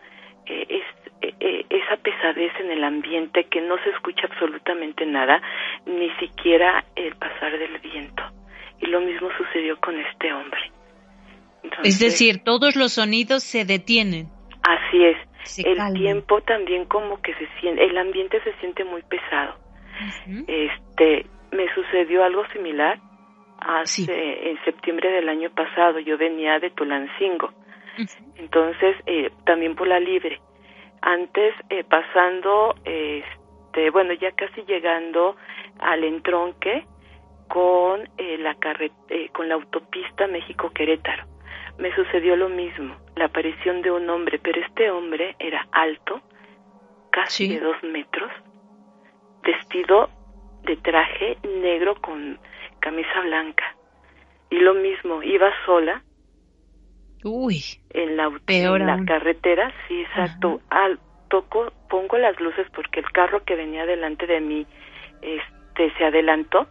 eh, 0.47 0.67
es, 0.69 1.11
eh, 1.23 1.35
eh, 1.41 1.67
esa 1.69 1.97
pesadez 1.97 2.53
en 2.61 2.71
el 2.71 2.83
ambiente 2.85 3.45
que 3.45 3.61
no 3.61 3.77
se 3.83 3.91
escucha 3.91 4.27
absolutamente 4.27 5.05
nada, 5.05 5.43
ni 5.87 6.11
siquiera 6.13 6.85
el 6.97 7.15
pasar 7.17 7.59
del 7.59 7.79
viento. 7.79 8.23
Y 8.81 8.87
lo 8.87 9.01
mismo 9.01 9.29
sucedió 9.37 9.79
con 9.81 9.99
este 9.99 10.33
hombre. 10.33 10.71
Es 11.85 11.99
decir, 11.99 12.43
todos 12.45 12.77
los 12.77 12.95
sonidos 12.95 13.43
se 13.43 13.65
detienen. 13.65 14.29
Así 14.63 15.05
es. 15.05 15.17
el 15.59 15.95
tiempo 15.95 16.41
también 16.43 16.85
como 16.85 17.21
que 17.23 17.35
se 17.35 17.49
siente, 17.61 17.85
el 17.85 17.97
ambiente 17.97 18.41
se 18.43 18.53
siente 18.61 18.85
muy 18.85 19.03
pesado. 19.03 19.57
Este, 20.47 21.27
me 21.53 21.73
sucedió 21.75 22.25
algo 22.25 22.47
similar 22.53 22.99
hace 23.61 24.51
en 24.51 24.63
septiembre 24.65 25.11
del 25.11 25.29
año 25.29 25.51
pasado. 25.51 25.99
Yo 25.99 26.17
venía 26.17 26.59
de 26.59 26.71
Tulancingo, 26.71 27.53
entonces 28.37 28.97
eh, 29.07 29.31
también 29.45 29.75
por 29.75 29.89
la 29.89 30.01
libre. 30.01 30.41
Antes 31.03 31.55
eh, 31.71 31.85
pasando, 31.85 32.75
este, 32.85 33.91
bueno, 33.91 34.13
ya 34.15 34.33
casi 34.33 34.63
llegando 34.63 35.37
al 35.79 36.05
entronque 36.05 36.85
con 37.49 38.09
eh, 38.19 38.39
la 38.39 38.57
con 39.33 39.49
la 39.49 39.55
autopista 39.55 40.27
México 40.27 40.71
Querétaro. 40.71 41.30
Me 41.81 41.95
sucedió 41.95 42.37
lo 42.37 42.49
mismo, 42.49 42.97
la 43.17 43.27
aparición 43.27 43.83
de 43.83 43.91
un 43.91 44.09
hombre, 44.11 44.39
pero 44.39 44.61
este 44.61 44.91
hombre 44.91 45.35
era 45.39 45.67
alto, 45.73 46.21
casi 47.11 47.49
de 47.49 47.61
dos 47.61 47.77
metros, 47.83 48.31
vestido 49.43 50.11
de 50.65 50.77
traje 50.77 51.39
negro 51.63 51.95
con 52.01 52.39
camisa 52.81 53.21
blanca. 53.23 53.65
Y 54.51 54.59
lo 54.59 54.75
mismo, 54.75 55.23
iba 55.23 55.51
sola. 55.65 56.03
Uy. 57.25 57.63
En 57.91 58.17
la, 58.17 58.31
en 58.47 58.87
la 58.87 59.05
carretera, 59.05 59.73
sí, 59.89 60.03
exacto. 60.03 60.61
Al, 60.71 60.99
toco, 61.29 61.73
pongo 61.89 62.19
las 62.19 62.39
luces 62.41 62.67
porque 62.75 63.01
el 63.01 63.11
carro 63.13 63.43
que 63.45 63.55
venía 63.55 63.87
delante 63.87 64.27
de 64.27 64.41
mí 64.41 64.67
este, 65.23 65.93
se 65.97 66.05
adelantó. 66.05 66.67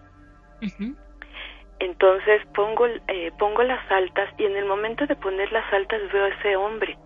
Entonces 1.79 2.41
pongo, 2.53 2.87
eh, 2.87 3.31
pongo 3.37 3.63
las 3.63 3.89
altas 3.91 4.29
y 4.37 4.45
en 4.45 4.55
el 4.57 4.65
momento 4.65 5.05
de 5.07 5.15
poner 5.15 5.51
las 5.51 5.71
altas 5.73 6.01
veo 6.11 6.25
a 6.25 6.29
ese 6.29 6.55
hombre 6.55 6.97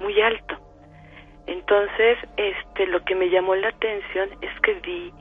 muy 0.00 0.20
alto. 0.20 0.56
Entonces, 1.46 2.18
este, 2.36 2.86
lo 2.86 3.02
que 3.04 3.14
me 3.14 3.30
llamó 3.30 3.54
la 3.54 3.68
atención 3.68 4.28
es 4.42 4.60
que 4.60 4.74
vi 4.74 5.12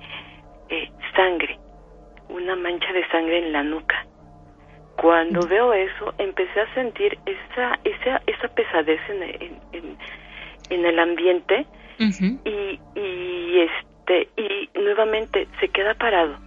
eh, 0.69 0.91
sangre, 1.15 1.57
una 2.29 2.55
mancha 2.55 2.91
de 2.91 3.07
sangre 3.07 3.39
en 3.39 3.53
la 3.53 3.63
nuca. 3.63 4.05
Cuando 4.97 5.47
veo 5.47 5.73
eso, 5.73 6.13
empecé 6.17 6.59
a 6.59 6.73
sentir 6.73 7.17
esa, 7.25 7.79
esa, 7.83 8.21
esa 8.25 8.47
pesadez 8.49 8.99
en, 9.09 9.23
en, 9.73 9.97
en, 10.69 10.85
el 10.85 10.99
ambiente 10.99 11.65
y, 11.99 12.79
y, 12.95 13.59
este, 13.61 14.27
y 14.35 14.69
nuevamente 14.79 15.47
se 15.59 15.69
queda 15.69 15.93
parado. 15.93 16.38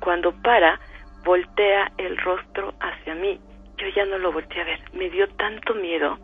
Cuando 0.00 0.32
para, 0.42 0.80
voltea 1.24 1.92
el 1.98 2.16
rostro 2.18 2.74
hacia 2.80 3.14
mí 3.14 3.38
yo 3.80 3.88
ya 3.88 4.04
no 4.04 4.18
lo 4.18 4.32
volteé 4.32 4.60
a 4.60 4.64
ver. 4.64 4.80
Me 4.92 5.08
dio 5.08 5.26
tanto 5.28 5.74
miedo 5.74 6.18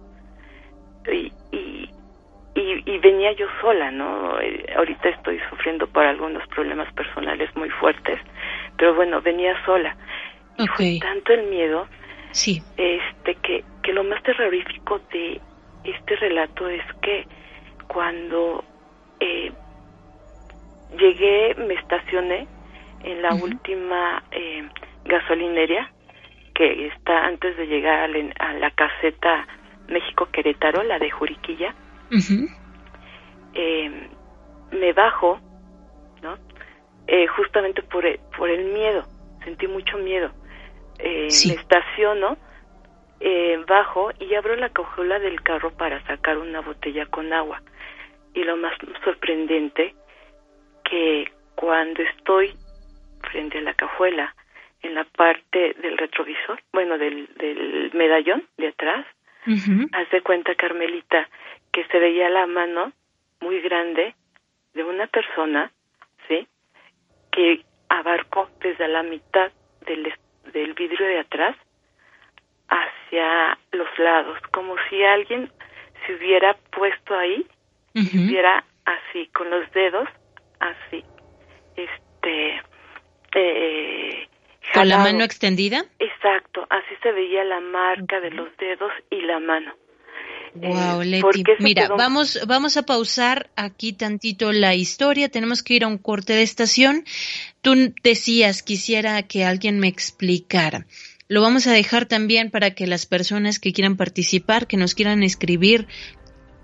y, 1.11 1.33
y, 1.53 1.91
y, 2.55 2.99
venía 2.99 3.33
yo 3.33 3.47
sola, 3.61 3.91
¿no? 3.91 4.39
Eh, 4.41 4.67
ahorita 4.77 5.09
estoy 5.09 5.41
sufriendo 5.51 5.87
por 5.87 6.05
algunos 6.05 6.47
problemas 6.49 6.93
personales 6.95 7.55
muy 7.57 7.71
fuertes, 7.71 8.21
pero 8.77 8.95
bueno, 8.95 9.21
venía 9.23 9.55
sola. 9.65 9.97
Y 10.59 10.67
fue 10.69 10.99
tanto 11.01 11.33
el 11.33 11.45
miedo 11.49 11.87
sí. 12.31 12.63
este 12.77 13.35
que, 13.37 13.65
que 13.83 13.93
lo 13.93 14.05
más 14.05 14.23
terrorífico 14.23 15.01
de 15.13 15.41
este 15.85 16.17
relato 16.17 16.69
es 16.69 16.83
que 17.03 17.27
cuando 17.87 18.65
eh, 19.21 19.53
llegué, 20.99 21.55
me 21.57 21.75
estacioné 21.75 22.49
en 23.03 23.23
la 23.23 23.35
última 23.35 24.23
eh, 24.31 24.69
gasolinería 25.05 25.91
que 26.55 26.87
está 26.89 27.27
antes 27.27 27.57
de 27.57 27.67
llegar 27.67 28.11
a 28.41 28.53
la, 28.55 28.71
caseta 28.71 29.47
México 29.89 30.29
Querétaro, 30.33 30.83
la 30.83 30.99
de 30.99 31.11
Juriquilla. 31.11 31.75
eh, 33.55 34.09
me 34.73 34.93
bajo, 34.93 35.41
¿no? 36.23 36.39
Eh, 37.07 37.27
justamente 37.29 37.83
por 37.83 38.07
el, 38.07 38.19
por 38.37 38.49
el 38.49 38.73
miedo, 38.73 39.05
sentí 39.45 39.67
mucho 39.67 39.99
miedo. 39.99 40.31
Eh, 40.99 41.29
Me 41.47 41.55
estaciono, 41.55 42.37
eh, 43.21 43.63
bajo 43.67 44.11
y 44.19 44.35
abro 44.35 44.57
la 44.57 44.71
cajuela 44.71 45.19
del 45.19 45.43
carro 45.43 45.71
para 45.73 46.03
sacar 46.07 46.39
una 46.39 46.61
botella 46.61 47.07
con 47.07 47.33
agua. 47.33 47.63
Y 48.35 48.45
lo 48.45 48.57
más 48.57 48.73
sorprendente, 49.05 49.95
que 50.85 51.31
cuando 51.55 52.03
estoy 52.03 52.55
frente 53.31 53.59
a 53.59 53.63
la 53.63 53.75
cajuela, 53.75 54.35
en 54.83 54.95
la 54.95 55.05
parte 55.05 55.75
del 55.81 55.99
retrovisor, 55.99 56.61
bueno, 56.73 56.99
del, 56.99 57.29
del 57.37 57.91
medallón 57.95 58.47
de 58.57 58.69
atrás, 58.69 59.07
haz 59.93 60.11
de 60.11 60.23
cuenta, 60.23 60.55
Carmelita, 60.55 61.29
que 61.73 61.85
se 61.87 61.99
veía 61.99 62.29
la 62.31 62.47
mano 62.47 62.93
muy 63.41 63.61
grande 63.61 64.15
de 64.75 64.85
una 64.85 65.07
persona, 65.07 65.71
¿sí? 66.29 66.47
Que 67.31 67.65
abarcó 67.89 68.51
desde 68.61 68.89
la 68.89 69.03
mitad 69.03 69.53
del, 69.87 70.13
del 70.53 70.75
vidrio 70.75 71.07
de 71.07 71.21
atrás 71.21 71.57
hacia 72.69 73.59
los 73.73 73.89
lados, 73.99 74.39
como 74.53 74.75
si 74.89 75.03
alguien 75.05 75.51
se 76.05 76.15
hubiera 76.15 76.55
puesto 76.73 77.17
ahí, 77.17 77.47
hubiera 77.95 78.65
así, 78.85 79.29
con 79.29 79.49
los 79.51 79.71
dedos, 79.73 80.09
así, 80.61 81.05
este, 81.77 82.63
eh, 83.37 84.29
¿Con 84.73 84.89
la 84.89 84.99
mano 84.99 85.25
extendida? 85.25 85.85
Exacto, 85.99 86.67
así 86.71 86.95
se 87.03 87.13
veía 87.13 87.45
la 87.45 87.61
marca 87.61 88.21
de 88.21 88.31
los 88.31 88.49
dedos 88.57 88.93
y 89.11 89.21
la 89.23 89.39
mano. 89.39 89.75
Wow, 90.55 91.03
eh, 91.03 91.07
Leti. 91.07 91.45
Mira, 91.61 91.89
vamos, 91.89 92.41
vamos 92.47 92.77
a 92.77 92.83
pausar 92.83 93.51
aquí 93.57 93.93
tantito 93.93 94.53
la 94.53 94.75
historia. 94.75 95.29
Tenemos 95.29 95.63
que 95.63 95.75
ir 95.75 95.85
a 95.85 95.89
un 95.89 95.99
corte 95.99 96.33
de 96.33 96.43
estación. 96.43 97.05
Tú 97.61 97.93
decías, 98.03 98.63
quisiera 98.63 99.23
que 99.23 99.45
alguien 99.45 99.79
me 99.79 99.89
explicara. 99.89 100.87
Lo 101.29 101.43
vamos 101.43 101.67
a 101.67 101.73
dejar 101.73 102.07
también 102.07 102.51
para 102.51 102.71
que 102.71 102.87
las 102.87 103.05
personas 103.05 103.59
que 103.59 103.73
quieran 103.73 103.97
participar, 103.97 104.67
que 104.67 104.77
nos 104.77 104.95
quieran 104.95 105.23
escribir 105.23 105.89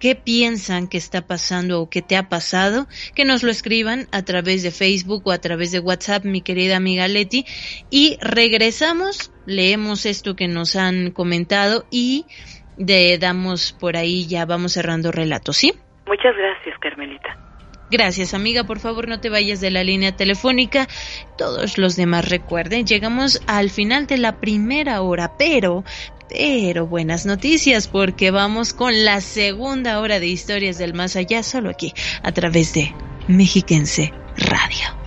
qué 0.02 0.16
piensan 0.16 0.88
que 0.88 0.98
está 0.98 1.28
pasando 1.28 1.80
o 1.80 1.88
qué 1.88 2.02
te 2.02 2.16
ha 2.16 2.28
pasado, 2.28 2.88
que 3.14 3.24
nos 3.24 3.44
lo 3.44 3.52
escriban 3.52 4.08
a 4.10 4.22
través 4.24 4.64
de 4.64 4.72
Facebook 4.72 5.22
o 5.26 5.30
a 5.30 5.38
través 5.38 5.70
de 5.70 5.78
WhatsApp, 5.78 6.24
mi 6.24 6.40
querida 6.40 6.76
amiga 6.76 7.06
Leti. 7.06 7.44
Y 7.88 8.18
regresamos, 8.20 9.32
leemos 9.46 10.04
esto 10.04 10.34
que 10.34 10.48
nos 10.48 10.74
han 10.74 11.12
comentado 11.12 11.84
y 11.88 12.26
de, 12.76 13.16
damos 13.18 13.74
por 13.78 13.96
ahí, 13.96 14.26
ya 14.26 14.44
vamos 14.44 14.72
cerrando 14.72 15.12
relatos, 15.12 15.58
¿sí? 15.58 15.72
Muchas 16.08 16.36
gracias, 16.36 16.76
Carmelita. 16.80 17.38
Gracias, 17.88 18.34
amiga. 18.34 18.64
Por 18.64 18.80
favor, 18.80 19.06
no 19.06 19.20
te 19.20 19.30
vayas 19.30 19.60
de 19.60 19.70
la 19.70 19.84
línea 19.84 20.16
telefónica. 20.16 20.88
Todos 21.38 21.78
los 21.78 21.94
demás 21.94 22.28
recuerden, 22.28 22.86
llegamos 22.86 23.40
al 23.46 23.70
final 23.70 24.08
de 24.08 24.16
la 24.16 24.40
primera 24.40 25.00
hora, 25.02 25.36
pero, 25.38 25.84
pero 26.32 26.86
buenas 26.86 27.26
noticias 27.26 27.88
porque 27.88 28.30
vamos 28.30 28.72
con 28.72 29.04
la 29.04 29.20
segunda 29.20 30.00
hora 30.00 30.18
de 30.18 30.28
historias 30.28 30.78
del 30.78 30.94
más 30.94 31.16
allá, 31.16 31.42
solo 31.42 31.70
aquí, 31.70 31.92
a 32.22 32.32
través 32.32 32.72
de 32.72 32.94
Mexiquense 33.28 34.12
Radio. 34.36 35.02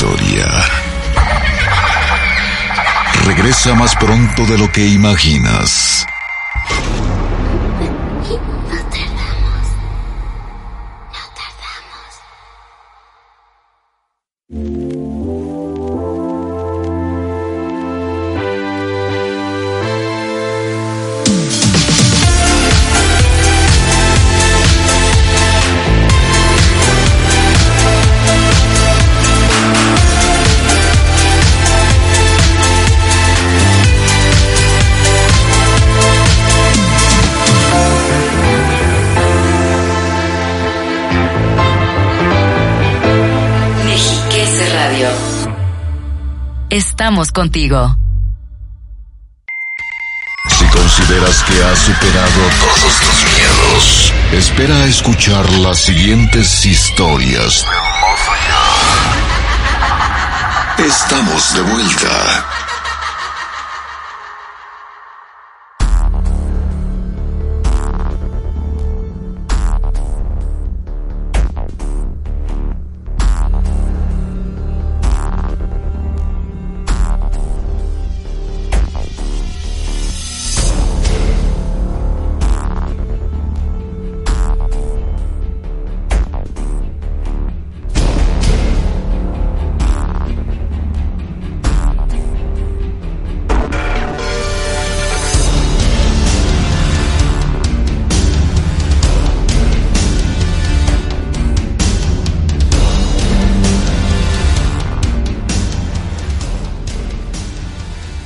historia. 0.00 0.46
Regresa 3.24 3.74
más 3.74 3.94
pronto 3.96 4.44
de 4.46 4.58
lo 4.58 4.70
que 4.70 4.86
imaginas. 4.86 6.06
Estamos 47.00 47.32
contigo. 47.32 47.96
Si 50.50 50.66
consideras 50.66 51.42
que 51.44 51.64
has 51.64 51.78
superado 51.78 52.42
todos 52.60 53.00
tus 53.00 53.24
miedos, 53.24 54.12
espera 54.32 54.74
a 54.74 54.84
escuchar 54.84 55.48
las 55.50 55.78
siguientes 55.78 56.66
historias. 56.66 57.64
Estamos 60.76 61.54
de 61.54 61.62
vuelta. 61.62 62.59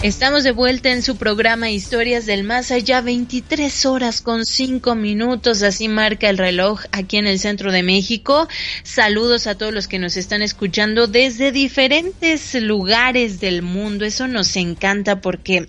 Estamos 0.05 0.45
de 0.45 0.53
vuelta 0.53 0.91
en 0.91 1.01
su 1.01 1.17
programa 1.17 1.71
Historias 1.71 2.27
del 2.27 2.45
Más 2.45 2.71
Allá, 2.71 3.01
23 3.01 3.87
horas 3.87 4.21
con 4.21 4.45
5 4.45 4.95
minutos, 4.95 5.63
así 5.63 5.89
marca 5.89 6.29
el 6.29 6.37
reloj 6.37 6.83
aquí 6.93 7.17
en 7.17 7.27
el 7.27 7.39
centro 7.39 7.73
de 7.73 7.83
México. 7.83 8.47
Saludos 8.83 9.47
a 9.47 9.57
todos 9.57 9.73
los 9.73 9.89
que 9.89 9.99
nos 9.99 10.19
están 10.19 10.43
escuchando 10.43 11.07
desde 11.07 11.53
diferentes 11.53 12.55
lugares 12.55 13.41
del 13.41 13.63
mundo. 13.63 14.05
Eso 14.05 14.29
nos 14.29 14.55
encanta 14.57 15.23
porque 15.23 15.67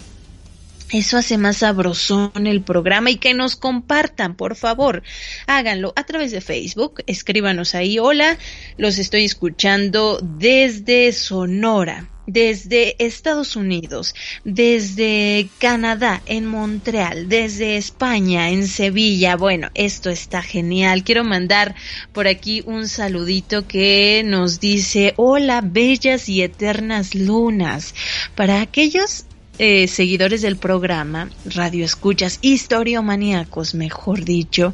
eso 0.91 1.15
hace 1.15 1.38
más 1.38 1.59
sabrosón 1.59 2.45
el 2.45 2.61
programa 2.61 3.11
y 3.11 3.15
que 3.15 3.33
nos 3.33 3.55
compartan, 3.55 4.36
por 4.36 4.57
favor. 4.57 5.01
Háganlo 5.47 5.93
a 5.95 6.03
través 6.03 6.33
de 6.33 6.41
Facebook. 6.41 7.01
Escríbanos 7.07 7.73
ahí. 7.73 7.99
Hola, 7.99 8.38
los 8.75 8.97
estoy 8.97 9.23
escuchando 9.23 10.19
desde 10.21 11.13
Sonora 11.13 12.09
desde 12.28 12.95
Estados 13.03 13.55
Unidos, 13.55 14.15
desde 14.43 15.47
Canadá, 15.59 16.21
en 16.26 16.45
Montreal, 16.45 17.30
desde 17.30 17.78
España, 17.78 18.49
en 18.49 18.67
Sevilla. 18.67 19.36
Bueno, 19.36 19.69
esto 19.73 20.09
está 20.09 20.41
genial. 20.41 21.03
Quiero 21.03 21.23
mandar 21.23 21.76
por 22.13 22.28
aquí 22.28 22.63
un 22.65 22.88
saludito 22.88 23.67
que 23.67 24.23
nos 24.26 24.59
dice, 24.59 25.13
hola, 25.17 25.61
bellas 25.61 26.30
y 26.30 26.41
eternas 26.41 27.15
lunas. 27.15 27.93
Para 28.36 28.61
aquellos 28.61 29.26
eh, 29.57 29.88
seguidores 29.88 30.41
del 30.41 30.57
programa, 30.57 31.30
radio 31.45 31.86
escuchas, 31.86 32.39
historiomaníacos, 32.41 33.73
mejor 33.73 34.26
dicho, 34.26 34.73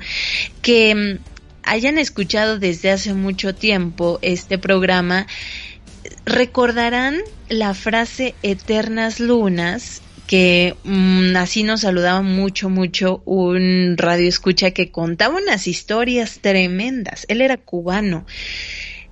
que 0.64 0.95
mm, 0.95 1.32
hayan 1.64 1.99
escuchado 1.99 2.58
desde 2.58 2.89
hace 2.89 3.14
mucho 3.14 3.54
tiempo 3.54 4.18
este 4.24 4.58
programa, 4.58 5.28
recordarán 6.26 7.18
la 7.49 7.74
frase 7.74 8.36
eternas 8.43 9.20
lunas 9.20 10.02
que 10.32 10.78
mm, 10.86 11.36
así 11.36 11.64
nos 11.64 11.82
saludaba 11.82 12.22
mucho, 12.22 12.70
mucho 12.70 13.22
un 13.26 13.95
radio 13.97 14.30
escucha 14.30 14.72
que 14.72 14.89
contaba 14.89 15.38
unas 15.38 15.68
historias 15.68 16.39
tremendas. 16.39 17.26
Él 17.28 17.41
era 17.41 17.58
cubano. 17.58 18.26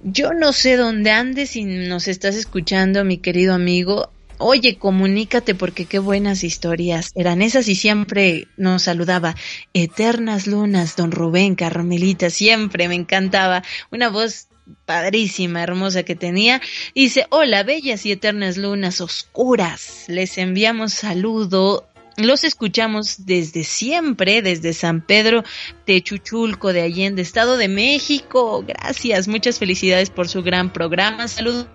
Yo 0.01 0.31
no 0.33 0.53
sé 0.53 0.77
dónde 0.77 1.11
andes 1.11 1.49
si 1.49 1.65
nos 1.65 2.07
estás 2.07 2.35
escuchando, 2.35 3.03
mi 3.03 3.17
querido 3.17 3.53
amigo. 3.53 4.13
Oye, 4.37 4.77
comunícate 4.77 5.55
porque 5.55 5.83
qué 5.83 5.99
buenas 5.99 6.45
historias 6.45 7.11
eran 7.13 7.41
esas 7.41 7.67
y 7.67 7.75
siempre 7.75 8.47
nos 8.55 8.83
saludaba. 8.83 9.35
Eternas 9.73 10.47
lunas, 10.47 10.95
don 10.95 11.11
Rubén, 11.11 11.55
Carmelita, 11.55 12.29
siempre 12.29 12.87
me 12.87 12.95
encantaba. 12.95 13.61
Una 13.91 14.07
voz 14.07 14.48
padrísima, 14.85 15.63
hermosa 15.63 16.03
que 16.03 16.15
tenía. 16.15 16.61
Dice, 16.95 17.25
hola, 17.29 17.63
bellas 17.63 18.05
y 18.05 18.11
eternas 18.11 18.57
lunas 18.57 19.01
oscuras. 19.01 20.05
Les 20.07 20.37
enviamos 20.37 20.93
saludo. 20.93 21.87
Los 22.17 22.43
escuchamos 22.43 23.25
desde 23.25 23.63
siempre, 23.63 24.41
desde 24.41 24.73
San 24.73 25.01
Pedro 25.01 25.43
de 25.85 26.01
Chuchulco, 26.01 26.73
de 26.73 26.81
Allende, 26.81 27.21
Estado 27.21 27.55
de 27.55 27.69
México. 27.69 28.63
Gracias, 28.67 29.27
muchas 29.27 29.57
felicidades 29.57 30.09
por 30.09 30.27
su 30.27 30.43
gran 30.43 30.73
programa. 30.73 31.29
Saludos 31.29 31.69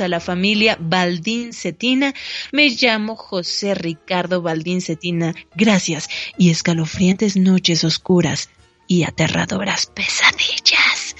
a 0.00 0.08
la 0.08 0.20
familia 0.20 0.76
Baldín 0.80 1.52
Cetina. 1.52 2.14
Me 2.50 2.70
llamo 2.70 3.16
José 3.16 3.74
Ricardo 3.74 4.42
Baldín 4.42 4.80
Cetina. 4.80 5.34
Gracias 5.54 6.08
y 6.36 6.50
escalofriantes 6.50 7.36
noches 7.36 7.84
oscuras 7.84 8.48
y 8.86 9.04
aterradoras 9.04 9.86
pesadillas. 9.86 11.11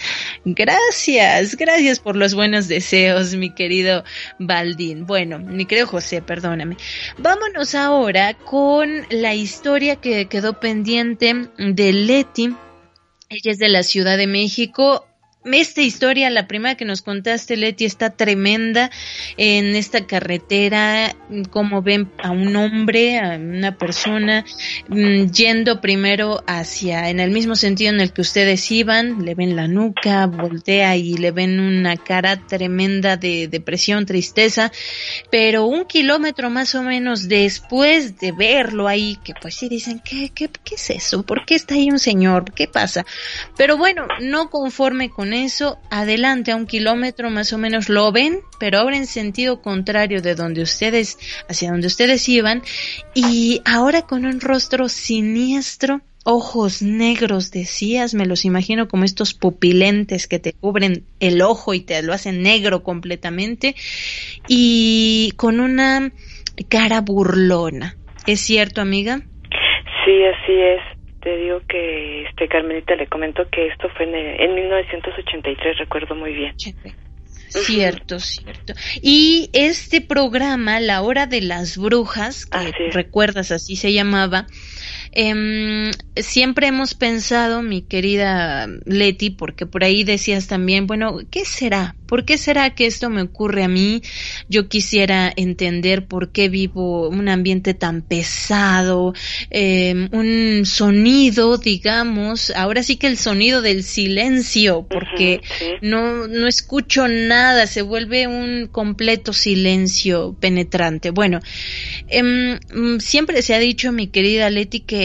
Gracias, 0.44 1.56
gracias 1.56 2.00
por 2.00 2.16
los 2.16 2.34
buenos 2.34 2.66
deseos, 2.66 3.34
mi 3.34 3.54
querido 3.54 4.02
Baldín. 4.40 5.06
Bueno, 5.06 5.38
mi 5.38 5.66
querido 5.66 5.86
José, 5.86 6.20
perdóname. 6.20 6.76
Vámonos 7.18 7.76
ahora 7.76 8.34
con 8.34 8.90
la 9.10 9.34
historia 9.34 9.96
que 9.96 10.26
quedó 10.26 10.58
pendiente 10.58 11.48
de 11.58 11.92
Leti. 11.92 12.56
Ella 13.28 13.52
es 13.52 13.58
de 13.58 13.68
la 13.68 13.84
Ciudad 13.84 14.18
de 14.18 14.26
México 14.26 15.06
esta 15.44 15.82
historia, 15.82 16.30
la 16.30 16.46
primera 16.46 16.76
que 16.76 16.84
nos 16.84 17.02
contaste, 17.02 17.56
Leti, 17.56 17.84
está 17.84 18.10
tremenda 18.10 18.90
en 19.36 19.74
esta 19.74 20.06
carretera, 20.06 21.16
como 21.50 21.82
ven 21.82 22.10
a 22.22 22.30
un 22.30 22.54
hombre, 22.54 23.18
a 23.18 23.36
una 23.36 23.76
persona, 23.76 24.44
mm, 24.88 25.30
yendo 25.32 25.80
primero 25.80 26.44
hacia, 26.46 27.10
en 27.10 27.18
el 27.18 27.30
mismo 27.30 27.56
sentido 27.56 27.92
en 27.92 28.00
el 28.00 28.12
que 28.12 28.20
ustedes 28.20 28.70
iban, 28.70 29.24
le 29.24 29.34
ven 29.34 29.56
la 29.56 29.66
nuca, 29.66 30.26
voltea 30.26 30.96
y 30.96 31.14
le 31.14 31.32
ven 31.32 31.58
una 31.58 31.96
cara 31.96 32.36
tremenda 32.46 33.16
de 33.16 33.48
depresión, 33.48 34.06
tristeza, 34.06 34.70
pero 35.30 35.66
un 35.66 35.86
kilómetro 35.86 36.50
más 36.50 36.74
o 36.74 36.82
menos 36.82 37.28
después 37.28 38.18
de 38.18 38.32
verlo 38.32 38.86
ahí, 38.86 39.18
que 39.24 39.34
pues 39.40 39.56
sí 39.56 39.68
dicen, 39.68 40.00
¿qué, 40.04 40.30
qué, 40.34 40.48
qué 40.64 40.76
es 40.76 40.90
eso? 40.90 41.22
¿Por 41.24 41.44
qué 41.44 41.54
está 41.54 41.74
ahí 41.74 41.90
un 41.90 41.98
señor? 41.98 42.52
¿Qué 42.52 42.68
pasa? 42.68 43.04
Pero 43.56 43.76
bueno, 43.76 44.06
no 44.20 44.50
conforme 44.50 45.10
con 45.10 45.31
eso, 45.32 45.78
adelante 45.90 46.52
a 46.52 46.56
un 46.56 46.66
kilómetro 46.66 47.30
más 47.30 47.52
o 47.52 47.58
menos 47.58 47.88
lo 47.88 48.12
ven, 48.12 48.40
pero 48.58 48.78
ahora 48.78 48.96
en 48.96 49.06
sentido 49.06 49.62
contrario 49.62 50.22
de 50.22 50.34
donde 50.34 50.62
ustedes, 50.62 51.18
hacia 51.48 51.70
donde 51.70 51.86
ustedes 51.86 52.28
iban, 52.28 52.62
y 53.14 53.60
ahora 53.64 54.02
con 54.02 54.24
un 54.24 54.40
rostro 54.40 54.88
siniestro, 54.88 56.00
ojos 56.24 56.82
negros 56.82 57.50
decías, 57.50 58.14
me 58.14 58.26
los 58.26 58.44
imagino 58.44 58.86
como 58.88 59.04
estos 59.04 59.34
pupilentes 59.34 60.28
que 60.28 60.38
te 60.38 60.52
cubren 60.52 61.04
el 61.18 61.42
ojo 61.42 61.74
y 61.74 61.80
te 61.80 62.02
lo 62.02 62.12
hacen 62.12 62.42
negro 62.42 62.82
completamente, 62.82 63.74
y 64.48 65.32
con 65.36 65.60
una 65.60 66.12
cara 66.68 67.00
burlona. 67.00 67.96
¿Es 68.26 68.40
cierto, 68.40 68.80
amiga? 68.80 69.22
Sí, 70.04 70.24
así 70.24 70.52
es 70.52 70.91
te 71.22 71.36
digo 71.36 71.60
que 71.68 72.24
este 72.24 72.48
Carmenita 72.48 72.96
le 72.96 73.06
comentó 73.06 73.48
que 73.48 73.68
esto 73.68 73.88
fue 73.96 74.06
en, 74.06 74.14
en 74.14 74.54
1983, 74.54 75.78
recuerdo 75.78 76.14
muy 76.14 76.32
bien. 76.32 76.54
Cierto, 77.48 78.18
cierto. 78.18 78.72
Y 79.02 79.50
este 79.52 80.00
programa, 80.00 80.80
La 80.80 81.02
Hora 81.02 81.26
de 81.26 81.42
las 81.42 81.76
Brujas, 81.76 82.46
que 82.46 82.72
recuerdas 82.92 83.52
así 83.52 83.76
se 83.76 83.92
llamaba, 83.92 84.46
eh, 85.12 85.90
siempre 86.16 86.66
hemos 86.66 86.94
pensado, 86.94 87.62
mi 87.62 87.82
querida 87.82 88.66
Leti, 88.84 89.30
porque 89.30 89.66
por 89.66 89.84
ahí 89.84 90.04
decías 90.04 90.46
también, 90.46 90.86
bueno, 90.86 91.18
¿qué 91.30 91.44
será? 91.44 91.96
¿Por 92.06 92.26
qué 92.26 92.36
será 92.36 92.74
que 92.74 92.86
esto 92.86 93.08
me 93.08 93.22
ocurre 93.22 93.64
a 93.64 93.68
mí? 93.68 94.02
Yo 94.48 94.68
quisiera 94.68 95.32
entender 95.34 96.06
por 96.06 96.30
qué 96.30 96.50
vivo 96.50 97.08
un 97.08 97.28
ambiente 97.28 97.72
tan 97.72 98.02
pesado, 98.02 99.14
eh, 99.50 100.08
un 100.12 100.66
sonido, 100.66 101.56
digamos, 101.56 102.50
ahora 102.54 102.82
sí 102.82 102.96
que 102.96 103.06
el 103.06 103.16
sonido 103.16 103.62
del 103.62 103.82
silencio, 103.82 104.86
porque 104.88 105.40
no, 105.80 106.28
no 106.28 106.46
escucho 106.46 107.08
nada, 107.08 107.66
se 107.66 107.80
vuelve 107.80 108.26
un 108.26 108.66
completo 108.66 109.32
silencio 109.32 110.36
penetrante. 110.38 111.10
Bueno, 111.10 111.40
eh, 112.08 112.58
siempre 112.98 113.40
se 113.40 113.54
ha 113.54 113.58
dicho, 113.58 113.90
mi 113.90 114.08
querida 114.08 114.50
Leti, 114.50 114.80
que 114.80 115.01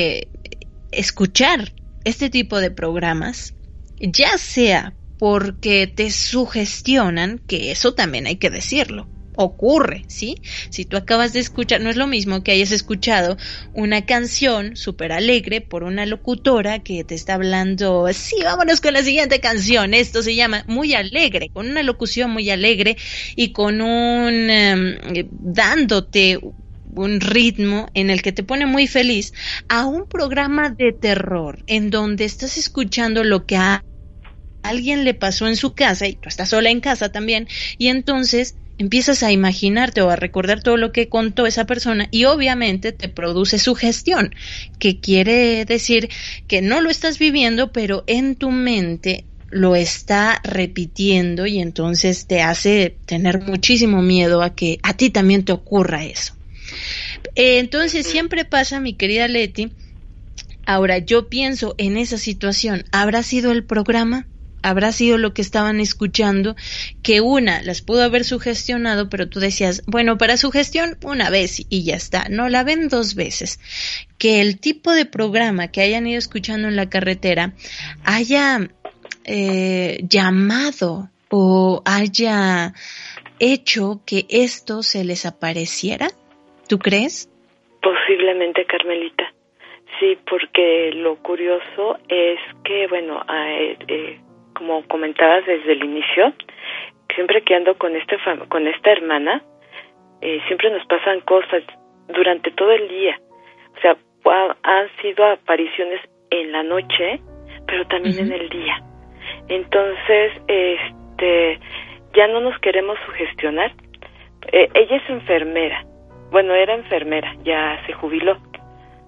escuchar 0.92 1.74
este 2.04 2.30
tipo 2.30 2.60
de 2.60 2.72
programas, 2.72 3.54
ya 4.00 4.38
sea 4.38 4.94
porque 5.20 5.88
te 5.88 6.12
sugestionan, 6.12 7.40
que 7.48 7.72
eso 7.72 7.94
también 7.94 8.28
hay 8.28 8.38
que 8.38 8.50
decirlo, 8.50 9.08
ocurre, 9.38 10.04
¿sí? 10.08 10.42
Si 10.70 10.86
tú 10.86 10.98
acabas 10.98 11.32
de 11.32 11.40
escuchar, 11.40 11.80
no 11.80 11.90
es 11.90 11.96
lo 11.96 12.08
mismo 12.08 12.44
que 12.44 12.52
hayas 12.52 12.72
escuchado 12.72 13.38
una 13.74 14.06
canción 14.06 14.76
súper 14.76 15.12
alegre 15.12 15.62
por 15.62 15.84
una 15.84 16.06
locutora 16.06 16.80
que 16.80 17.04
te 17.04 17.16
está 17.16 17.36
hablando, 17.36 18.08
sí, 18.14 18.36
vámonos 18.44 18.82
con 18.82 18.94
la 18.94 19.04
siguiente 19.04 19.40
canción, 19.40 19.94
esto 19.94 20.24
se 20.24 20.36
llama 20.36 20.64
muy 20.68 20.94
alegre, 20.94 21.50
con 21.50 21.70
una 21.70 21.84
locución 21.84 22.32
muy 22.32 22.50
alegre 22.50 22.98
y 23.36 23.52
con 23.52 23.82
un, 23.82 24.50
em, 24.50 24.98
dándote 25.32 26.40
un 27.04 27.22
ritmo 27.22 27.90
en 27.94 28.10
el 28.10 28.22
que 28.22 28.32
te 28.32 28.44
pone 28.44 28.66
muy 28.66 28.88
feliz, 28.88 29.34
a 29.68 29.86
un 29.86 30.06
programa 30.08 30.70
de 30.70 30.94
terror 30.94 31.64
en 31.68 31.90
donde 31.90 32.26
estás 32.26 32.58
escuchando 32.58 33.24
lo 33.24 33.46
que 33.46 33.58
a 33.58 33.84
alguien 34.64 35.06
le 35.06 35.14
pasó 35.14 35.48
en 35.48 35.56
su 35.56 35.74
casa 35.74 36.08
y 36.08 36.14
tú 36.14 36.30
estás 36.30 36.50
sola 36.50 36.70
en 36.70 36.82
casa 36.82 37.10
también 37.10 37.48
y 37.78 37.88
entonces 37.88 38.56
empiezas 38.78 39.24
a 39.24 39.32
imaginarte 39.32 40.02
o 40.02 40.10
a 40.10 40.16
recordar 40.16 40.62
todo 40.62 40.78
lo 40.78 40.92
que 40.92 41.10
contó 41.10 41.48
esa 41.48 41.66
persona 41.66 42.08
y 42.12 42.26
obviamente 42.26 42.92
te 42.92 43.10
produce 43.10 43.60
sugestión, 43.60 44.36
que 44.80 45.00
quiere 45.00 45.66
decir 45.66 46.10
que 46.48 46.62
no 46.62 46.82
lo 46.82 46.90
estás 46.90 47.18
viviendo, 47.18 47.72
pero 47.72 48.04
en 48.08 48.36
tu 48.36 48.52
mente 48.52 49.26
lo 49.50 49.76
está 49.76 50.42
repitiendo 50.44 51.46
y 51.48 51.60
entonces 51.60 52.28
te 52.28 52.42
hace 52.42 52.98
tener 53.06 53.42
muchísimo 53.42 54.02
miedo 54.02 54.42
a 54.42 54.54
que 54.54 54.80
a 54.84 54.94
ti 54.94 55.10
también 55.10 55.46
te 55.46 55.54
ocurra 55.54 56.04
eso. 56.04 56.37
Eh, 57.36 57.60
entonces 57.60 58.06
siempre 58.06 58.46
pasa, 58.46 58.80
mi 58.80 58.94
querida 58.94 59.28
Leti, 59.28 59.74
ahora 60.66 60.98
yo 61.00 61.30
pienso 61.30 61.76
en 61.78 61.98
esa 61.98 62.18
situación, 62.18 62.86
¿habrá 62.92 63.24
sido 63.24 63.52
el 63.52 63.66
programa? 63.66 64.28
habrá 64.68 64.92
sido 64.92 65.18
lo 65.18 65.34
que 65.34 65.42
estaban 65.42 65.80
escuchando, 65.80 66.56
que 67.02 67.22
una 67.22 67.62
las 67.62 67.82
pudo 67.82 68.04
haber 68.04 68.24
sugestionado, 68.26 69.10
pero 69.10 69.30
tú 69.30 69.40
decías, 69.40 69.84
bueno, 69.88 70.18
para 70.18 70.38
sugestión 70.38 70.98
una 71.04 71.30
vez 71.30 71.66
y 71.70 71.84
ya 71.84 71.96
está, 71.96 72.28
no 72.30 72.50
la 72.50 72.64
ven 72.64 72.90
dos 72.90 73.16
veces. 73.16 73.60
Que 74.18 74.42
el 74.42 74.60
tipo 74.60 74.92
de 74.92 75.06
programa 75.06 75.70
que 75.70 75.82
hayan 75.82 76.08
ido 76.08 76.20
escuchando 76.20 76.68
en 76.68 76.76
la 76.76 76.90
carretera 76.90 77.54
haya 78.04 78.70
eh, 79.24 80.00
llamado 80.04 81.10
o 81.30 81.82
haya 81.86 82.74
hecho 83.40 84.02
que 84.06 84.26
esto 84.30 84.84
se 84.84 85.04
les 85.04 85.26
apareciera. 85.26 86.10
¿Tú 86.68 86.80
crees? 86.80 87.30
Posiblemente, 87.82 88.66
Carmelita. 88.66 89.32
Sí, 90.00 90.18
porque 90.30 90.92
lo 90.94 91.16
curioso 91.18 91.98
es 92.10 92.40
que, 92.64 92.88
bueno, 92.88 93.24
eh, 93.88 94.20
como 94.54 94.86
comentabas 94.88 95.46
desde 95.46 95.72
el 95.72 95.84
inicio, 95.84 96.34
siempre 97.16 97.42
que 97.42 97.56
ando 97.56 97.78
con 97.78 97.96
este 97.96 98.18
con 98.50 98.68
esta 98.68 98.92
hermana, 98.92 99.42
eh, 100.22 100.40
siempre 100.48 100.70
nos 100.72 100.86
pasan 100.88 101.22
cosas 101.22 101.64
durante 102.08 102.52
todo 102.52 102.72
el 102.72 102.88
día. 102.88 103.20
O 103.78 103.82
sea, 103.82 103.98
han 104.64 104.90
sido 105.02 105.26
apariciones 105.26 106.02
en 106.30 106.52
la 106.52 106.64
noche, 106.64 107.20
pero 107.66 107.88
también 107.88 108.20
en 108.20 108.32
el 108.34 108.50
día. 108.50 108.84
Entonces, 109.48 110.34
este, 110.48 111.60
ya 112.14 112.28
no 112.28 112.42
nos 112.42 112.60
queremos 112.60 112.98
sugestionar. 113.06 113.72
Eh, 114.52 114.70
ella 114.74 114.98
es 114.98 115.10
enfermera. 115.10 115.86
Bueno, 116.32 116.54
era 116.54 116.76
enfermera, 116.76 117.36
ya 117.44 117.82
se 117.86 117.94
jubiló. 117.94 118.38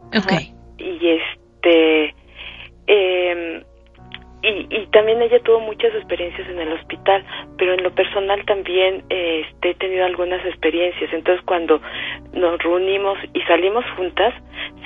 Okay. 0.08 0.54
Y 0.78 1.08
este, 1.08 2.16
eh, 2.88 3.64
y, 4.42 4.68
y 4.70 4.88
también 4.88 5.22
ella 5.22 5.40
tuvo 5.42 5.60
muchas 5.60 5.94
experiencias 5.96 6.48
en 6.48 6.60
el 6.60 6.72
hospital, 6.72 7.26
pero 7.58 7.74
en 7.74 7.84
lo 7.84 7.94
personal 7.94 8.44
también 8.46 9.04
este, 9.10 9.72
he 9.72 9.76
tenido 9.76 10.06
algunas 10.06 10.46
experiencias. 10.46 11.12
Entonces 11.12 11.44
cuando 11.46 11.82
nos 12.34 12.58
reunimos 12.60 13.18
y 13.34 13.42
salimos 13.42 13.84
juntas, 13.98 14.34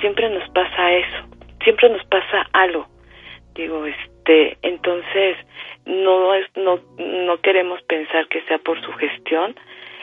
siempre 0.00 0.28
nos 0.30 0.48
pasa 0.50 0.92
eso, 0.92 1.28
siempre 1.62 1.88
nos 1.88 2.04
pasa 2.06 2.48
algo. 2.52 2.88
Digo, 3.54 3.86
este, 3.86 4.58
entonces 4.62 5.36
no 5.86 6.34
es, 6.34 6.46
no, 6.56 6.80
no 6.98 7.40
queremos 7.40 7.80
pensar 7.82 8.26
que 8.28 8.42
sea 8.42 8.58
por 8.58 8.80
su 8.84 8.92
gestión, 8.94 9.54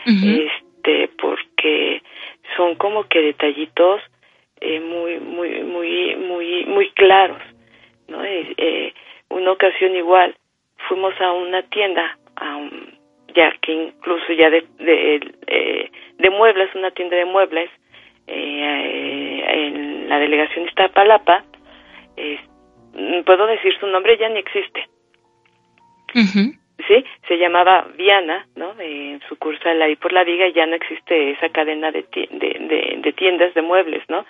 este, 0.05 1.09
porque 1.21 2.00
son 2.55 2.75
como 2.75 3.07
que 3.07 3.21
detallitos 3.21 4.01
eh, 4.59 4.79
muy, 4.79 5.19
muy, 5.19 5.63
muy, 5.63 6.15
muy, 6.15 6.65
muy 6.65 6.89
claros, 6.91 7.41
¿no? 8.07 8.23
Eh, 8.23 8.93
una 9.29 9.51
ocasión 9.51 9.95
igual 9.95 10.35
fuimos 10.87 11.13
a 11.19 11.31
una 11.31 11.63
tienda, 11.63 12.17
a 12.35 12.59
ya 13.33 13.51
que 13.61 13.71
incluso 13.71 14.33
ya 14.33 14.49
de, 14.49 14.65
de, 14.79 15.33
eh, 15.47 15.91
de 16.17 16.29
muebles, 16.29 16.73
una 16.75 16.91
tienda 16.91 17.15
de 17.15 17.25
muebles, 17.25 17.69
eh, 18.27 19.43
en 19.47 20.09
la 20.09 20.19
delegación 20.19 20.67
Iztapalapa, 20.67 21.43
puedo 23.25 23.47
decir 23.47 23.73
su 23.79 23.87
nombre, 23.87 24.17
ya 24.17 24.29
ni 24.29 24.39
existe. 24.39 24.87
Sí, 26.87 27.05
se 27.27 27.37
llamaba 27.37 27.87
Viana, 27.97 28.47
¿no? 28.55 28.73
En 28.79 29.19
sucursal 29.27 29.81
ahí 29.81 29.95
por 29.95 30.13
la 30.13 30.23
viga 30.23 30.47
ya 30.49 30.65
no 30.65 30.75
existe 30.75 31.31
esa 31.31 31.49
cadena 31.49 31.91
de, 31.91 32.05
de, 32.11 32.97
de, 33.01 33.13
tiendas 33.13 33.53
de 33.53 33.61
muebles, 33.61 34.03
¿no? 34.09 34.25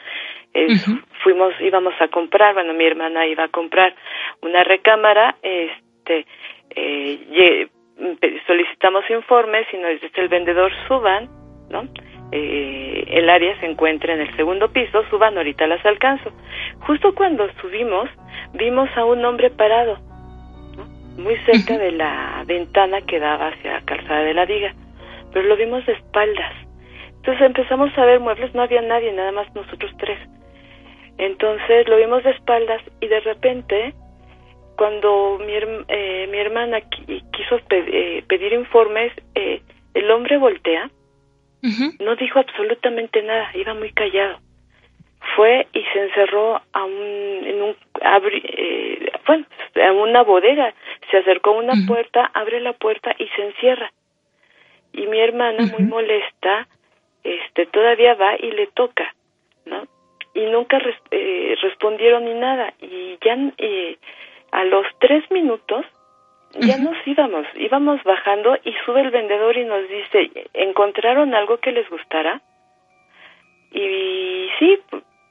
Fuimos, 1.24 1.54
íbamos 1.62 1.94
a 2.00 2.08
comprar, 2.08 2.54
bueno, 2.54 2.74
mi 2.74 2.86
hermana 2.86 3.28
iba 3.28 3.46
a 3.46 3.50
comprar 3.50 3.96
una 4.42 4.64
recámara, 4.64 5.36
este, 5.42 6.26
eh, 6.76 7.68
solicitamos 8.48 9.10
informes 9.10 9.68
y 9.72 9.78
nos 9.78 10.02
dice 10.02 10.22
el 10.22 10.30
vendedor 10.30 10.72
suban, 10.88 11.30
¿no? 11.70 11.84
Eh, 12.32 13.04
el 13.08 13.30
área 13.30 13.60
se 13.60 13.66
encuentra 13.66 14.14
en 14.14 14.22
el 14.22 14.36
segundo 14.36 14.72
piso, 14.72 15.04
suban, 15.10 15.38
ahorita 15.38 15.68
las 15.68 15.86
alcanzo. 15.86 16.32
Justo 16.82 17.14
cuando 17.14 17.48
subimos, 17.62 18.10
vimos 18.54 18.90
a 18.96 19.06
un 19.06 19.24
hombre 19.26 19.50
parado, 19.50 19.98
muy 21.18 21.36
cerca 21.46 21.78
de 21.78 21.92
la 21.92 22.44
ventana 22.46 23.02
que 23.02 23.20
daba 23.20 23.50
hacia 23.50 23.82
Calzada 23.82 24.22
de 24.24 24.34
la 24.34 24.46
Viga, 24.46 24.74
pero 25.34 25.48
lo 25.48 25.56
vimos 25.56 25.86
de 25.86 25.94
espaldas. 25.94 26.54
Entonces 27.18 27.46
empezamos 27.46 27.96
a 27.98 28.06
ver 28.06 28.20
muebles, 28.20 28.54
no 28.56 28.64
había 28.64 28.82
nadie, 28.82 29.12
nada 29.14 29.32
más 29.32 29.54
nosotros 29.54 29.92
tres. 30.00 30.18
Entonces 31.18 31.88
lo 31.88 31.98
vimos 31.98 32.24
de 32.24 32.32
espaldas 32.32 32.82
y 33.00 33.08
de 33.08 33.20
repente, 33.20 33.94
cuando 34.76 35.40
mi, 35.46 35.54
eh, 35.88 36.28
mi 36.32 36.38
hermana 36.38 36.82
quiso 36.82 37.60
eh, 37.70 38.24
pedir 38.28 38.54
informes, 38.54 39.14
eh, 39.36 39.62
el 39.94 40.10
hombre 40.10 40.38
voltea, 40.38 40.90
no 42.00 42.16
dijo 42.16 42.40
absolutamente 42.40 43.22
nada, 43.22 43.52
iba 43.54 43.76
muy 43.76 43.92
callado. 43.92 44.40
Fue 45.36 45.68
y 45.74 45.84
se 45.94 46.00
encerró 46.00 46.62
a 46.74 46.84
un, 46.84 47.42
en 47.46 47.62
un, 47.62 47.76
bueno, 49.26 49.46
a 49.76 49.92
una 49.92 50.24
bodega, 50.24 50.74
se 51.10 51.18
acercó 51.18 51.52
a 51.52 51.60
una 51.60 51.74
puerta, 51.88 52.30
abre 52.34 52.60
la 52.60 52.74
puerta 52.74 53.16
y 53.18 53.28
se 53.28 53.46
encierra. 53.46 53.92
Y 54.94 55.08
mi 55.08 55.20
hermana, 55.20 55.66
muy 55.72 55.84
molesta, 55.84 56.68
este, 57.24 57.66
todavía 57.68 58.16
va 58.16 58.36
y 58.36 58.52
le 58.52 58.68
toca, 58.68 59.14
¿no? 59.66 59.88
y 60.34 60.46
nunca 60.46 60.80
eh, 61.12 61.56
respondieron 61.62 62.26
ni 62.26 62.34
nada 62.34 62.74
y 62.80 63.18
ya 63.24 63.38
eh, 63.58 63.98
a 64.52 64.64
los 64.66 64.86
tres 65.00 65.30
minutos 65.32 65.86
ya 66.60 66.78
nos 66.78 66.98
íbamos, 67.08 67.48
íbamos 67.56 68.04
bajando 68.04 68.58
y 68.66 68.74
sube 68.86 69.00
el 69.00 69.10
vendedor 69.10 69.56
y 69.56 69.64
nos 69.64 69.88
dice, 69.88 70.50
¿encontraron 70.54 71.34
algo 71.34 71.60
que 71.60 71.72
les 71.72 71.90
gustara? 71.90 72.42
Y 73.72 74.50
sí, 74.60 74.78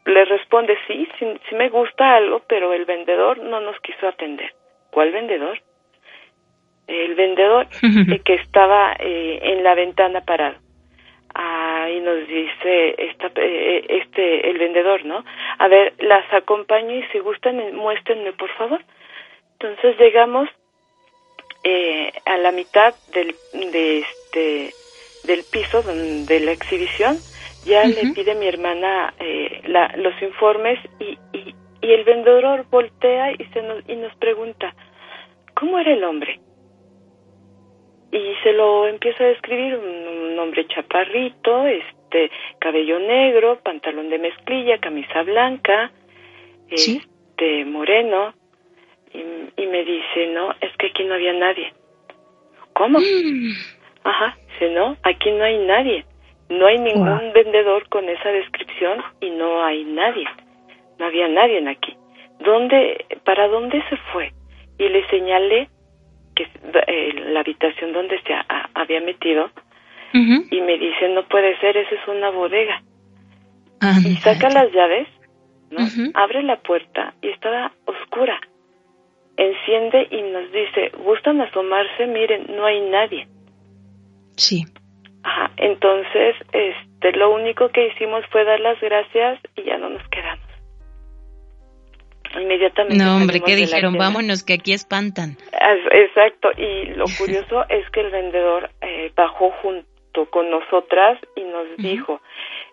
le 0.04 0.24
responde, 0.24 0.76
sí, 0.86 1.08
sí, 1.18 1.54
me 1.54 1.68
gusta 1.68 2.16
algo, 2.16 2.42
pero 2.48 2.72
el 2.72 2.84
vendedor 2.84 3.38
no 3.38 3.60
nos 3.60 3.78
quiso 3.80 4.08
atender. 4.08 4.52
¿Cuál 4.90 5.12
vendedor? 5.12 5.60
El 6.86 7.14
vendedor 7.14 7.68
que 8.24 8.34
estaba 8.34 8.96
eh, 8.98 9.38
en 9.42 9.62
la 9.62 9.74
ventana 9.74 10.22
parado 10.22 10.56
y 11.90 12.00
nos 12.00 12.26
dice 12.26 12.94
esta, 12.98 13.30
eh, 13.36 13.84
este 13.88 14.50
el 14.50 14.58
vendedor, 14.58 15.04
¿no? 15.04 15.24
A 15.58 15.68
ver, 15.68 15.94
las 15.98 16.32
acompaño 16.32 16.94
y 16.94 17.02
si 17.12 17.18
gustan 17.18 17.74
muéstrenme 17.74 18.32
por 18.32 18.50
favor. 18.50 18.80
Entonces 19.58 19.98
llegamos 19.98 20.48
eh, 21.64 22.12
a 22.26 22.36
la 22.38 22.52
mitad 22.52 22.94
del 23.12 23.34
de 23.72 23.98
este 23.98 24.72
del 25.24 25.44
piso 25.50 25.82
de 25.82 26.40
la 26.40 26.52
exhibición 26.52 27.18
ya 27.64 27.84
le 27.84 28.12
pide 28.14 28.34
mi 28.34 28.46
hermana 28.46 29.14
eh, 29.18 29.62
la, 29.66 29.94
los 29.96 30.20
informes 30.22 30.78
y, 30.98 31.18
y, 31.32 31.54
y 31.82 31.92
el 31.92 32.04
vendedor 32.04 32.66
voltea 32.70 33.32
y 33.32 33.44
se 33.52 33.62
nos 33.62 33.88
y 33.88 33.96
nos 33.96 34.14
pregunta 34.16 34.74
cómo 35.54 35.78
era 35.78 35.92
el 35.92 36.04
hombre 36.04 36.40
y 38.12 38.34
se 38.42 38.52
lo 38.52 38.88
empieza 38.88 39.24
a 39.24 39.28
describir 39.28 39.76
un, 39.76 40.38
hombre 40.38 40.66
chaparrito, 40.68 41.66
este 41.66 42.30
cabello 42.58 42.98
negro, 42.98 43.60
pantalón 43.62 44.08
de 44.08 44.18
mezclilla, 44.18 44.78
camisa 44.78 45.22
blanca, 45.22 45.92
este 46.70 47.64
moreno 47.66 48.32
y, 49.12 49.66
me 49.66 49.84
dice, 49.84 50.28
"No, 50.28 50.52
es 50.60 50.74
que 50.78 50.86
aquí 50.86 51.04
no 51.04 51.14
había 51.14 51.34
nadie." 51.34 51.74
¿Cómo? 52.72 52.98
Mm. 52.98 53.52
Ajá, 54.02 54.38
dice, 54.52 54.70
"No, 54.72 54.96
aquí 55.02 55.30
no 55.30 55.44
hay 55.44 55.58
nadie. 55.58 56.06
No 56.50 56.66
hay 56.66 56.78
ningún 56.78 57.32
vendedor 57.32 57.88
con 57.88 58.08
esa 58.08 58.28
descripción 58.30 59.02
y 59.20 59.30
no 59.30 59.64
hay 59.64 59.84
nadie. 59.84 60.26
No 60.98 61.06
había 61.06 61.28
nadie 61.28 61.66
aquí. 61.68 61.96
¿Dónde 62.40 63.06
para 63.24 63.48
dónde 63.48 63.82
se 63.88 63.96
fue?" 64.12 64.32
Y 64.78 64.88
le 64.88 65.06
señalé 65.08 65.68
eh, 66.86 67.12
la 67.32 67.40
habitación 67.40 67.92
donde 67.92 68.20
se 68.22 68.34
había 68.74 69.00
metido 69.00 69.50
y 70.12 70.60
me 70.60 70.76
dice, 70.78 71.08
no 71.14 71.26
puede 71.28 71.58
ser, 71.60 71.76
esa 71.76 71.94
es 71.94 72.08
una 72.08 72.30
bodega. 72.30 72.82
y 74.04 74.16
saca 74.16 74.48
las 74.50 74.72
llaves, 74.72 75.06
¿no? 75.70 75.78
Abre 76.14 76.42
la 76.42 76.56
puerta 76.56 77.14
y 77.22 77.28
estaba 77.28 77.72
oscura. 77.84 78.40
Enciende 79.36 80.08
y 80.10 80.22
nos 80.22 80.50
dice, 80.50 80.90
¿gustan 81.04 81.40
asomarse? 81.40 82.06
Miren, 82.06 82.46
no 82.48 82.64
hay 82.64 82.80
nadie. 82.90 83.28
Sí. 84.36 84.64
Ajá, 85.22 85.50
entonces, 85.56 86.36
este, 86.52 87.12
lo 87.12 87.30
único 87.34 87.68
que 87.68 87.88
hicimos 87.88 88.24
fue 88.30 88.44
dar 88.44 88.60
las 88.60 88.80
gracias 88.80 89.40
y 89.56 89.64
ya 89.64 89.76
no 89.78 89.90
nos 89.90 90.06
quedamos. 90.08 90.46
Inmediatamente. 92.38 93.04
No, 93.04 93.16
hombre, 93.16 93.40
¿qué 93.40 93.56
dijeron? 93.56 93.96
Vámonos, 93.96 94.44
que 94.44 94.54
aquí 94.54 94.72
espantan. 94.72 95.36
Exacto, 95.90 96.50
y 96.56 96.86
lo 96.94 97.04
curioso 97.18 97.64
es 97.68 97.88
que 97.90 98.00
el 98.00 98.10
vendedor 98.10 98.70
eh, 98.80 99.12
bajó 99.16 99.50
junto 99.62 100.30
con 100.30 100.50
nosotras 100.50 101.18
y 101.36 101.42
nos 101.42 101.76
dijo, 101.76 102.20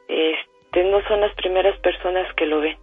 este, 0.08 0.84
no 0.84 1.02
son 1.08 1.22
las 1.22 1.34
primeras 1.36 1.78
personas 1.80 2.32
que 2.36 2.46
lo 2.46 2.62
ven. 2.62 2.78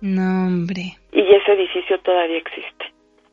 No, 0.00 0.46
hombre. 0.46 0.96
Y 1.12 1.20
ese 1.34 1.52
edificio 1.52 1.98
todavía 2.00 2.38
existe. 2.38 2.92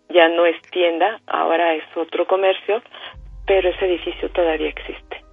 Ya 0.10 0.28
no 0.28 0.46
es 0.46 0.60
tienda, 0.72 1.20
ahora 1.28 1.76
es 1.76 1.84
otro 1.96 2.26
comercio, 2.28 2.82
pero 3.46 3.70
ese 3.70 3.86
edificio 3.86 4.30
todavía 4.30 4.70
existe. 4.70 5.24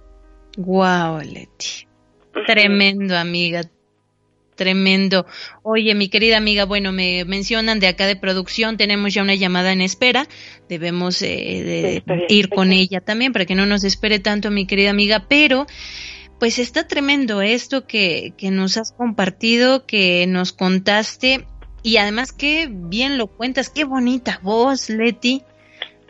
Wow, 0.57 1.19
Leti. 1.21 1.87
Tremendo, 2.45 3.15
amiga. 3.15 3.61
Tremendo. 4.55 5.27
Oye, 5.61 5.93
mi 5.93 6.09
querida 6.09 6.37
amiga, 6.37 6.65
bueno, 6.65 6.91
me 6.91 7.23
mencionan 7.25 7.79
de 7.79 7.87
acá 7.87 8.07
de 8.07 8.15
producción, 8.15 8.75
tenemos 8.75 9.13
ya 9.13 9.21
una 9.21 9.35
llamada 9.35 9.71
en 9.71 9.81
espera, 9.81 10.27
debemos 10.67 11.21
eh, 11.21 12.03
ir 12.27 12.49
con 12.49 12.73
ella 12.73 12.99
también 12.99 13.33
para 13.33 13.45
que 13.45 13.53
no 13.53 13.67
nos 13.67 13.83
espere 13.83 14.17
tanto, 14.17 14.49
mi 14.49 14.65
querida 14.65 14.89
amiga, 14.89 15.27
pero 15.29 15.67
pues 16.39 16.57
está 16.57 16.87
tremendo 16.87 17.43
esto 17.43 17.85
que, 17.85 18.33
que 18.35 18.49
nos 18.49 18.77
has 18.77 18.93
compartido, 18.93 19.85
que 19.85 20.25
nos 20.25 20.53
contaste 20.53 21.45
y 21.83 21.97
además 21.97 22.33
qué 22.33 22.67
bien 22.69 23.19
lo 23.19 23.27
cuentas, 23.27 23.69
qué 23.69 23.83
bonita 23.83 24.39
voz, 24.41 24.89
Leti. 24.89 25.43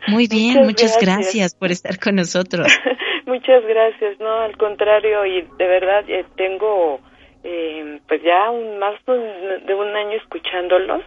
Muy 0.06 0.26
bien, 0.26 0.64
muchas, 0.64 0.96
gracias. 0.98 1.54
por 1.54 1.70
estar 1.70 1.98
con 1.98 2.14
nosotros. 2.14 2.72
muchas 3.28 3.64
gracias, 3.64 4.18
no, 4.18 4.40
al 4.40 4.56
contrario, 4.56 5.24
y 5.24 5.42
de 5.42 5.66
verdad 5.66 6.04
eh, 6.08 6.24
tengo 6.36 7.00
eh, 7.44 8.00
pues 8.08 8.22
ya 8.22 8.50
un, 8.50 8.78
más 8.78 8.94
de 9.06 9.74
un 9.74 9.94
año 9.94 10.16
escuchándolos. 10.16 11.02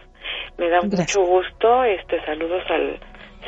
Me 0.56 0.68
da 0.68 0.80
mucho 0.80 1.22
gusto, 1.22 1.84
este 1.84 2.24
saludos 2.24 2.62
al 2.70 2.98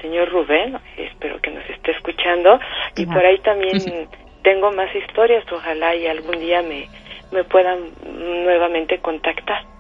señor 0.03 0.29
Rubén, 0.29 0.77
espero 0.99 1.41
que 1.41 1.51
nos 1.51 1.69
esté 1.71 1.93
escuchando 1.93 2.59
y 2.97 3.07
por 3.07 3.25
ahí 3.25 3.39
también 3.39 3.79
tengo 4.43 4.71
más 4.73 4.95
historias, 4.95 5.45
ojalá 5.51 5.95
y 5.95 6.07
algún 6.07 6.39
día 6.39 6.61
me 6.63 6.89
me 7.35 7.45
puedan 7.45 7.91
nuevamente 8.45 8.99
contactar. 9.01 9.74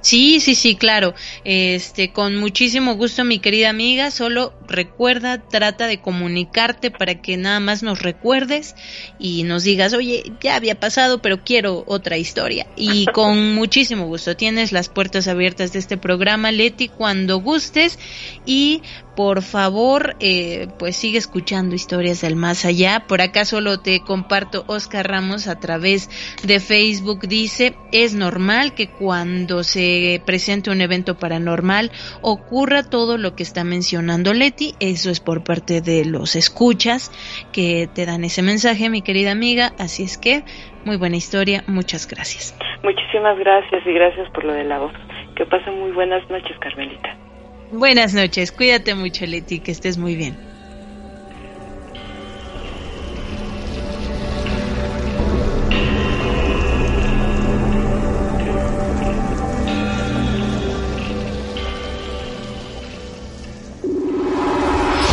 Sí, 0.00 0.40
sí, 0.40 0.54
sí, 0.54 0.76
claro. 0.76 1.14
Este, 1.44 2.12
con 2.12 2.36
muchísimo 2.36 2.94
gusto, 2.94 3.24
mi 3.24 3.38
querida 3.38 3.68
amiga. 3.68 4.10
Solo 4.10 4.54
recuerda, 4.66 5.42
trata 5.48 5.86
de 5.86 6.00
comunicarte 6.00 6.90
para 6.90 7.20
que 7.20 7.36
nada 7.36 7.60
más 7.60 7.82
nos 7.82 8.02
recuerdes 8.02 8.74
y 9.18 9.42
nos 9.42 9.64
digas, 9.64 9.92
oye, 9.92 10.32
ya 10.40 10.56
había 10.56 10.80
pasado, 10.80 11.20
pero 11.20 11.44
quiero 11.44 11.84
otra 11.86 12.16
historia. 12.16 12.66
Y 12.76 13.06
con 13.12 13.54
muchísimo 13.54 14.06
gusto. 14.06 14.36
Tienes 14.36 14.72
las 14.72 14.88
puertas 14.88 15.28
abiertas 15.28 15.72
de 15.72 15.78
este 15.78 15.96
programa, 15.96 16.50
Leti, 16.50 16.88
cuando 16.88 17.40
gustes. 17.40 17.98
Y 18.46 18.82
por 19.16 19.42
favor, 19.42 20.16
eh, 20.20 20.68
pues 20.78 20.96
sigue 20.96 21.18
escuchando 21.18 21.74
historias 21.74 22.20
del 22.20 22.36
más 22.36 22.64
allá. 22.64 23.04
Por 23.06 23.20
acá 23.20 23.44
solo 23.44 23.80
te 23.80 24.00
comparto 24.00 24.64
Oscar 24.66 25.08
Ramos 25.08 25.48
a 25.48 25.58
través 25.58 26.08
de 26.42 26.60
Facebook. 26.60 27.26
Dice, 27.26 27.74
es 27.92 28.14
normal 28.14 28.74
que 28.74 28.88
cuando 28.88 29.62
se 29.62 30.22
presente 30.24 30.70
un 30.70 30.80
evento 30.80 31.18
paranormal 31.18 31.90
ocurra 32.22 32.82
todo 32.82 33.18
lo 33.18 33.34
que 33.34 33.42
está 33.42 33.64
mencionando 33.64 34.32
Leti. 34.32 34.74
Eso 34.80 35.10
es 35.10 35.20
por 35.20 35.44
parte 35.44 35.80
de 35.80 36.04
los 36.04 36.36
escuchas 36.36 37.10
que 37.52 37.88
te 37.92 38.06
dan 38.06 38.24
ese 38.24 38.42
mensaje, 38.42 38.90
mi 38.90 39.02
querida 39.02 39.32
amiga. 39.32 39.72
Así 39.78 40.02
es 40.02 40.18
que, 40.18 40.44
muy 40.84 40.96
buena 40.96 41.16
historia. 41.16 41.64
Muchas 41.66 42.06
gracias. 42.06 42.56
Muchísimas 42.82 43.38
gracias 43.38 43.86
y 43.86 43.92
gracias 43.92 44.30
por 44.30 44.44
lo 44.44 44.52
de 44.52 44.64
la 44.64 44.78
voz. 44.78 44.92
Que 45.36 45.44
pasen 45.46 45.78
muy 45.78 45.90
buenas 45.92 46.28
noches, 46.30 46.56
Carmelita. 46.58 47.29
Buenas 47.72 48.14
noches, 48.14 48.50
cuídate 48.50 48.96
mucho 48.96 49.24
Leti, 49.26 49.60
que 49.60 49.70
estés 49.70 49.96
muy 49.96 50.16
bien. 50.16 50.36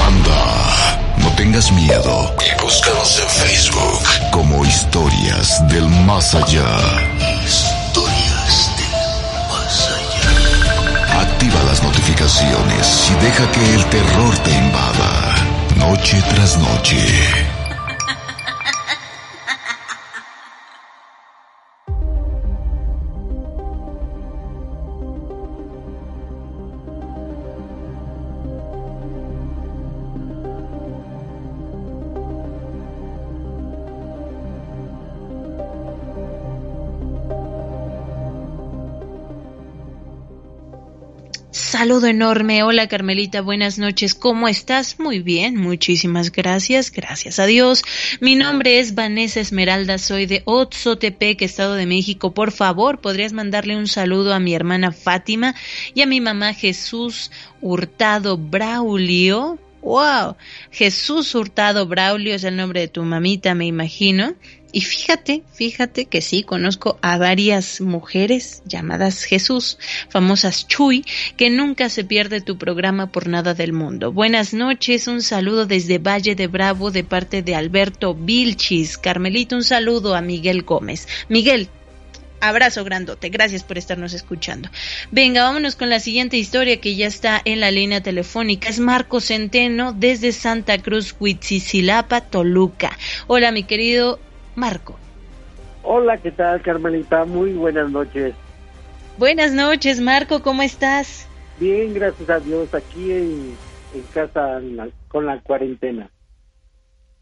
Anda, 0.08 1.16
no 1.20 1.36
tengas 1.36 1.72
miedo 1.72 2.36
y 2.42 2.64
búscanos 2.64 3.20
en 3.20 3.30
Facebook 3.30 4.32
como 4.32 4.66
historias 4.66 5.62
del 5.70 5.88
más 6.08 6.34
allá. 6.34 6.66
Notificaciones 12.28 13.10
y 13.10 13.24
deja 13.24 13.52
que 13.52 13.74
el 13.76 13.86
terror 13.86 14.38
te 14.40 14.52
invada. 14.52 15.36
Noche 15.78 16.22
tras 16.30 16.58
noche. 16.58 17.67
Saludo 41.88 42.08
enorme. 42.08 42.64
Hola 42.64 42.90
Carmelita, 42.90 43.40
buenas 43.40 43.80
noches. 43.80 44.14
¿Cómo 44.14 44.50
estás? 44.50 45.00
Muy 45.00 45.20
bien, 45.20 45.56
muchísimas 45.56 46.34
gracias. 46.34 46.92
Gracias 46.92 47.40
a 47.40 47.46
Dios. 47.46 47.82
Mi 48.20 48.36
nombre 48.36 48.80
es 48.80 48.94
Vanessa 48.94 49.40
Esmeralda, 49.40 49.98
soy 49.98 50.26
de 50.26 50.42
Otzotepec, 50.44 51.42
Estado 51.42 51.76
de 51.76 51.86
México. 51.86 52.34
Por 52.34 52.52
favor, 52.52 53.00
¿podrías 53.00 53.32
mandarle 53.32 53.78
un 53.78 53.88
saludo 53.88 54.34
a 54.34 54.40
mi 54.42 54.54
hermana 54.54 54.92
Fátima 54.92 55.56
y 55.94 56.02
a 56.02 56.08
mi 56.08 56.20
mamá 56.20 56.54
Jesús 56.54 57.32
Hurtado 57.62 58.38
Braulio? 58.38 59.58
¡Wow! 59.82 60.36
Jesús 60.72 61.34
Hurtado 61.36 61.88
Braulio 61.88 62.36
es 62.36 62.44
el 62.44 62.58
nombre 62.58 62.82
de 62.82 62.88
tu 62.90 63.04
mamita, 63.04 63.56
me 63.56 63.66
imagino. 63.66 64.34
Y 64.72 64.82
fíjate, 64.82 65.44
fíjate 65.54 66.06
que 66.06 66.22
sí, 66.22 66.44
conozco 66.44 67.00
a 67.02 67.18
varias 67.18 67.80
mujeres 67.80 68.62
llamadas 68.66 69.24
Jesús, 69.24 69.78
famosas 70.10 70.68
Chuy, 70.68 71.06
que 71.38 71.50
nunca 71.50 71.90
se 71.90 72.04
pierde 72.04 72.42
tu 72.42 72.58
programa 72.58 73.08
por 73.08 73.28
nada 73.28 73.54
del 73.54 73.72
mundo. 73.72 74.12
Buenas 74.12 74.54
noches, 74.54 75.08
un 75.08 75.22
saludo 75.22 75.66
desde 75.66 76.00
Valle 76.00 76.36
de 76.36 76.48
Bravo 76.48 76.92
de 76.92 77.06
parte 77.06 77.42
de 77.42 77.56
Alberto 77.56 78.14
Vilchis. 78.14 78.98
Carmelito, 78.98 79.56
un 79.56 79.64
saludo 79.64 80.16
a 80.16 80.22
Miguel 80.22 80.64
Gómez. 80.64 81.08
Miguel, 81.30 81.70
abrazo 82.42 82.84
grandote. 82.84 83.30
Gracias 83.30 83.64
por 83.64 83.78
estarnos 83.78 84.14
escuchando. 84.14 84.70
Venga, 85.12 85.44
vámonos 85.44 85.76
con 85.76 85.90
la 85.90 86.00
siguiente 86.00 86.38
historia 86.38 86.82
que 86.82 86.96
ya 86.96 87.08
está 87.08 87.42
en 87.46 87.60
la 87.60 87.72
línea 87.72 88.02
telefónica. 88.02 88.70
Es 88.70 88.80
Marco 88.80 89.22
Centeno 89.22 89.94
desde 89.94 90.32
Santa 90.32 90.78
Cruz, 90.80 91.16
Huitzicilapa, 91.20 92.22
Toluca. 92.22 92.98
Hola, 93.28 93.52
mi 93.52 93.64
querido 93.64 94.20
Marco. 94.58 95.00
Hola, 95.84 96.18
¿qué 96.18 96.32
tal, 96.32 96.64
Carmelita? 96.64 97.26
Muy 97.26 97.54
buenas 97.54 97.92
noches. 97.92 98.34
Buenas 99.18 99.54
noches, 99.54 100.02
Marco, 100.02 100.42
¿cómo 100.42 100.64
estás? 100.64 101.30
Bien, 101.60 101.94
gracias 101.94 102.28
a 102.28 102.40
Dios, 102.40 102.74
aquí 102.74 103.12
en, 103.12 103.56
casa 104.14 104.60
con 105.10 105.28
la 105.28 105.40
cuarentena. 105.42 106.10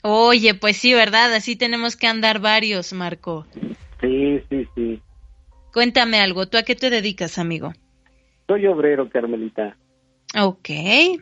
Oye, 0.02 0.54
pues 0.54 0.78
sí, 0.78 0.94
¿verdad? 0.94 1.34
Así 1.34 1.58
tenemos 1.58 1.98
que 1.98 2.08
andar 2.08 2.40
varios, 2.40 2.94
Marco. 2.94 3.46
Sí, 4.00 4.42
sí, 4.50 4.68
sí. 4.74 5.02
Cuéntame 5.74 6.22
algo, 6.22 6.48
¿tú 6.48 6.58
a 6.58 6.64
qué 6.64 6.76
te 6.76 6.90
dedicas, 6.90 7.38
amigo? 7.38 7.74
Soy 8.48 8.66
obrero, 8.66 9.10
Carmelita. 9.10 9.76
Ok, 10.40 10.70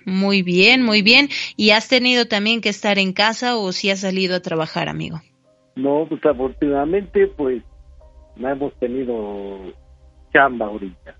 muy 0.06 0.44
bien, 0.44 0.84
muy 0.84 1.02
bien. 1.02 1.30
¿Y 1.56 1.72
has 1.72 1.88
tenido 1.88 2.28
también 2.28 2.62
que 2.62 2.70
estar 2.70 3.00
en 3.00 3.14
casa 3.14 3.58
o 3.58 3.72
si 3.72 3.90
has 3.90 4.02
salido 4.02 4.36
a 4.36 4.42
trabajar, 4.42 4.90
amigo? 4.90 5.22
No, 5.76 6.06
pues 6.08 6.24
afortunadamente, 6.26 7.28
pues 7.28 7.64
no 8.36 8.50
hemos 8.50 8.74
tenido 8.80 9.74
chamba 10.32 10.68
ahorita. 10.68 11.16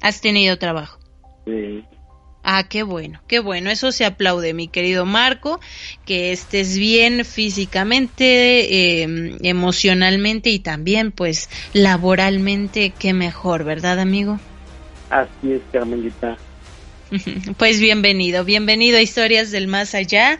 ¿Has 0.00 0.20
tenido 0.20 0.58
trabajo? 0.58 0.98
Sí. 1.44 1.84
Ah, 2.44 2.64
qué 2.68 2.82
bueno, 2.82 3.20
qué 3.28 3.38
bueno, 3.38 3.70
eso 3.70 3.92
se 3.92 4.04
aplaude, 4.04 4.52
mi 4.52 4.66
querido 4.66 5.06
Marco, 5.06 5.60
que 6.04 6.32
estés 6.32 6.76
bien 6.76 7.24
físicamente, 7.24 9.02
em, 9.02 9.38
emocionalmente 9.42 10.50
y 10.50 10.58
también, 10.58 11.12
pues, 11.12 11.48
laboralmente, 11.72 12.94
qué 12.98 13.12
mejor, 13.12 13.62
¿verdad, 13.62 14.00
amigo? 14.00 14.40
Así 15.08 15.52
es, 15.52 15.62
Carmelita. 15.70 16.36
Pues 17.58 17.78
bienvenido, 17.80 18.44
bienvenido 18.44 18.98
a 18.98 19.02
Historias 19.02 19.50
del 19.50 19.68
Más 19.68 19.94
Allá. 19.94 20.38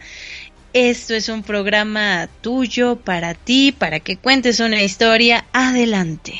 Esto 0.73 1.13
es 1.13 1.29
un 1.29 1.43
programa 1.43 2.27
tuyo, 2.41 2.95
para 2.95 3.35
ti, 3.35 3.71
para 3.77 3.99
que 3.99 4.17
cuentes 4.17 4.59
una 4.59 4.81
historia. 4.81 5.45
Adelante. 5.53 6.33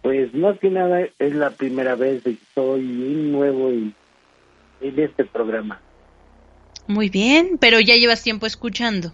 Pues 0.00 0.32
más 0.32 0.58
que 0.58 0.70
nada 0.70 1.02
es 1.18 1.34
la 1.34 1.50
primera 1.50 1.96
vez 1.96 2.22
que 2.22 2.30
estoy 2.30 2.80
nuevo 2.80 3.68
en, 3.68 3.94
este 4.80 5.26
programa. 5.26 5.82
Muy 6.86 7.10
bien, 7.10 7.58
pero 7.60 7.78
ya 7.78 7.94
llevas 7.94 8.22
tiempo 8.22 8.46
escuchando. 8.46 9.12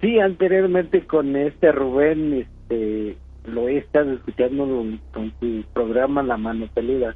Sí, 0.00 0.18
anteriormente 0.18 1.06
con 1.06 1.36
este 1.36 1.70
Rubén, 1.70 2.34
este, 2.34 3.16
lo 3.44 3.68
he 3.68 3.78
estado 3.78 4.12
escuchando 4.12 4.66
con 5.12 5.32
su 5.38 5.62
programa 5.72 6.24
La 6.24 6.36
Mano 6.36 6.68
Peluda. 6.74 7.14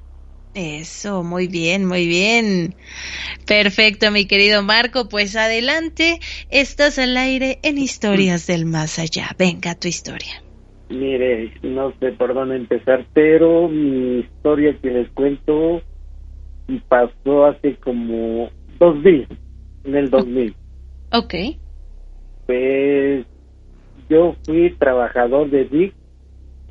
Eso, 0.54 1.24
muy 1.24 1.48
bien, 1.48 1.84
muy 1.84 2.06
bien. 2.06 2.76
Perfecto, 3.46 4.10
mi 4.12 4.26
querido 4.26 4.62
Marco. 4.62 5.08
Pues 5.08 5.34
adelante, 5.34 6.20
estás 6.48 6.98
al 6.98 7.16
aire 7.16 7.58
en 7.62 7.76
Historias 7.76 8.46
del 8.46 8.64
Más 8.64 9.00
Allá. 9.00 9.30
Venga, 9.36 9.74
tu 9.74 9.88
historia. 9.88 10.42
Mire, 10.90 11.52
no 11.62 11.92
sé 11.98 12.12
por 12.12 12.34
dónde 12.34 12.56
empezar, 12.56 13.04
pero 13.12 13.68
mi 13.68 14.20
historia 14.20 14.78
que 14.80 14.90
les 14.90 15.10
cuento 15.10 15.82
pasó 16.88 17.46
hace 17.46 17.76
como 17.76 18.50
dos 18.78 19.02
días, 19.02 19.28
en 19.82 19.96
el 19.96 20.08
2000. 20.08 20.54
Ok. 21.10 21.34
Pues 22.46 23.26
yo 24.08 24.36
fui 24.44 24.70
trabajador 24.78 25.50
de 25.50 25.64
Vic, 25.64 25.94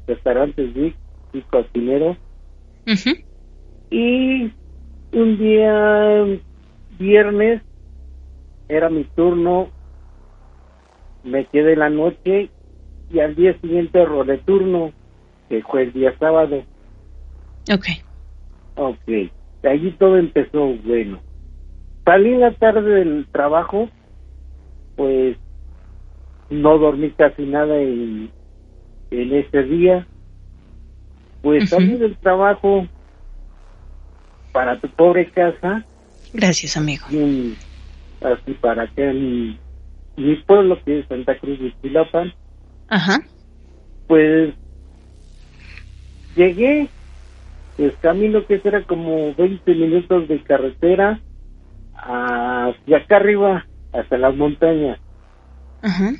restaurantes 0.07 0.73
Vic, 0.73 0.95
y 1.34 1.41
cocinero. 1.41 2.18
Uh 2.85 3.32
y 3.89 4.51
un 5.11 5.38
día 5.38 6.41
viernes 6.97 7.61
era 8.68 8.89
mi 8.89 9.03
turno, 9.15 9.69
me 11.23 11.45
quedé 11.45 11.76
la 11.76 11.89
noche 11.89 12.49
y 13.10 13.19
al 13.19 13.35
día 13.35 13.57
siguiente 13.60 14.03
rodé 14.05 14.39
turno, 14.39 14.93
que 15.49 15.61
fue 15.61 15.84
el 15.84 15.93
día 15.93 16.18
sábado. 16.18 16.65
Ok. 17.72 17.85
Ok, 18.76 19.05
de 19.05 19.69
allí 19.69 19.91
todo 19.91 20.18
empezó 20.18 20.73
bueno. 20.84 21.22
Salí 22.05 22.35
la 22.35 22.51
tarde 22.53 22.89
del 22.89 23.27
trabajo, 23.31 23.89
pues 24.95 25.38
no 26.49 26.77
dormí 26.77 27.11
casi 27.11 27.43
nada 27.43 27.77
en, 27.77 28.31
en 29.11 29.34
ese 29.34 29.64
día. 29.64 30.07
Pues 31.41 31.69
salí 31.69 31.97
del 31.97 32.18
trabajo 32.18 32.88
para 34.53 34.80
tu 34.80 34.88
pobre 34.88 35.30
casa. 35.31 35.84
Gracias, 36.31 36.77
amigo. 36.77 37.05
así 38.21 38.53
para 38.61 38.88
que 38.88 39.11
mi, 39.11 39.59
mi 40.15 40.35
pueblo, 40.38 40.81
que 40.85 40.99
es 40.99 41.07
Santa 41.07 41.38
Cruz 41.38 41.59
de 41.59 41.73
Chilapan. 41.81 42.34
Ajá. 42.88 43.19
Pues 44.07 44.53
llegué, 46.35 46.88
pues 47.75 47.93
camino 48.01 48.45
que 48.45 48.61
era 48.63 48.84
como 48.84 49.34
20 49.35 49.75
minutos 49.75 50.27
de 50.30 50.41
carretera 50.43 51.19
hacia 51.95 52.97
acá 52.97 53.17
arriba, 53.17 53.65
hasta 53.91 54.17
las 54.17 54.35
montañas. 54.35 54.99
Ajá. 55.81 56.13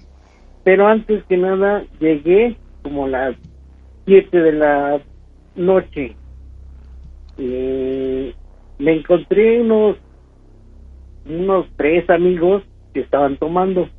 Pero 0.64 0.88
antes 0.88 1.24
que 1.26 1.38
nada 1.38 1.84
llegué 2.00 2.58
como 2.82 3.08
las 3.08 3.36
7 4.06 4.38
de 4.38 4.52
la 4.54 5.02
noche. 5.56 6.16
Eh, 7.38 8.34
me 8.80 8.94
encontré 8.94 9.62
unos 9.62 9.98
unos 11.26 11.68
tres 11.78 12.10
amigos 12.10 12.64
que 12.94 13.02
estaban 13.02 13.38
tomando. 13.38 13.90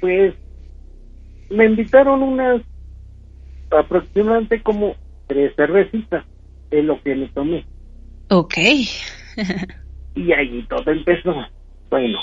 Pues 0.00 0.34
me 1.50 1.64
invitaron 1.64 2.22
unas 2.22 2.62
aproximadamente 3.70 4.62
como 4.62 4.96
tres 5.26 5.54
cervecitas, 5.56 6.24
es 6.70 6.84
lo 6.84 7.00
que 7.02 7.14
me 7.14 7.28
tomé. 7.28 7.64
Ok. 8.30 8.54
y 10.14 10.32
allí 10.32 10.66
todo 10.68 10.90
empezó. 10.90 11.34
Bueno, 11.90 12.18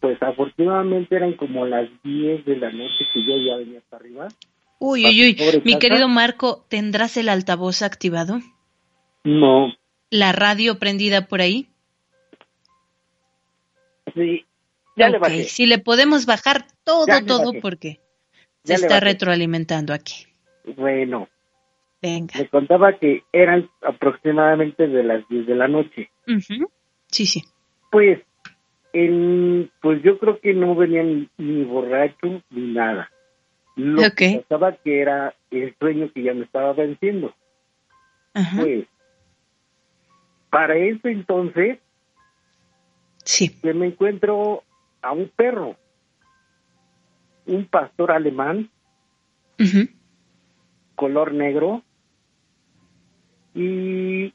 pues 0.00 0.22
afortunadamente 0.22 1.16
eran 1.16 1.32
como 1.34 1.66
las 1.66 1.88
10 2.02 2.44
de 2.44 2.56
la 2.56 2.70
noche 2.70 3.06
que 3.12 3.24
yo 3.24 3.36
ya 3.36 3.56
venía 3.56 3.80
hasta 3.80 3.96
arriba. 3.96 4.28
Uy, 4.78 5.04
uy, 5.06 5.22
uy. 5.22 5.62
Mi 5.64 5.78
querido 5.78 6.08
Marco, 6.08 6.64
¿tendrás 6.68 7.16
el 7.16 7.28
altavoz 7.28 7.82
activado? 7.82 8.40
No. 9.24 9.72
¿La 10.10 10.32
radio 10.32 10.78
prendida 10.78 11.26
por 11.26 11.40
ahí? 11.40 11.68
Sí, 14.14 14.46
ya 14.96 15.08
le 15.08 15.18
bajé. 15.18 15.44
Si 15.44 15.66
le 15.66 15.78
podemos 15.78 16.26
bajar 16.26 16.66
todo, 16.84 17.06
todo, 17.26 17.52
porque 17.60 18.00
se 18.64 18.74
está 18.74 19.00
retroalimentando 19.00 19.92
aquí. 19.92 20.26
Bueno. 20.76 21.28
Venga. 22.00 22.38
Me 22.38 22.48
contaba 22.48 22.96
que 22.98 23.24
eran 23.32 23.68
aproximadamente 23.82 24.86
de 24.86 25.02
las 25.02 25.28
10 25.28 25.46
de 25.46 25.54
la 25.56 25.66
noche. 25.66 26.10
Sí, 27.08 27.26
sí. 27.26 27.42
Pues, 27.90 28.20
en, 28.92 29.70
pues 29.82 30.00
yo 30.04 30.18
creo 30.18 30.38
que 30.40 30.54
no 30.54 30.76
venían 30.76 31.28
ni 31.36 31.64
borracho 31.64 32.40
ni 32.50 32.72
nada. 32.72 33.10
Lo 33.78 34.10
que 34.10 34.44
pasaba 34.48 34.72
que 34.72 35.00
era 35.00 35.32
el 35.52 35.72
sueño 35.78 36.10
que 36.12 36.24
ya 36.24 36.34
me 36.34 36.44
estaba 36.44 36.72
venciendo. 36.72 37.32
Pues, 38.32 38.86
para 40.50 40.76
ese 40.76 41.12
entonces, 41.12 41.78
sí. 43.24 43.50
que 43.60 43.72
me 43.74 43.86
encuentro 43.86 44.64
a 45.00 45.12
un 45.12 45.28
perro, 45.28 45.76
un 47.46 47.66
pastor 47.66 48.10
alemán, 48.10 48.68
color 50.96 51.32
negro, 51.32 51.82
y 53.54 54.34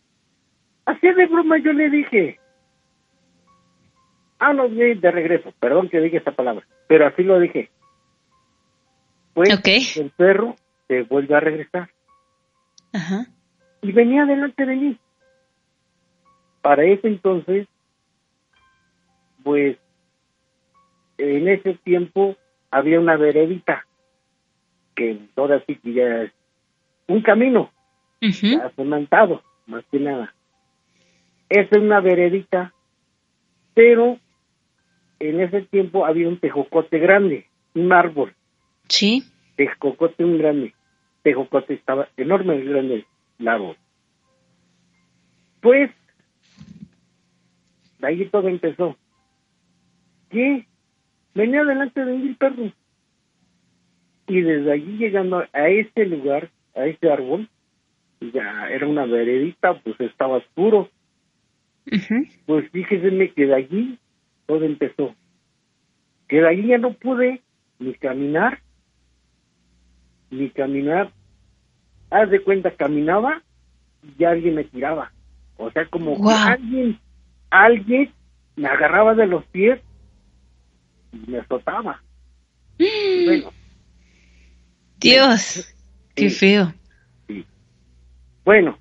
así 0.85 1.07
de 1.07 1.25
broma 1.27 1.57
yo 1.57 1.73
le 1.73 1.89
dije, 1.89 2.39
ah, 4.39 4.53
no, 4.53 4.69
de 4.69 5.11
regreso, 5.11 5.53
perdón 5.59 5.89
que 5.89 5.99
diga 5.99 6.17
esta 6.17 6.31
palabra, 6.31 6.65
pero 6.87 7.07
así 7.07 7.23
lo 7.23 7.41
dije. 7.41 7.69
Pues 9.33 9.97
el 9.97 10.11
perro 10.11 10.55
se 10.87 11.03
vuelve 11.03 11.35
a 11.35 11.39
regresar. 11.39 11.89
Ajá. 12.93 13.25
Y 13.81 13.91
venía 13.91 14.25
delante 14.25 14.65
de 14.65 14.75
mí. 14.75 14.97
Para 16.61 16.83
ese 16.85 17.07
entonces, 17.07 17.67
pues, 19.43 19.77
en 21.17 21.47
ese 21.47 21.73
tiempo 21.83 22.35
había 22.71 22.99
una 22.99 23.17
veredita, 23.17 23.85
que 24.95 25.19
ahora 25.35 25.63
sí 25.65 25.75
que 25.75 25.93
ya 25.93 26.23
es 26.23 26.31
un 27.07 27.21
camino, 27.21 27.71
uh 28.21 29.39
más 29.65 29.85
que 29.91 29.99
nada. 29.99 30.33
Es 31.49 31.71
una 31.71 31.99
veredita, 31.99 32.73
pero 33.73 34.17
en 35.19 35.41
ese 35.41 35.61
tiempo 35.63 36.05
había 36.05 36.27
un 36.27 36.39
tejocote 36.39 36.99
grande, 36.99 37.47
un 37.75 37.91
árbol. 37.93 38.33
Sí. 38.87 39.23
Tejocote 39.55 40.23
un 40.23 40.37
grande. 40.37 40.73
Tejocote 41.21 41.73
estaba 41.73 42.09
enorme, 42.17 42.61
grande 42.61 43.05
árbol. 43.45 43.77
Pues 45.61 45.91
ahí 48.01 48.25
todo 48.25 48.47
empezó. 48.47 48.97
¿Qué? 50.29 50.65
Venía 51.33 51.63
delante 51.63 52.03
de 52.03 52.13
mí 52.17 52.33
perro. 52.33 52.71
Y 54.27 54.41
desde 54.41 54.71
allí 54.71 54.97
llegando 54.97 55.43
a 55.51 55.69
este 55.69 56.05
lugar, 56.05 56.49
a 56.75 56.85
este 56.85 57.11
árbol, 57.11 57.49
ya 58.21 58.69
era 58.69 58.87
una 58.87 59.05
veredita, 59.05 59.79
pues 59.81 59.99
estaba 59.99 60.37
oscuro. 60.37 60.89
Pues 62.45 62.69
fíjese 62.71 63.33
que 63.33 63.45
de 63.45 63.55
allí 63.55 63.99
todo 64.45 64.63
empezó. 64.63 65.15
Que 66.27 66.41
de 66.41 66.47
allí 66.47 66.67
ya 66.67 66.77
no 66.77 66.93
pude 66.93 67.41
ni 67.79 67.93
caminar, 67.95 68.61
ni 70.33 70.49
caminar. 70.49 71.11
Haz 72.09 72.29
de 72.29 72.43
cuenta, 72.43 72.71
caminaba 72.71 73.41
y 74.17 74.23
alguien 74.23 74.55
me 74.55 74.63
tiraba. 74.63 75.11
O 75.57 75.71
sea, 75.71 75.85
como 75.87 76.15
que 76.15 76.33
alguien 76.33 76.99
alguien 77.49 78.11
me 78.55 78.67
agarraba 78.67 79.13
de 79.13 79.27
los 79.27 79.45
pies 79.45 79.79
y 81.11 81.31
me 81.31 81.39
azotaba. 81.39 82.01
Bueno. 82.77 83.51
Dios, 84.99 85.75
qué 86.15 86.29
feo. 86.29 86.73
Sí. 87.27 87.45
Bueno, 88.43 88.77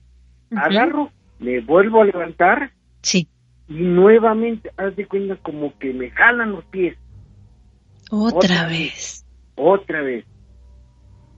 agarro, 0.56 1.10
me 1.38 1.60
vuelvo 1.60 2.02
a 2.02 2.06
levantar. 2.06 2.72
Sí. 3.02 3.28
Y 3.68 3.74
nuevamente, 3.74 4.70
haz 4.76 4.96
de 4.96 5.06
cuenta 5.06 5.36
como 5.36 5.76
que 5.78 5.92
me 5.92 6.10
jalan 6.10 6.52
los 6.52 6.64
pies. 6.66 6.96
Otra, 8.10 8.66
vez. 8.66 9.24
Otra 9.54 10.02
vez. 10.02 10.24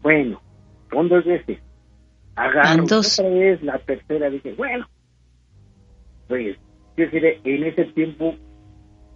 Bueno, 0.05 0.39
son 0.90 1.09
dos 1.09 1.24
veces. 1.24 1.59
Agarro 2.36 2.85
otra 2.85 3.28
vez, 3.31 3.62
la 3.62 3.78
tercera 3.78 4.28
dije, 4.28 4.52
bueno, 4.52 4.86
pues 6.28 6.59
en 6.97 7.64
ese 7.64 7.85
tiempo 7.86 8.35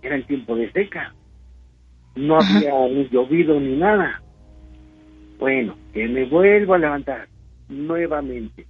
era 0.00 0.16
el 0.16 0.26
tiempo 0.26 0.56
de 0.56 0.72
seca. 0.72 1.14
No 2.16 2.38
había 2.38 2.72
ni 2.88 3.06
llovido 3.10 3.60
ni 3.60 3.76
nada. 3.76 4.22
Bueno, 5.38 5.76
que 5.92 6.08
me 6.08 6.24
vuelvo 6.24 6.72
a 6.72 6.78
levantar 6.78 7.28
nuevamente. 7.68 8.66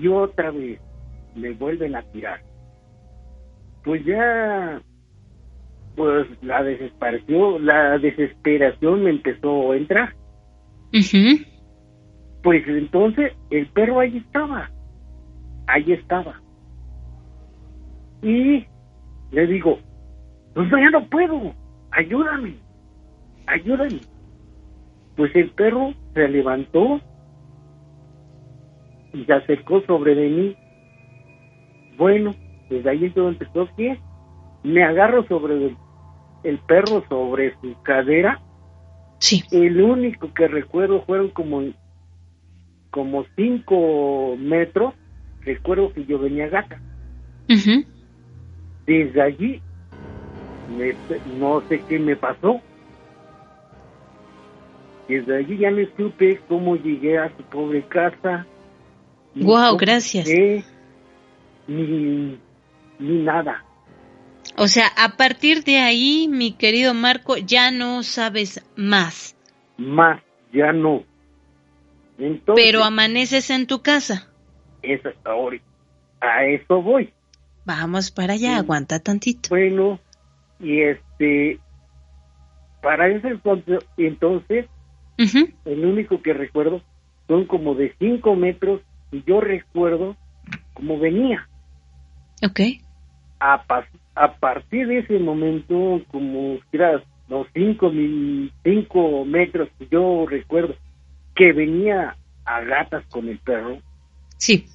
Y 0.00 0.06
otra 0.06 0.52
vez 0.52 0.80
me 1.34 1.50
vuelven 1.50 1.96
a 1.96 2.02
tirar. 2.12 2.40
Pues 3.82 4.04
ya, 4.04 4.80
pues 5.96 6.28
la 6.42 6.62
desesperación, 6.62 7.66
la 7.66 7.98
desesperación 7.98 9.02
me 9.02 9.10
empezó 9.10 9.72
a 9.72 9.76
entrar. 9.76 10.14
Pues 12.42 12.66
entonces 12.66 13.32
el 13.50 13.66
perro 13.68 14.00
ahí 14.00 14.18
estaba. 14.18 14.70
Ahí 15.66 15.92
estaba. 15.92 16.40
Y 18.22 18.64
le 19.32 19.46
digo, 19.46 19.78
pues 20.54 20.70
ya 20.70 20.90
no 20.90 21.04
puedo, 21.06 21.52
ayúdame, 21.90 22.54
ayúdame. 23.46 24.00
Pues 25.16 25.34
el 25.34 25.50
perro 25.50 25.92
se 26.14 26.28
levantó 26.28 27.00
y 29.12 29.24
se 29.24 29.32
acercó 29.32 29.80
sobre 29.82 30.14
de 30.14 30.28
mí. 30.28 30.56
Bueno, 31.96 32.34
desde 32.70 32.90
ahí 32.90 33.10
todo 33.10 33.28
empezó 33.28 33.68
que 33.76 33.98
me 34.62 34.82
agarro 34.82 35.26
sobre 35.26 35.76
el, 36.44 36.58
perro, 36.66 37.04
sobre 37.08 37.54
su 37.60 37.74
cadera. 37.82 38.40
Sí. 39.24 39.42
El 39.50 39.80
único 39.80 40.34
que 40.34 40.46
recuerdo 40.46 41.02
fueron 41.06 41.30
como, 41.30 41.62
como 42.90 43.24
cinco 43.36 44.36
metros. 44.38 44.92
Recuerdo 45.40 45.94
que 45.94 46.04
yo 46.04 46.18
venía 46.18 46.48
gata. 46.48 46.78
desde 48.86 49.22
allí 49.22 49.62
no 51.38 51.62
sé 51.70 51.80
qué 51.88 51.98
me 51.98 52.16
pasó. 52.16 52.60
Desde 55.08 55.38
allí 55.38 55.56
ya 55.56 55.70
no 55.70 55.86
supe 55.96 56.38
cómo 56.46 56.76
llegué 56.76 57.16
a 57.16 57.34
su 57.34 57.42
pobre 57.44 57.82
casa. 57.84 58.46
Wow, 59.34 59.78
gracias. 59.78 60.28
ni, 61.66 62.38
ni 62.98 63.22
nada. 63.22 63.64
O 64.56 64.68
sea, 64.68 64.86
a 64.96 65.16
partir 65.16 65.64
de 65.64 65.78
ahí, 65.78 66.28
mi 66.28 66.52
querido 66.52 66.94
Marco, 66.94 67.36
ya 67.36 67.70
no 67.70 68.02
sabes 68.02 68.64
más. 68.76 69.36
Más, 69.76 70.22
ya 70.52 70.72
no. 70.72 71.04
Pero 72.54 72.84
amaneces 72.84 73.50
en 73.50 73.66
tu 73.66 73.82
casa. 73.82 74.28
Eso, 74.82 75.10
ahora, 75.24 75.58
a 76.20 76.44
eso 76.44 76.80
voy. 76.80 77.12
Vamos 77.64 78.10
para 78.10 78.34
allá, 78.34 78.58
aguanta 78.58 79.00
tantito. 79.00 79.48
Bueno, 79.48 79.98
y 80.60 80.82
este, 80.82 81.58
para 82.82 83.08
ese 83.08 83.28
entonces, 83.28 83.78
entonces 83.96 84.66
el 85.16 85.84
único 85.84 86.20
que 86.22 86.32
recuerdo 86.32 86.82
son 87.26 87.46
como 87.46 87.74
de 87.74 87.94
5 87.98 88.36
metros 88.36 88.82
y 89.10 89.24
yo 89.26 89.40
recuerdo 89.40 90.16
cómo 90.74 90.98
venía. 90.98 91.48
Ok. 92.42 92.60
A, 93.40 93.64
a 94.14 94.34
partir 94.34 94.86
de 94.86 94.98
ese 94.98 95.18
momento, 95.18 96.02
como 96.10 96.58
era 96.72 97.02
los 97.28 97.46
5 97.54 97.90
cinco 98.62 99.24
metros 99.24 99.68
que 99.78 99.88
yo 99.88 100.26
recuerdo 100.28 100.76
que 101.34 101.52
venía 101.52 102.16
a 102.44 102.60
gatas 102.60 103.04
con 103.06 103.28
el 103.28 103.38
perro. 103.38 103.78
Sí. 104.36 104.66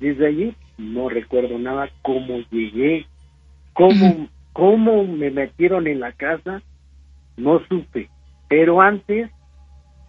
Desde 0.00 0.26
allí 0.26 0.54
no 0.78 1.08
recuerdo 1.08 1.58
nada 1.58 1.90
cómo 2.02 2.38
llegué, 2.50 3.06
cómo, 3.72 4.28
cómo 4.52 5.04
me 5.04 5.30
metieron 5.30 5.86
en 5.86 6.00
la 6.00 6.12
casa, 6.12 6.62
no 7.36 7.60
supe. 7.68 8.08
Pero 8.48 8.80
antes, 8.80 9.30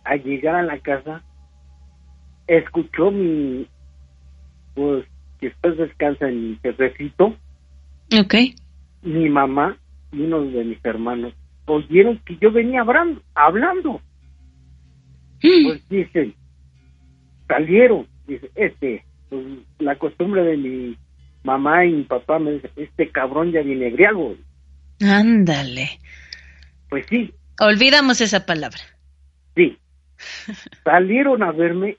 al 0.04 0.24
llegar 0.24 0.56
a 0.56 0.64
la 0.64 0.80
casa, 0.80 1.24
escuchó 2.48 3.12
mi, 3.12 3.68
pues, 4.74 5.06
que 5.40 5.48
después 5.48 5.78
descansa 5.78 6.30
en 6.30 6.52
mi 6.52 6.60
jefecito. 6.62 7.36
Ok. 8.20 8.36
Mi 9.02 9.30
mamá 9.30 9.78
y 10.12 10.22
uno 10.22 10.42
de 10.42 10.64
mis 10.64 10.84
hermanos 10.84 11.34
oyeron 11.66 12.20
que 12.26 12.38
yo 12.38 12.52
venía 12.52 12.82
hablando. 12.82 13.22
hablando. 13.34 14.02
Mm. 15.44 15.68
Pues 15.68 15.90
dicen, 15.90 16.36
salieron, 17.48 18.08
dice, 18.28 18.50
este, 18.56 19.06
pues, 19.30 19.44
la 19.80 19.96
costumbre 19.98 20.44
de 20.44 20.58
mi 20.58 20.98
mamá 21.44 21.86
y 21.86 21.92
mi 21.92 22.04
papá 22.04 22.40
me 22.40 22.54
dice, 22.54 22.70
este 22.76 23.10
cabrón 23.10 23.52
ya 23.52 23.62
viene 23.62 23.92
griego. 23.92 24.36
Ándale. 25.02 26.00
Pues 26.90 27.06
sí. 27.10 27.34
Olvidamos 27.60 28.22
esa 28.22 28.46
palabra. 28.46 28.80
Sí. 29.56 29.78
Salieron 30.84 31.44
a 31.44 31.52
verme, 31.52 31.98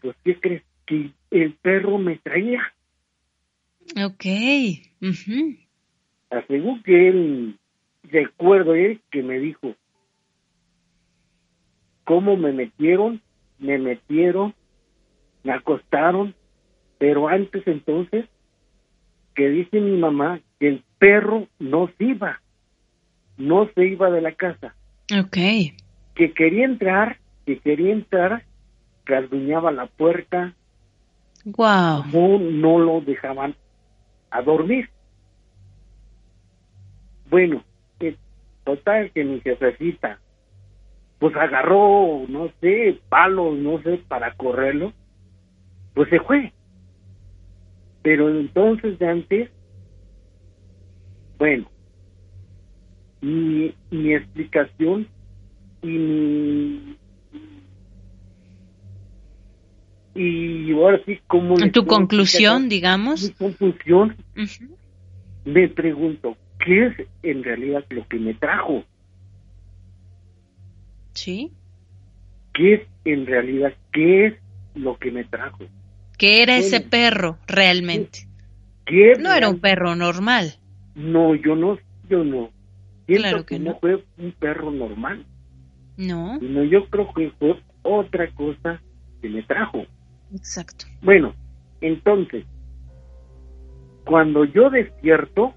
pues 0.00 0.16
¿qué 0.24 0.38
crees? 0.40 0.62
Que 0.86 1.10
el 1.30 1.52
perro 1.54 1.98
me 1.98 2.16
traía. 2.18 2.60
Ok. 3.94 4.24
Aseguro 6.30 6.82
que 6.82 7.08
él, 7.08 7.58
recuerdo 8.04 8.74
él 8.74 9.00
que 9.10 9.22
me 9.22 9.38
dijo, 9.38 9.74
¿cómo 12.04 12.36
me 12.36 12.52
metieron? 12.52 13.22
Me 13.58 13.78
metieron, 13.78 14.54
me 15.44 15.52
acostaron, 15.52 16.34
pero 16.98 17.28
antes 17.28 17.66
entonces, 17.66 18.26
que 19.34 19.48
dice 19.48 19.80
mi 19.80 19.96
mamá 19.98 20.40
que 20.58 20.68
el 20.68 20.84
perro 20.98 21.46
no 21.58 21.90
se 21.96 22.04
iba, 22.04 22.40
no 23.36 23.68
se 23.74 23.86
iba 23.86 24.10
de 24.10 24.20
la 24.20 24.32
casa. 24.32 24.74
Ok. 25.18 25.36
Que 26.14 26.32
quería 26.34 26.64
entrar, 26.64 27.18
que 27.44 27.58
quería 27.58 27.92
entrar, 27.92 28.44
rasguñaba 29.04 29.70
la 29.70 29.86
puerta. 29.86 30.54
Wow. 31.44 32.04
No, 32.12 32.38
no 32.38 32.78
lo 32.78 33.00
dejaban 33.00 33.54
a 34.30 34.42
dormir. 34.42 34.88
Bueno, 37.28 37.62
eh, 38.00 38.16
total 38.64 39.10
que 39.12 39.24
mi 39.24 39.40
jefecita, 39.40 40.20
pues 41.18 41.34
agarró, 41.36 42.24
no 42.28 42.50
sé, 42.60 43.00
palos, 43.08 43.56
no 43.56 43.82
sé, 43.82 43.98
para 44.08 44.34
correrlo, 44.34 44.92
pues 45.94 46.08
se 46.10 46.20
fue. 46.20 46.52
Pero 48.02 48.28
entonces 48.28 48.98
de 48.98 49.08
antes, 49.08 49.50
bueno, 51.38 51.68
mi, 53.20 53.74
mi 53.90 54.14
explicación 54.14 55.08
y 55.82 55.88
mi 55.88 56.96
y 60.16 60.72
ahora 60.72 61.00
sí 61.04 61.18
como 61.26 61.56
tu 61.70 61.86
conclusión 61.86 62.68
digamos 62.68 63.22
mi 63.22 63.30
conclusión. 63.30 64.16
Me 65.44 65.68
pregunto 65.68 66.36
qué 66.58 66.86
es 66.86 66.94
en 67.22 67.44
realidad 67.44 67.84
lo 67.90 68.06
que 68.08 68.18
me 68.18 68.34
trajo 68.34 68.84
sí. 71.12 71.52
Qué 72.52 72.74
es 72.74 72.80
en 73.04 73.26
realidad 73.26 73.74
qué 73.92 74.26
es 74.26 74.34
lo 74.74 74.98
que 74.98 75.10
me 75.10 75.24
trajo 75.24 75.64
qué 76.18 76.42
era 76.42 76.56
ese 76.56 76.80
perro 76.80 77.38
realmente 77.46 78.26
¿qué 78.86 79.14
no 79.18 79.32
era 79.32 79.50
un 79.50 79.60
perro 79.60 79.94
normal. 79.94 80.54
No 80.94 81.34
yo 81.34 81.54
no 81.54 81.78
yo 82.08 82.24
no. 82.24 82.50
Claro 83.06 83.44
que, 83.44 83.58
no 83.58 83.78
fue 83.78 84.04
un 84.18 84.32
perro 84.32 84.70
normal. 84.70 85.24
No. 85.96 86.38
No 86.40 86.64
yo 86.64 86.86
creo 86.88 87.12
que 87.12 87.30
fue 87.38 87.60
otra 87.82 88.30
cosa 88.32 88.80
que 89.20 89.28
me 89.28 89.42
trajo 89.42 89.84
Exacto. 90.34 90.86
Bueno, 91.02 91.34
entonces, 91.80 92.44
cuando 94.04 94.44
yo 94.44 94.70
despierto, 94.70 95.54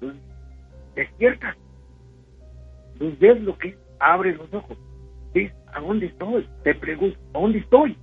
pues, 0.00 0.14
despierta, 0.94 1.56
pues 2.98 3.18
ves 3.18 3.40
lo 3.42 3.56
que 3.58 3.76
abre 4.00 4.34
los 4.34 4.52
ojos, 4.52 4.78
ves 5.34 5.52
a 5.74 5.80
dónde 5.80 6.06
estoy, 6.06 6.48
te 6.64 6.74
pregunto, 6.74 7.18
¿a 7.34 7.40
dónde 7.40 7.58
estoy? 7.58 7.96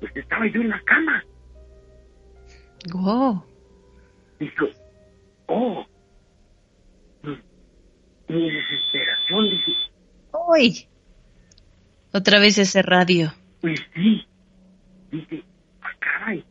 Pues 0.00 0.16
estaba 0.16 0.46
yo 0.46 0.60
en 0.60 0.70
la 0.70 0.80
cama. 0.82 1.24
Oh. 2.94 3.44
Dijo, 4.38 4.66
oh, 5.48 5.84
pues, 7.22 7.38
mi 8.28 8.50
desesperación, 8.50 9.50
dice, 9.50 9.72
¡Uy! 10.48 10.88
Otra 12.12 12.38
vez 12.38 12.58
ese 12.58 12.82
radio. 12.82 13.34
Pues 13.60 13.80
sí. 13.94 14.26
Dije, 15.12 15.44
ah, 15.82 15.88
caray. 15.98 16.44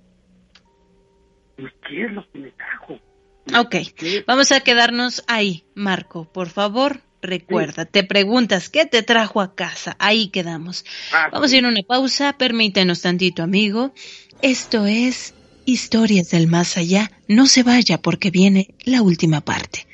Pues, 1.56 1.74
¿qué 1.88 2.06
es 2.06 2.12
lo 2.12 2.30
que 2.32 2.40
me 2.40 2.52
trajo? 2.52 3.00
Ok, 3.58 3.76
vamos 4.28 4.52
a 4.52 4.62
quedarnos 4.62 5.24
ahí, 5.28 5.64
Marco. 5.74 6.32
Por 6.32 6.50
favor, 6.50 7.02
recuerda, 7.22 7.86
te 7.86 8.04
preguntas, 8.04 8.70
¿qué 8.70 8.86
te 8.86 9.02
trajo 9.02 9.42
a 9.42 9.56
casa? 9.56 9.96
Ahí 10.00 10.30
quedamos. 10.30 10.86
Ah, 11.12 11.30
vamos 11.32 11.52
a 11.52 11.58
ir 11.58 11.66
a 11.66 11.70
una 11.70 11.82
pausa, 11.82 12.38
permítenos 12.38 13.02
tantito, 13.02 13.42
amigo. 13.42 13.94
Esto 14.42 14.86
es 14.86 15.34
Historias 15.66 16.32
del 16.32 16.48
Más 16.48 16.78
Allá. 16.78 17.12
No 17.28 17.48
se 17.48 17.64
vaya 17.64 18.02
porque 18.02 18.32
viene 18.32 18.76
la 18.86 19.02
última 19.02 19.42
parte. 19.42 19.89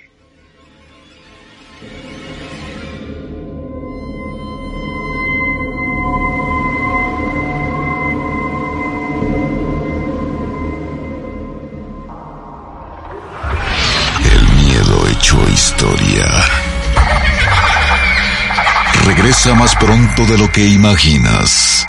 Regresa 19.06 19.54
más 19.54 19.76
pronto 19.76 20.26
de 20.26 20.38
lo 20.38 20.52
que 20.52 20.66
imaginas. 20.66 21.86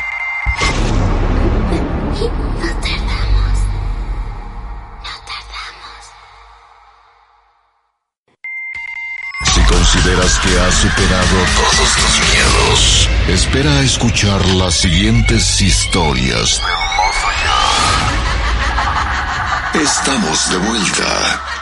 Si 9.44 9.60
consideras 9.62 10.39
que 10.40 10.60
has 10.60 10.74
superado 10.74 11.36
todos 11.55 11.97
tus 11.97 12.20
miedos, 12.31 13.09
espera 13.28 13.70
a 13.70 13.81
escuchar 13.81 14.44
las 14.47 14.74
siguientes 14.74 15.62
historias. 15.62 16.60
Estamos 19.73 20.51
de 20.51 20.56
vuelta. 20.59 21.56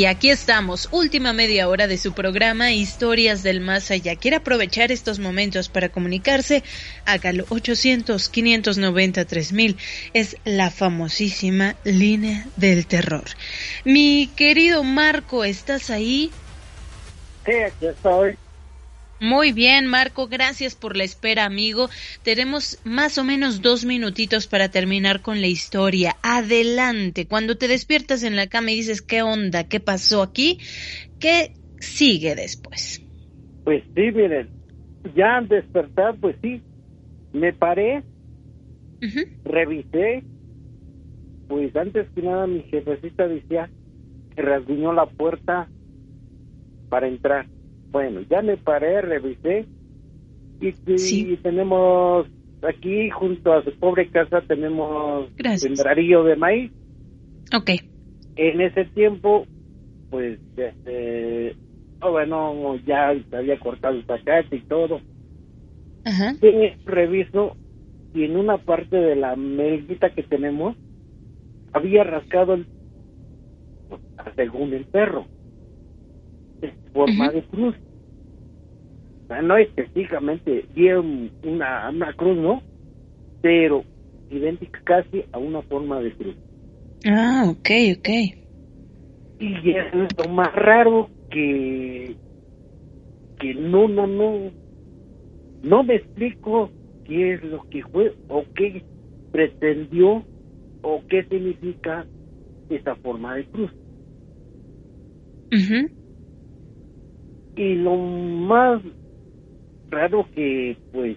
Y 0.00 0.06
aquí 0.06 0.30
estamos, 0.30 0.88
última 0.92 1.34
media 1.34 1.68
hora 1.68 1.86
de 1.86 1.98
su 1.98 2.14
programa 2.14 2.72
Historias 2.72 3.42
del 3.42 3.60
Más 3.60 3.90
Allá. 3.90 4.16
Quiere 4.16 4.38
aprovechar 4.38 4.90
estos 4.90 5.18
momentos 5.18 5.68
para 5.68 5.90
comunicarse, 5.90 6.64
hágalo 7.04 7.44
800-590-3000. 7.48 9.76
Es 10.14 10.38
la 10.46 10.70
famosísima 10.70 11.76
línea 11.84 12.46
del 12.56 12.86
terror. 12.86 13.24
Mi 13.84 14.30
querido 14.36 14.84
Marco, 14.84 15.44
¿estás 15.44 15.90
ahí? 15.90 16.30
Sí, 17.44 17.52
aquí 17.52 17.88
estoy. 17.88 18.38
Muy 19.20 19.52
bien, 19.52 19.86
Marco, 19.86 20.28
gracias 20.28 20.74
por 20.74 20.96
la 20.96 21.04
espera, 21.04 21.44
amigo. 21.44 21.90
Tenemos 22.22 22.80
más 22.84 23.18
o 23.18 23.24
menos 23.24 23.60
dos 23.60 23.84
minutitos 23.84 24.46
para 24.46 24.70
terminar 24.70 25.20
con 25.20 25.42
la 25.42 25.46
historia. 25.46 26.16
Adelante, 26.22 27.26
cuando 27.26 27.58
te 27.58 27.68
despiertas 27.68 28.22
en 28.22 28.34
la 28.34 28.46
cama 28.46 28.72
y 28.72 28.76
dices, 28.76 29.02
¿qué 29.02 29.20
onda? 29.20 29.64
¿Qué 29.64 29.78
pasó 29.78 30.22
aquí? 30.22 30.58
¿Qué 31.18 31.52
sigue 31.78 32.34
después? 32.34 33.04
Pues 33.64 33.84
sí, 33.94 34.10
miren, 34.10 34.48
ya 35.14 35.36
al 35.36 35.48
despertar, 35.48 36.16
pues 36.18 36.36
sí, 36.40 36.62
me 37.34 37.52
paré, 37.52 38.02
revisé, 39.44 40.24
pues 41.46 41.76
antes 41.76 42.08
que 42.14 42.22
nada 42.22 42.46
mi 42.46 42.62
jefecita 42.62 43.28
decía 43.28 43.68
que 44.34 44.40
rasguñó 44.40 44.94
la 44.94 45.04
puerta 45.04 45.68
para 46.88 47.06
entrar 47.06 47.46
bueno, 47.90 48.20
ya 48.28 48.42
me 48.42 48.56
paré, 48.56 49.00
revisé 49.02 49.66
y, 50.60 51.36
tenemos 51.38 52.26
aquí 52.62 53.08
junto 53.10 53.52
a 53.52 53.64
su 53.64 53.72
pobre 53.78 54.10
casa 54.10 54.42
tenemos 54.42 55.28
sembrarío 55.56 56.22
de 56.24 56.36
maíz. 56.36 56.72
Ok. 57.54 57.70
En 58.36 58.60
ese 58.60 58.84
tiempo, 58.86 59.46
pues, 60.10 60.38
este, 60.56 61.56
oh, 62.02 62.10
bueno, 62.10 62.76
ya 62.86 63.14
se 63.28 63.36
había 63.36 63.58
cortado 63.58 63.96
el 63.96 64.04
zacate 64.04 64.56
y 64.56 64.60
todo. 64.62 65.00
Ajá. 66.04 66.34
reviso 66.86 67.56
y 68.14 68.24
en 68.24 68.36
una 68.36 68.58
parte 68.58 68.96
de 68.96 69.16
la 69.16 69.36
melguita 69.36 70.10
que 70.10 70.22
tenemos 70.22 70.76
había 71.72 72.04
rascado 72.04 72.54
el, 72.54 72.66
según 74.34 74.72
el 74.72 74.86
perro 74.86 75.26
forma 76.92 77.30
de 77.30 77.42
cruz. 77.42 77.74
no 79.42 79.56
específicamente 79.56 80.64
bien 80.74 81.30
una, 81.44 81.88
una 81.90 82.12
cruz, 82.14 82.36
¿no? 82.36 82.62
Pero 83.42 83.84
idéntica 84.30 84.80
casi 84.84 85.24
a 85.32 85.38
una 85.38 85.62
forma 85.62 86.00
de 86.00 86.12
cruz. 86.12 86.36
Ah, 87.06 87.46
ok, 87.48 87.70
ok. 87.98 88.08
Y 89.40 89.70
es 89.70 89.94
lo 89.94 90.32
más 90.32 90.52
raro 90.54 91.08
que, 91.30 92.14
que 93.38 93.54
no, 93.54 93.88
no, 93.88 94.06
no, 94.06 94.50
no 95.62 95.82
me 95.82 95.96
explico 95.96 96.70
qué 97.04 97.34
es 97.34 97.44
lo 97.44 97.62
que 97.70 97.82
fue 97.84 98.14
o 98.28 98.44
qué 98.54 98.82
pretendió 99.32 100.22
o 100.82 101.02
qué 101.08 101.24
significa 101.24 102.06
esa 102.68 102.94
forma 102.96 103.36
de 103.36 103.44
cruz. 103.46 103.70
Y 107.56 107.74
lo 107.74 107.96
más 107.96 108.82
raro 109.90 110.26
que, 110.34 110.76
pues, 110.92 111.16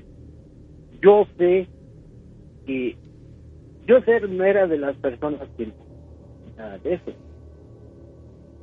yo 1.01 1.27
sé 1.37 1.67
que 2.65 2.95
yo 3.87 4.01
ser 4.01 4.29
no 4.29 4.43
era 4.43 4.67
de 4.67 4.77
las 4.77 4.95
personas 4.97 5.41
que 5.57 5.67
nada 6.57 6.77
de 6.79 6.93
eso. 6.93 7.11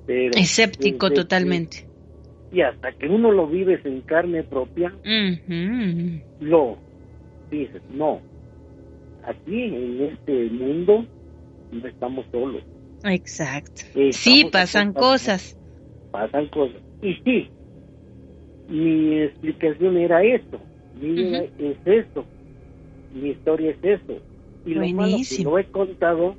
Pero 0.07 0.37
Escéptico 0.37 1.11
totalmente. 1.11 1.87
y 2.53 2.63
hasta 2.63 2.93
que 2.93 3.07
uno 3.07 3.31
lo 3.31 3.47
vives 3.47 3.85
en 3.85 4.01
carne 4.03 4.43
propia, 4.43 4.93
lo 6.41 6.79
dices, 7.51 7.83
no, 7.93 8.21
aquí 9.25 9.65
en 9.65 10.03
este 10.03 10.51
mundo 10.51 11.05
no 11.71 11.87
estamos 11.87 12.27
solos. 12.33 12.63
Exacto. 13.05 13.83
sí, 14.11 14.47
pasan 14.51 14.93
cosas. 14.93 15.57
Pasan 16.11 16.49
cosas. 16.49 16.81
Y 17.03 17.15
sí, 17.25 17.51
mi 18.71 19.21
explicación 19.23 19.97
era 19.97 20.23
esto, 20.23 20.61
mi 21.01 21.11
vida 21.11 21.45
es 21.59 21.77
esto, 21.85 22.25
mi 23.13 23.31
historia 23.31 23.73
es 23.73 24.01
eso. 24.01 24.21
Y 24.65 24.75
lo 24.75 24.87
malo 24.89 25.17
que 25.29 25.43
lo 25.43 25.59
he 25.59 25.65
contado 25.65 26.37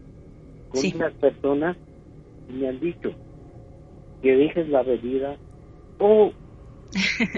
con 0.69 0.85
unas 0.95 1.13
personas 1.13 1.75
me 2.47 2.67
han 2.67 2.79
dicho 2.79 3.11
que 4.21 4.35
dejes 4.35 4.69
la 4.69 4.83
bebida 4.83 5.35
o, 5.99 6.31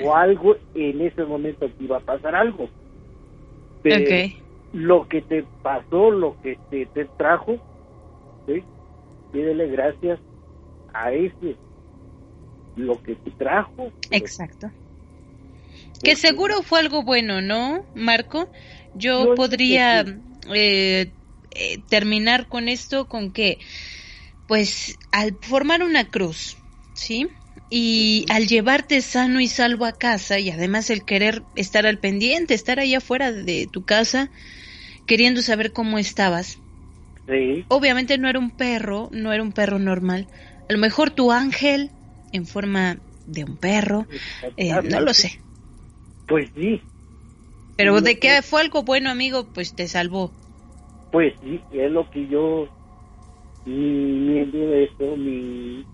o 0.04 0.16
algo 0.16 0.58
en 0.76 1.02
ese 1.02 1.24
momento 1.24 1.68
que 1.78 1.84
iba 1.86 1.98
a 1.98 2.02
pasar 2.02 2.36
algo. 2.36 2.70
Pero 3.82 4.32
lo 4.74 5.08
que 5.08 5.22
te 5.22 5.44
pasó, 5.62 6.12
lo 6.12 6.36
que 6.42 6.58
te, 6.70 6.86
te 6.88 7.06
trajo, 7.18 7.58
¿sí? 8.48 8.64
pídele 9.32 9.68
gracias 9.70 10.20
a 10.94 11.12
ese 11.12 11.56
lo 12.76 13.02
que 13.02 13.16
te 13.16 13.32
trajo. 13.32 13.92
Exacto. 14.12 14.70
Que 16.04 16.16
seguro 16.16 16.62
fue 16.64 16.80
algo 16.80 17.04
bueno, 17.04 17.42
¿no, 17.42 17.86
Marco? 17.94 18.52
Yo, 18.94 19.34
podría 19.36 20.06
eh, 20.54 21.14
eh, 21.52 21.78
terminar 21.88 22.48
con 22.48 22.68
esto 22.68 23.08
con 23.08 23.32
que, 23.32 23.60
pues, 24.46 25.00
al 25.12 25.38
formar 25.42 25.82
una 25.82 26.10
cruz, 26.10 26.58
¿sí? 26.94 27.28
Y 27.70 28.26
al 28.30 28.48
llevarte 28.48 29.02
sano 29.02 29.40
y 29.40 29.48
salvo 29.48 29.86
a 29.86 29.94
casa 29.94 30.40
y 30.40 30.50
además 30.50 30.90
el 30.90 31.06
querer 31.06 31.44
estar 31.56 31.86
al 31.86 32.00
pendiente, 32.00 32.54
estar 32.54 32.80
allá 32.80 32.98
afuera 32.98 33.32
de 33.32 33.68
tu 33.68 33.84
casa, 33.84 34.30
queriendo 35.06 35.42
saber 35.42 35.74
cómo 35.74 35.98
estabas. 35.98 36.60
Sí. 37.28 37.66
Obviamente 37.70 38.18
no 38.18 38.30
era 38.30 38.40
un 38.40 38.52
perro, 38.52 39.10
no 39.12 39.32
era 39.32 39.42
un 39.42 39.54
perro 39.54 39.80
normal. 39.80 40.28
A 40.70 40.74
lo 40.74 40.80
mejor 40.80 41.12
tu 41.12 41.32
ángel 41.32 41.92
en 42.32 42.46
forma 42.46 43.00
de 43.26 43.44
un 43.44 43.58
perro, 43.58 44.08
eh, 44.58 44.74
no 44.84 45.00
lo 45.00 45.14
sé. 45.14 45.40
Pues 46.28 46.50
sí. 46.56 46.82
Pero 47.76 48.02
de 48.02 48.20
que 48.20 48.42
fue 48.42 48.62
algo 48.62 48.84
bueno, 48.84 49.10
amigo, 49.10 49.48
pues 49.54 49.76
te 49.76 49.88
salvó. 49.88 50.32
Pues 51.12 51.34
sí, 51.42 51.64
es 51.72 51.92
lo 51.92 52.10
que 52.10 52.28
yo 52.28 52.68
mi 53.66 54.40
eso, 54.40 55.16
mi 55.16 55.86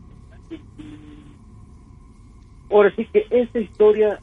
ahora 2.69 2.93
sí 2.95 3.06
que 3.11 3.26
esta 3.30 3.60
historia 3.60 4.22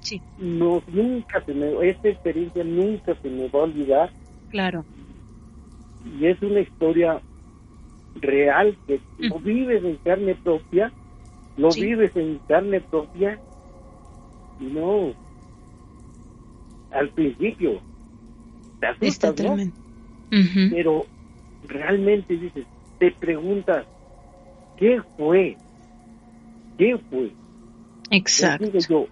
sí. 0.00 0.22
no 0.36 0.82
nunca 0.86 1.42
se 1.44 1.52
me 1.52 1.88
esta 1.88 2.08
experiencia 2.08 2.64
nunca 2.64 3.14
se 3.20 3.28
me 3.28 3.48
va 3.48 3.60
a 3.60 3.64
olvidar 3.64 4.12
claro 4.48 4.84
y 6.04 6.26
es 6.26 6.40
una 6.42 6.60
historia 6.60 7.22
real 8.14 8.78
que 8.86 9.00
lo 9.18 9.38
vives 9.40 9.84
en 9.84 9.96
carne 9.98 10.34
propia 10.36 10.92
lo 11.56 11.70
vives 11.70 12.14
en 12.16 12.40
carne 12.46 12.80
propia 12.80 13.40
y 14.58 14.64
no 14.64 15.14
al 16.96 17.10
principio 17.10 17.80
te 18.80 18.86
asustas, 18.86 19.34
¿no? 19.40 19.56
Pero 20.70 21.06
realmente 21.68 22.36
dices, 22.36 22.66
te 22.98 23.10
preguntas, 23.12 23.86
¿qué 24.76 25.00
fue? 25.16 25.56
¿Qué 26.78 26.98
fue? 27.10 27.30
Exacto. 28.10 28.78
yo, 28.88 29.06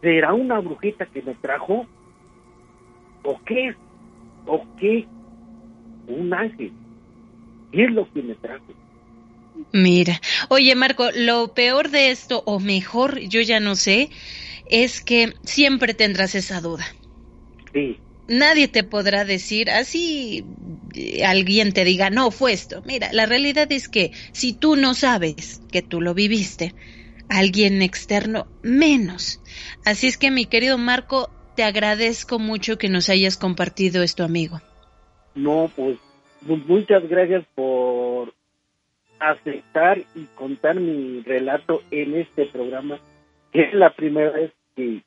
¿será 0.00 0.34
una 0.34 0.60
brujita 0.60 1.06
que 1.06 1.22
me 1.22 1.34
trajo? 1.34 1.86
¿O 3.24 3.40
qué? 3.46 3.74
¿O 4.46 4.64
qué? 4.78 5.06
Un 6.08 6.32
ángel. 6.32 6.72
¿Qué 7.72 7.84
es 7.84 7.92
lo 7.92 8.10
que 8.12 8.22
me 8.22 8.34
trajo? 8.34 8.64
Mira, 9.72 10.20
oye 10.48 10.74
Marco, 10.74 11.08
lo 11.14 11.54
peor 11.54 11.90
de 11.90 12.10
esto, 12.10 12.42
o 12.46 12.58
mejor, 12.58 13.20
yo 13.20 13.40
ya 13.40 13.60
no 13.60 13.74
sé, 13.76 14.10
es 14.70 15.00
que 15.00 15.34
siempre 15.44 15.94
tendrás 15.94 16.34
esa 16.34 16.60
duda. 16.60 16.86
Sí. 17.72 17.98
Nadie 18.28 18.68
te 18.68 18.84
podrá 18.84 19.24
decir 19.24 19.70
así 19.70 20.44
alguien 21.24 21.72
te 21.72 21.84
diga, 21.84 22.10
no, 22.10 22.30
fue 22.30 22.52
esto. 22.52 22.82
Mira, 22.84 23.12
la 23.12 23.26
realidad 23.26 23.70
es 23.70 23.88
que 23.88 24.12
si 24.32 24.52
tú 24.52 24.76
no 24.76 24.94
sabes 24.94 25.62
que 25.70 25.82
tú 25.82 26.00
lo 26.00 26.14
viviste, 26.14 26.74
alguien 27.28 27.82
externo 27.82 28.46
menos. 28.62 29.40
Así 29.84 30.06
es 30.06 30.18
que 30.18 30.30
mi 30.30 30.46
querido 30.46 30.78
Marco, 30.78 31.30
te 31.56 31.64
agradezco 31.64 32.38
mucho 32.38 32.78
que 32.78 32.88
nos 32.88 33.08
hayas 33.08 33.36
compartido 33.36 34.02
esto, 34.02 34.24
amigo. 34.24 34.60
No, 35.34 35.70
pues 35.76 35.98
muchas 36.42 37.08
gracias 37.08 37.44
por 37.54 38.34
aceptar 39.18 39.98
y 40.14 40.24
contar 40.34 40.76
mi 40.76 41.20
relato 41.22 41.82
en 41.90 42.16
este 42.16 42.46
programa, 42.46 42.98
que 43.52 43.62
es 43.62 43.74
la 43.74 43.94
primera 43.94 44.30
vez 44.30 44.52
que 44.76 45.02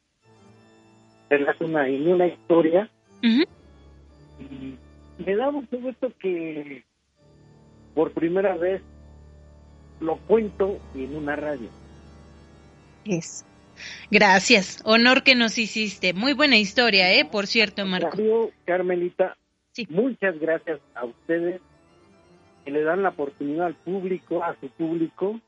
relaciona 1.29 1.87
en 1.87 2.07
una 2.07 2.27
historia 2.27 2.89
y 3.21 4.77
me 5.17 5.35
da 5.35 5.51
mucho 5.51 5.79
gusto 5.79 6.11
que 6.19 6.83
por 7.93 8.11
primera 8.11 8.55
vez 8.57 8.81
lo 9.99 10.17
cuento 10.17 10.79
en 10.95 11.15
una 11.15 11.35
radio. 11.35 11.69
Es. 13.05 13.45
Gracias, 14.11 14.81
honor 14.85 15.23
que 15.23 15.35
nos 15.35 15.57
hiciste. 15.57 16.13
Muy 16.13 16.33
buena 16.33 16.57
historia, 16.57 17.11
¿eh? 17.13 17.25
Por 17.25 17.47
cierto, 17.47 17.85
Marco. 17.85 18.51
Carmelita, 18.65 19.35
sí. 19.71 19.87
muchas 19.89 20.39
gracias 20.39 20.79
a 20.93 21.05
ustedes 21.05 21.61
que 22.63 22.71
le 22.71 22.83
dan 22.83 23.03
la 23.03 23.09
oportunidad 23.09 23.67
al 23.67 23.75
público, 23.75 24.43
a 24.43 24.55
su 24.59 24.69
público, 24.69 25.39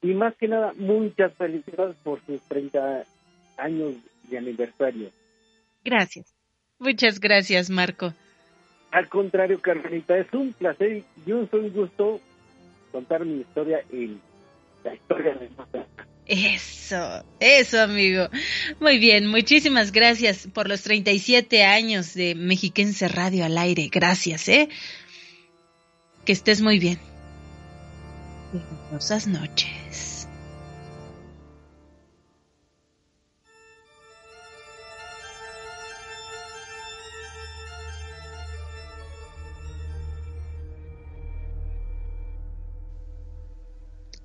y 0.00 0.14
más 0.14 0.34
que 0.36 0.48
nada, 0.48 0.72
muchas 0.76 1.32
felicidades 1.34 1.96
por 2.02 2.24
sus 2.26 2.40
30 2.48 3.04
años 3.62 3.94
de 4.28 4.38
aniversario. 4.38 5.10
Gracias. 5.84 6.34
Muchas 6.78 7.20
gracias, 7.20 7.70
Marco. 7.70 8.12
Al 8.90 9.08
contrario, 9.08 9.60
Carmelita, 9.60 10.18
es 10.18 10.32
un 10.32 10.52
placer 10.52 11.02
y 11.24 11.32
un, 11.32 11.48
gusto 11.72 12.20
contar 12.90 13.24
mi 13.24 13.40
historia 13.40 13.82
en 13.90 14.20
la 14.84 14.94
historia 14.94 15.34
de 15.34 15.48
Eso, 16.26 17.24
eso 17.40 17.80
amigo. 17.80 18.28
Muy 18.80 18.98
bien, 18.98 19.28
muchísimas 19.28 19.92
gracias 19.92 20.46
por 20.52 20.68
los 20.68 20.82
37 20.82 21.64
años 21.64 22.14
de 22.14 22.34
Mexiquense 22.34 23.08
Radio 23.08 23.44
al 23.46 23.56
aire. 23.56 23.88
Gracias, 23.90 24.48
¿eh? 24.48 24.68
Que 26.26 26.32
estés 26.32 26.60
muy 26.60 26.78
bien. 26.78 26.98
Buenas 28.90 29.26
noches. 29.26 30.11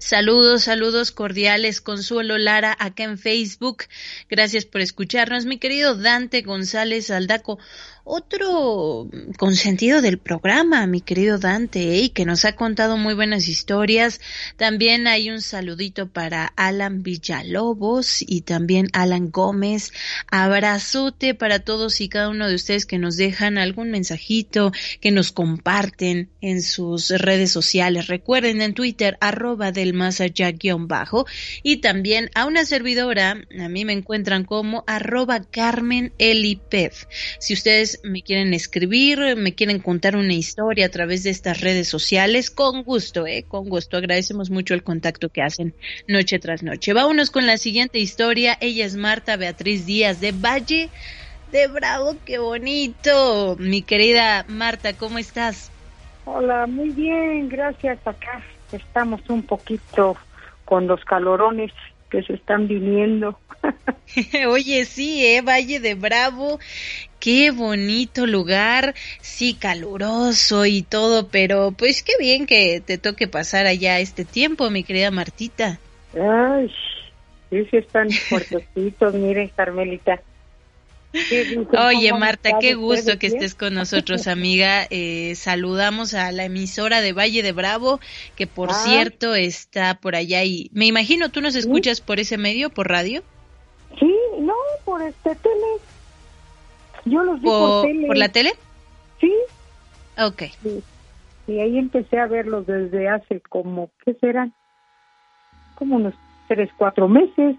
Saludos, 0.07 0.63
saludos 0.63 1.11
cordiales. 1.11 1.81
Consuelo 1.81 2.37
Lara 2.37 2.77
acá 2.79 3.03
en 3.03 3.17
Facebook. 3.17 3.83
Gracias 4.29 4.63
por 4.63 4.79
escucharnos. 4.79 5.45
Mi 5.45 5.57
querido 5.57 5.97
Dante 5.97 6.43
González 6.43 7.11
Aldaco 7.11 7.59
otro 8.07 9.09
consentido 9.37 10.01
del 10.01 10.17
programa, 10.17 10.87
mi 10.87 11.01
querido 11.01 11.37
Dante, 11.37 11.97
y 11.97 12.09
que 12.09 12.25
nos 12.25 12.45
ha 12.45 12.53
contado 12.55 12.95
muy 12.95 13.13
buenas 13.13 13.49
historias. 13.49 14.21
También 14.55 15.07
hay 15.07 15.29
un 15.29 15.41
saludito 15.41 16.07
para 16.07 16.53
Alan 16.55 17.03
Villalobos 17.03 18.23
y 18.25 18.41
también 18.41 18.87
Alan 18.93 19.29
Gómez. 19.29 19.91
Abrazote 20.31 21.33
para 21.33 21.59
todos 21.59 21.99
y 21.99 22.07
cada 22.07 22.29
uno 22.29 22.47
de 22.47 22.55
ustedes 22.55 22.85
que 22.85 22.97
nos 22.97 23.17
dejan 23.17 23.57
algún 23.57 23.91
mensajito, 23.91 24.71
que 25.01 25.11
nos 25.11 25.33
comparten 25.33 26.29
en 26.39 26.61
sus 26.61 27.09
redes 27.09 27.51
sociales. 27.51 28.07
Recuerden 28.07 28.61
en 28.61 28.73
Twitter, 28.73 29.17
arroba 29.19 29.73
del 29.73 29.93
más 29.93 30.21
allá 30.21 30.51
guion 30.51 30.87
bajo. 30.87 31.25
Y 31.61 31.77
también 31.77 32.29
a 32.35 32.45
una 32.45 32.63
servidora, 32.63 33.37
a 33.59 33.69
mí 33.69 33.83
me 33.83 33.93
encuentran 33.93 34.45
como 34.45 34.85
arroba 34.87 35.41
Carmen 35.41 36.13
Elipef. 36.17 37.05
Si 37.39 37.53
ustedes 37.53 37.96
me 38.03 38.21
quieren 38.21 38.53
escribir, 38.53 39.35
me 39.35 39.53
quieren 39.53 39.79
contar 39.79 40.15
una 40.15 40.33
historia 40.33 40.85
a 40.85 40.89
través 40.89 41.23
de 41.23 41.29
estas 41.29 41.61
redes 41.61 41.87
sociales, 41.87 42.51
con 42.51 42.83
gusto, 42.83 43.27
¿eh? 43.27 43.45
Con 43.47 43.69
gusto. 43.69 43.97
Agradecemos 43.97 44.49
mucho 44.49 44.73
el 44.73 44.83
contacto 44.83 45.29
que 45.29 45.41
hacen 45.41 45.73
noche 46.07 46.39
tras 46.39 46.63
noche. 46.63 46.93
Vámonos 46.93 47.31
con 47.31 47.45
la 47.45 47.57
siguiente 47.57 47.99
historia. 47.99 48.57
Ella 48.61 48.85
es 48.85 48.95
Marta 48.95 49.37
Beatriz 49.37 49.85
Díaz 49.85 50.19
de 50.21 50.31
Valle 50.31 50.89
de 51.51 51.67
Bravo. 51.67 52.15
¡Qué 52.25 52.37
bonito! 52.37 53.55
Mi 53.59 53.81
querida 53.81 54.45
Marta, 54.47 54.93
¿cómo 54.93 55.17
estás? 55.17 55.71
Hola, 56.25 56.67
muy 56.67 56.89
bien, 56.89 57.49
gracias. 57.49 57.99
Acá 58.05 58.43
estamos 58.71 59.21
un 59.29 59.43
poquito 59.43 60.17
con 60.65 60.87
los 60.87 61.03
calorones 61.05 61.71
que 62.09 62.23
se 62.23 62.33
están 62.33 62.67
viniendo. 62.67 63.39
Oye, 64.47 64.85
sí, 64.85 65.25
¿eh? 65.25 65.41
Valle 65.41 65.79
de 65.79 65.95
Bravo, 65.95 66.59
qué 67.19 67.51
bonito 67.51 68.25
lugar, 68.25 68.93
sí, 69.21 69.53
caluroso 69.53 70.65
y 70.65 70.81
todo, 70.81 71.27
pero 71.27 71.71
pues 71.71 72.03
qué 72.03 72.13
bien 72.19 72.45
que 72.45 72.81
te 72.85 72.97
toque 72.97 73.27
pasar 73.27 73.65
allá 73.65 73.99
este 73.99 74.25
tiempo, 74.25 74.69
mi 74.69 74.83
querida 74.83 75.11
Martita. 75.11 75.79
Ay, 76.13 76.71
sí, 77.49 77.65
sí 77.69 77.77
están 77.77 78.09
fuertecitos, 78.11 79.13
miren, 79.15 79.49
Carmelita. 79.49 80.21
Oye, 81.77 82.13
Marta, 82.13 82.59
qué 82.59 82.75
gusto 82.75 83.17
que 83.17 83.27
estés 83.27 83.55
con 83.55 83.73
nosotros, 83.73 84.27
amiga. 84.27 84.85
Eh, 84.89 85.33
saludamos 85.35 86.13
a 86.13 86.31
la 86.31 86.45
emisora 86.45 87.01
de 87.01 87.13
Valle 87.13 87.43
de 87.43 87.51
Bravo, 87.51 87.99
que 88.35 88.45
por 88.47 88.69
ah. 88.71 88.73
cierto 88.73 89.33
está 89.35 89.95
por 89.95 90.15
allá 90.15 90.43
y 90.43 90.69
me 90.73 90.85
imagino 90.85 91.29
tú 91.29 91.41
nos 91.41 91.55
escuchas 91.55 92.01
por 92.01 92.19
ese 92.19 92.37
medio, 92.37 92.69
por 92.69 92.89
radio. 92.89 93.23
Sí, 93.99 94.13
no, 94.39 94.53
por 94.85 95.01
este 95.01 95.35
tele. 95.35 95.96
Yo 97.09 97.23
los 97.23 97.41
vi 97.41 97.47
por, 97.47 97.85
tele. 97.85 98.07
¿Por 98.07 98.17
la 98.17 98.29
tele? 98.29 98.51
Sí. 99.19 99.33
Ok. 100.17 100.43
Y 101.47 101.59
ahí 101.59 101.77
empecé 101.77 102.19
a 102.19 102.27
verlos 102.27 102.67
desde 102.67 103.07
hace 103.07 103.41
como, 103.41 103.89
¿qué 104.03 104.13
serán? 104.15 104.53
Como 105.75 105.95
unos 105.95 106.13
tres, 106.47 106.69
cuatro 106.77 107.07
meses. 107.07 107.55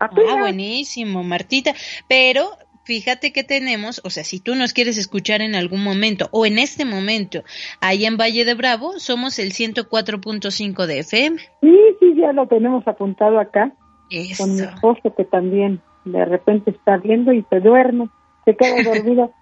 Ah, 0.00 0.10
buenísimo, 0.40 1.22
Martita. 1.22 1.74
Pero 2.08 2.50
fíjate 2.84 3.32
que 3.32 3.44
tenemos, 3.44 4.00
o 4.04 4.10
sea, 4.10 4.24
si 4.24 4.40
tú 4.40 4.54
nos 4.56 4.72
quieres 4.72 4.98
escuchar 4.98 5.42
en 5.42 5.54
algún 5.54 5.84
momento 5.84 6.28
o 6.32 6.44
en 6.46 6.58
este 6.58 6.84
momento, 6.84 7.44
ahí 7.80 8.04
en 8.04 8.16
Valle 8.16 8.44
de 8.44 8.54
Bravo, 8.54 8.98
somos 8.98 9.38
el 9.38 9.52
104.5 9.52 10.86
de 10.86 10.98
FM. 11.00 11.38
Sí, 11.60 11.78
sí, 12.00 12.14
ya 12.16 12.32
lo 12.32 12.48
tenemos 12.48 12.86
apuntado 12.88 13.38
acá. 13.38 13.72
Con 14.36 14.54
mi 14.56 14.60
esposo 14.60 15.14
que 15.16 15.24
también 15.24 15.80
de 16.04 16.24
repente 16.26 16.70
está 16.70 16.98
viendo 16.98 17.32
y 17.32 17.46
se 17.48 17.60
duerme, 17.60 18.10
se 18.44 18.56
queda 18.56 18.82
dormido. 18.82 19.32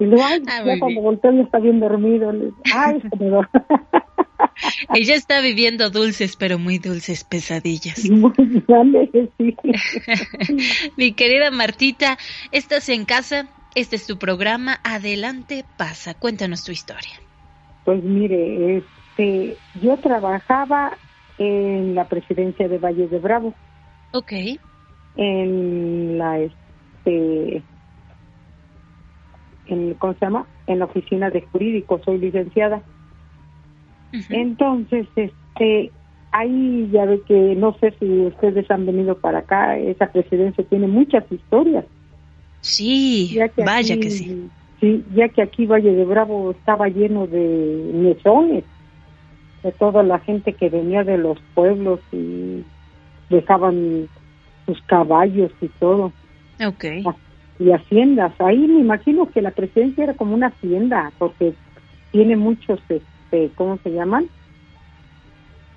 Y 0.00 0.04
luego, 0.04 0.24
ay, 0.24 0.42
ah, 0.46 0.62
ya 0.64 0.78
cuando 0.78 1.00
volteo 1.00 1.32
ya 1.32 1.42
está 1.42 1.58
bien 1.58 1.80
dormido. 1.80 2.32
Ay, 2.74 3.00
se 3.10 3.24
me 3.24 3.40
Ella 4.94 5.14
está 5.14 5.40
viviendo 5.40 5.90
dulces, 5.90 6.36
pero 6.36 6.58
muy 6.58 6.78
dulces 6.78 7.24
pesadillas. 7.24 8.04
Muy 8.10 8.32
grande, 8.66 9.10
sí. 9.38 9.56
Mi 10.96 11.12
querida 11.12 11.50
Martita, 11.50 12.16
estás 12.52 12.88
en 12.88 13.04
casa, 13.04 13.48
este 13.74 13.96
es 13.96 14.06
tu 14.06 14.18
programa, 14.18 14.78
adelante, 14.84 15.64
pasa, 15.76 16.14
cuéntanos 16.14 16.64
tu 16.64 16.72
historia. 16.72 17.14
Pues 17.84 18.02
mire, 18.04 18.78
este, 18.78 19.56
yo 19.82 19.96
trabajaba 19.96 20.96
en 21.38 21.94
la 21.94 22.08
presidencia 22.08 22.68
de 22.68 22.78
Valle 22.78 23.08
de 23.08 23.18
Bravo. 23.18 23.54
Ok. 24.12 24.32
En 25.16 26.18
la, 26.18 26.38
este, 26.38 27.62
en, 29.68 29.94
¿cómo 29.94 30.14
se 30.14 30.20
llama? 30.20 30.46
En 30.66 30.78
la 30.78 30.86
oficina 30.86 31.30
de 31.30 31.42
jurídico, 31.42 32.00
soy 32.04 32.18
licenciada. 32.18 32.82
Entonces, 34.30 35.06
este, 35.16 35.92
ahí 36.32 36.88
ya 36.92 37.04
ve 37.04 37.20
que 37.26 37.54
no 37.56 37.76
sé 37.78 37.94
si 37.98 38.06
ustedes 38.26 38.70
han 38.70 38.86
venido 38.86 39.18
para 39.18 39.40
acá, 39.40 39.78
esa 39.78 40.06
presidencia 40.10 40.64
tiene 40.64 40.86
muchas 40.86 41.24
historias. 41.30 41.84
Sí, 42.60 43.38
vaya 43.56 43.98
que 43.98 44.10
sí. 44.10 44.48
Sí, 44.80 45.04
ya 45.14 45.28
que 45.28 45.42
aquí 45.42 45.66
Valle 45.66 45.92
de 45.92 46.04
Bravo 46.04 46.52
estaba 46.52 46.88
lleno 46.88 47.26
de 47.26 47.90
mesones, 47.94 48.64
de 49.62 49.72
toda 49.72 50.02
la 50.02 50.20
gente 50.20 50.52
que 50.52 50.68
venía 50.68 51.02
de 51.02 51.18
los 51.18 51.38
pueblos 51.54 52.00
y 52.12 52.64
dejaban 53.28 54.08
sus 54.66 54.80
caballos 54.82 55.50
y 55.60 55.68
todo. 55.80 56.12
Ok. 56.64 56.84
Y 57.58 57.72
haciendas. 57.72 58.32
Ahí 58.38 58.58
me 58.58 58.80
imagino 58.80 59.30
que 59.30 59.42
la 59.42 59.50
presidencia 59.50 60.04
era 60.04 60.14
como 60.14 60.34
una 60.34 60.48
hacienda, 60.48 61.12
porque 61.18 61.54
tiene 62.12 62.36
muchos, 62.36 62.80
este, 62.88 63.50
¿cómo 63.56 63.78
se 63.78 63.90
llaman? 63.90 64.28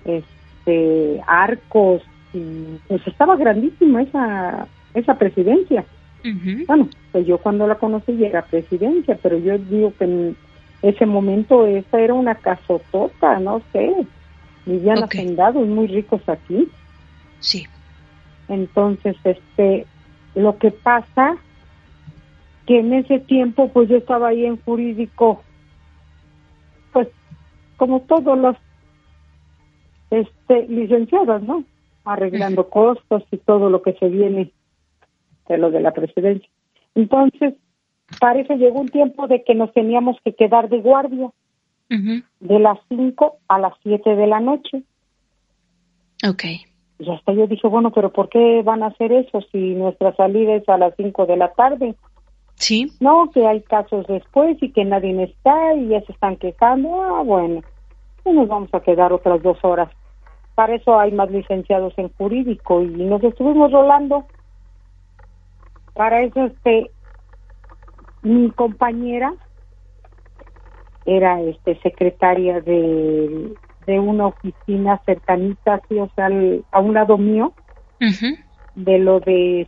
Este, 0.06 1.22
arcos. 1.28 2.04
Y, 2.34 2.78
pues 2.88 3.06
estaba 3.08 3.36
grandísima 3.36 4.04
esa, 4.04 4.68
esa 4.94 5.18
presidencia. 5.18 5.84
Bueno, 6.68 6.88
pues 7.12 7.26
yo 7.26 7.40
cuando 7.40 7.66
la 7.66 7.76
conocí 7.76 8.16
ya 8.16 8.28
era 8.28 8.46
presidencia, 8.46 9.18
pero 9.24 9.40
yo 9.40 9.58
digo 9.58 9.92
que 9.98 10.04
en 10.04 10.38
ese 10.84 11.08
momento 11.08 11.66
esa 11.66 12.00
era 12.00 12.14
una 12.14 12.36
casotota, 12.36 13.40
no 13.40 13.62
sé. 13.72 13.92
Vivían 14.66 15.04
hacendados 15.04 15.68
muy 15.68 15.88
ricos 15.88 16.22
aquí. 16.28 16.68
Sí. 17.40 17.66
Entonces, 18.48 19.16
este, 19.24 19.88
lo 20.36 20.58
que 20.58 20.72
pasa 20.72 21.38
que 22.66 22.80
en 22.80 22.94
ese 22.94 23.20
tiempo, 23.20 23.70
pues 23.70 23.90
yo 23.90 23.98
estaba 23.98 24.30
ahí 24.30 24.46
en 24.46 24.58
jurídico, 24.58 25.42
pues 26.94 27.08
como 27.78 28.02
todos 28.02 28.38
los 28.38 28.56
este, 30.10 30.68
licenciados, 30.68 31.42
¿no? 31.44 31.64
Arreglando 32.04 32.70
costos 32.70 33.24
y 33.32 33.38
todo 33.38 33.70
lo 33.70 33.82
que 33.82 33.94
se 33.94 34.08
viene 34.08 34.52
de 35.48 35.58
lo 35.58 35.72
de 35.72 35.82
la 35.82 35.92
presidencia. 35.92 36.50
Entonces, 36.96 37.56
parece 38.20 38.58
llegó 38.58 38.82
un 38.82 38.90
tiempo 38.90 39.28
de 39.28 39.44
que 39.44 39.56
nos 39.56 39.74
teníamos 39.74 40.18
que 40.24 40.34
quedar 40.34 40.70
de 40.70 40.82
guardia 40.82 41.32
de 41.90 42.60
las 42.60 42.80
5 42.88 43.38
a 43.50 43.60
las 43.60 43.74
7 43.84 44.16
de 44.16 44.28
la 44.28 44.40
noche. 44.40 44.84
Ok. 46.26 46.44
Y 47.00 47.10
hasta 47.10 47.34
yo 47.34 47.48
dije, 47.48 47.68
bueno, 47.68 47.92
pero 47.92 48.14
¿por 48.14 48.30
qué 48.30 48.62
van 48.64 48.82
a 48.84 48.88
hacer 48.88 49.12
eso 49.12 49.42
si 49.52 49.74
nuestra 49.74 50.16
salida 50.16 50.56
es 50.56 50.70
a 50.70 50.78
las 50.78 50.94
5 50.96 51.26
de 51.26 51.36
la 51.36 51.52
tarde? 51.52 51.96
Sí. 52.62 52.94
No, 53.00 53.32
que 53.34 53.46
hay 53.48 53.62
casos 53.64 54.06
después 54.06 54.56
y 54.62 54.72
que 54.72 54.86
nadie 54.86 55.24
está 55.24 55.74
y 55.74 55.88
ya 55.88 56.02
se 56.02 56.12
están 56.12 56.38
quejando. 56.38 57.02
Ah, 57.02 57.24
bueno, 57.24 57.62
pues 58.22 58.36
nos 58.36 58.48
vamos 58.48 58.70
a 58.74 58.82
quedar 58.82 59.12
otras 59.12 59.42
dos 59.42 59.58
horas. 59.64 59.90
Para 60.54 60.76
eso 60.76 61.00
hay 61.00 61.12
más 61.12 61.32
licenciados 61.32 61.94
en 61.98 62.10
jurídico 62.10 62.84
y 62.84 62.88
nos 62.88 63.24
estuvimos 63.24 63.72
rolando. 63.72 64.26
Para 65.96 66.22
eso, 66.22 66.46
este, 66.46 66.92
mi 68.22 68.52
compañera 68.52 69.34
era 71.06 71.42
este 71.42 71.80
secretaria 71.82 72.62
de, 72.62 73.56
de 73.88 74.00
una 74.00 74.28
oficina 74.28 75.02
cercanita, 75.04 75.82
así, 75.84 75.98
o 75.98 76.12
sea, 76.16 76.30
a 76.72 76.80
un 76.80 76.94
lado 76.94 77.18
mío, 77.18 77.54
de 78.76 79.00
lo 79.00 79.20
de, 79.20 79.68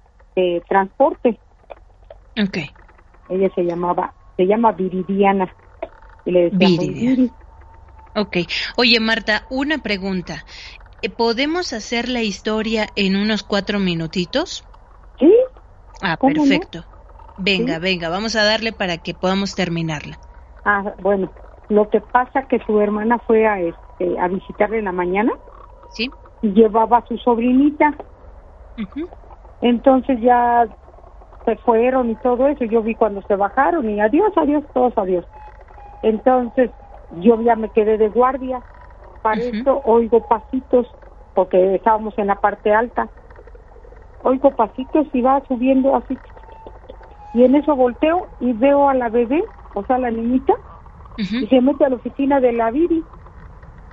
transporte. 0.69 1.39
Okay. 2.39 2.69
Ella 3.33 3.49
se 3.55 3.63
llamaba, 3.63 4.13
se 4.37 4.45
llama 4.45 4.71
Viridiana. 4.73 5.51
Y 6.23 6.31
le 6.31 6.51
decíamos 6.51 6.87
Viri. 6.87 7.31
Ok. 8.15 8.37
Oye, 8.77 8.99
Marta, 8.99 9.47
una 9.49 9.79
pregunta. 9.79 10.45
Eh, 11.01 11.09
¿Podemos 11.09 11.73
hacer 11.73 12.09
la 12.09 12.21
historia 12.21 12.87
en 12.95 13.15
unos 13.15 13.43
cuatro 13.43 13.79
minutitos? 13.79 14.63
Sí. 15.17 15.33
Ah, 16.01 16.17
perfecto. 16.17 16.85
Venga, 17.37 17.79
venga, 17.79 18.09
vamos 18.09 18.35
a 18.35 18.43
darle 18.43 18.71
para 18.71 18.99
que 18.99 19.15
podamos 19.15 19.55
terminarla. 19.55 20.19
Ah, 20.63 20.93
bueno, 20.99 21.31
lo 21.69 21.89
que 21.89 21.99
pasa 21.99 22.47
que 22.47 22.59
su 22.67 22.79
hermana 22.79 23.17
fue 23.25 23.47
a 23.47 23.59
este 23.59 24.19
a 24.19 24.27
visitarle 24.27 24.77
en 24.77 24.85
la 24.85 24.91
mañana. 24.91 25.31
Sí. 25.89 26.11
Y 26.43 26.53
llevaba 26.53 26.99
a 26.99 27.07
su 27.07 27.17
sobrinita. 27.17 27.95
Entonces 29.61 30.19
ya 30.21 30.67
se 31.45 31.55
fueron 31.57 32.09
y 32.09 32.15
todo 32.15 32.47
eso. 32.47 32.65
Yo 32.65 32.81
vi 32.81 32.95
cuando 32.95 33.21
se 33.23 33.35
bajaron 33.35 33.89
y 33.89 33.99
adiós, 33.99 34.31
adiós, 34.35 34.63
todos 34.73 34.93
adiós. 34.97 35.25
Entonces 36.01 36.71
yo 37.09 37.41
ya 37.41 37.55
me 37.55 37.69
quedé 37.69 37.97
de 37.97 38.09
guardia. 38.09 38.63
Para 39.21 39.41
eso 39.41 39.81
oigo 39.85 40.27
pasitos, 40.27 40.87
porque 41.33 41.75
estábamos 41.75 42.17
en 42.17 42.27
la 42.27 42.35
parte 42.35 42.73
alta. 42.73 43.09
Oigo 44.21 44.55
pasitos 44.55 45.07
y 45.13 45.21
va 45.21 45.41
subiendo 45.47 45.95
así. 45.95 46.19
Y 47.33 47.43
en 47.43 47.55
eso 47.55 47.75
volteo 47.75 48.29
y 48.39 48.53
veo 48.53 48.89
a 48.89 48.93
la 48.93 49.09
bebé, 49.09 49.43
o 49.73 49.83
sea, 49.85 49.97
la 49.97 50.11
niñita, 50.11 50.53
y 51.17 51.47
se 51.47 51.61
mete 51.61 51.85
a 51.85 51.89
la 51.89 51.95
oficina 51.95 52.39
de 52.39 52.53
la 52.53 52.69
Viri, 52.69 53.05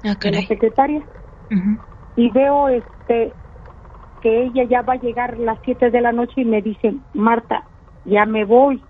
ah, 0.04 0.16
la 0.22 0.42
secretaria. 0.42 1.02
Y 2.16 2.30
veo 2.30 2.68
este 2.68 3.34
que 4.20 4.44
ella 4.44 4.64
ya 4.64 4.82
va 4.82 4.94
a 4.94 5.00
llegar 5.00 5.34
a 5.34 5.38
las 5.38 5.58
7 5.64 5.90
de 5.90 6.00
la 6.00 6.12
noche 6.12 6.42
y 6.42 6.44
me 6.44 6.62
dice, 6.62 6.94
Marta, 7.14 7.64
ya 8.04 8.26
me 8.26 8.44
voy. 8.44 8.82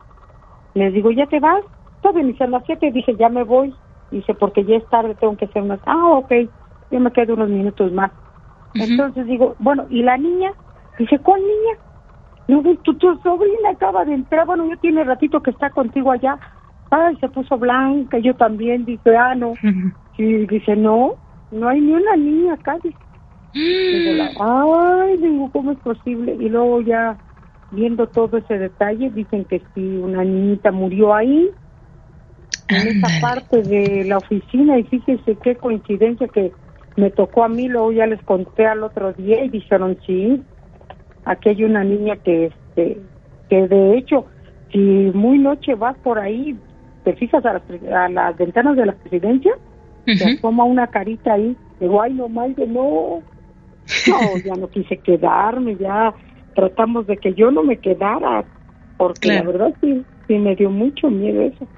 Le 0.75 0.91
digo, 0.91 1.11
¿ya 1.11 1.27
te 1.27 1.41
vas? 1.41 1.63
Todavía 2.03 2.25
ni 2.25 2.37
a 2.39 2.47
las 2.47 2.65
7, 2.65 2.91
dije, 2.93 3.17
ya 3.17 3.29
me 3.29 3.45
voy. 3.45 3.75
Dice, 4.11 4.35
porque 4.35 4.65
ya 4.65 4.77
es 4.77 4.89
tarde, 4.89 5.15
tengo 5.15 5.37
que 5.37 5.45
hacer 5.45 5.63
unas... 5.63 5.81
Ah, 5.87 6.07
ok, 6.07 6.33
yo 6.91 7.01
me 7.01 7.13
quedo 7.13 7.35
unos 7.35 7.49
minutos 7.49 7.93
más. 7.93 8.11
Entonces 8.75 9.27
digo, 9.27 9.57
bueno, 9.59 9.87
¿y 9.91 10.03
la 10.03 10.17
niña? 10.17 10.53
Dice, 10.99 11.19
¿cuál 11.19 11.41
niña? 11.41 11.79
Digo, 12.49 12.63
tu, 12.83 12.95
tu 12.95 13.17
sobrina 13.19 13.71
acaba 13.71 14.05
de 14.05 14.15
entrar, 14.15 14.47
bueno, 14.47 14.69
yo 14.69 14.77
tiene 14.79 15.05
ratito 15.05 15.43
que 15.43 15.51
está 15.51 15.71
contigo 15.71 16.11
allá. 16.11 16.39
Ay, 16.91 17.17
se 17.17 17.29
puso 17.29 17.57
blanca, 17.57 18.19
yo 18.19 18.35
también, 18.35 18.85
dice, 18.85 19.17
ah, 19.17 19.35
no. 19.35 19.55
Y 20.19 20.47
dice, 20.47 20.77
no, 20.77 21.15
no 21.51 21.69
hay 21.69 21.81
ni 21.81 21.93
una 21.93 22.17
niña 22.17 22.55
acá, 22.55 22.77
dice. 22.83 22.99
Ay, 23.55 25.17
digo, 25.17 25.51
¿cómo 25.53 25.73
es 25.73 25.79
posible? 25.79 26.35
Y 26.35 26.49
luego 26.49 26.81
ya 26.81 27.19
viendo 27.71 28.07
todo 28.09 28.39
ese 28.39 28.59
detalle, 28.59 29.11
dicen 29.11 29.45
que 29.45 29.63
sí, 29.75 29.97
una 29.97 30.25
niñita 30.25 30.73
murió 30.73 31.15
ahí, 31.15 31.51
en 32.69 32.89
esa 32.89 33.09
parte 33.21 33.63
de 33.63 34.05
la 34.05 34.19
oficina, 34.19 34.79
y 34.79 34.85
fíjense 34.85 35.37
qué 35.43 35.57
coincidencia 35.57 36.29
que 36.29 36.53
me 36.97 37.11
tocó 37.11 37.45
a 37.45 37.49
mí, 37.49 37.69
luego 37.69 37.93
ya 37.93 38.07
les 38.07 38.23
conté 38.23 38.67
al 38.67 38.83
otro 38.83 39.13
día 39.13 39.45
y 39.45 39.49
dijeron, 39.49 39.99
sí, 40.07 40.43
aquí 41.25 41.51
hay 41.51 41.65
una 41.65 41.85
niña 41.85 42.17
que, 42.17 42.47
este, 42.47 43.01
que 43.49 43.69
de 43.69 43.97
hecho, 43.97 44.27
si 44.73 44.79
muy 44.79 45.39
noche 45.39 45.75
vas 45.75 45.97
por 45.99 46.19
ahí, 46.19 46.57
te 47.05 47.15
fijas 47.15 47.45
a 47.45 47.55
las, 47.55 47.63
a 47.93 48.09
las 48.09 48.37
ventanas 48.37 48.77
de 48.77 48.87
la 48.87 48.93
presidencia, 48.93 49.53
te 50.05 50.25
asoma 50.25 50.65
una 50.65 50.89
carita 50.89 51.35
ahí, 51.35 51.57
digo, 51.79 52.03
ay, 52.03 52.15
no 52.15 52.29
mal, 52.29 52.55
de 52.55 52.67
no, 52.67 53.23
no, 54.09 54.39
ya 54.39 54.55
no 54.55 54.69
quise 54.69 55.01
quedarme, 55.01 55.77
ya 55.77 56.15
tratamos 56.55 57.07
de 57.07 57.17
que 57.19 57.35
yo 57.35 57.51
no 57.51 57.63
me 57.63 57.79
quedara, 57.79 58.45
porque 58.97 59.29
la 59.29 59.43
verdad 59.43 59.75
sí, 59.81 60.05
sí 60.27 60.35
me 60.35 60.55
dio 60.57 60.71
mucho 60.71 61.09
miedo 61.09 61.43
eso. 61.43 61.69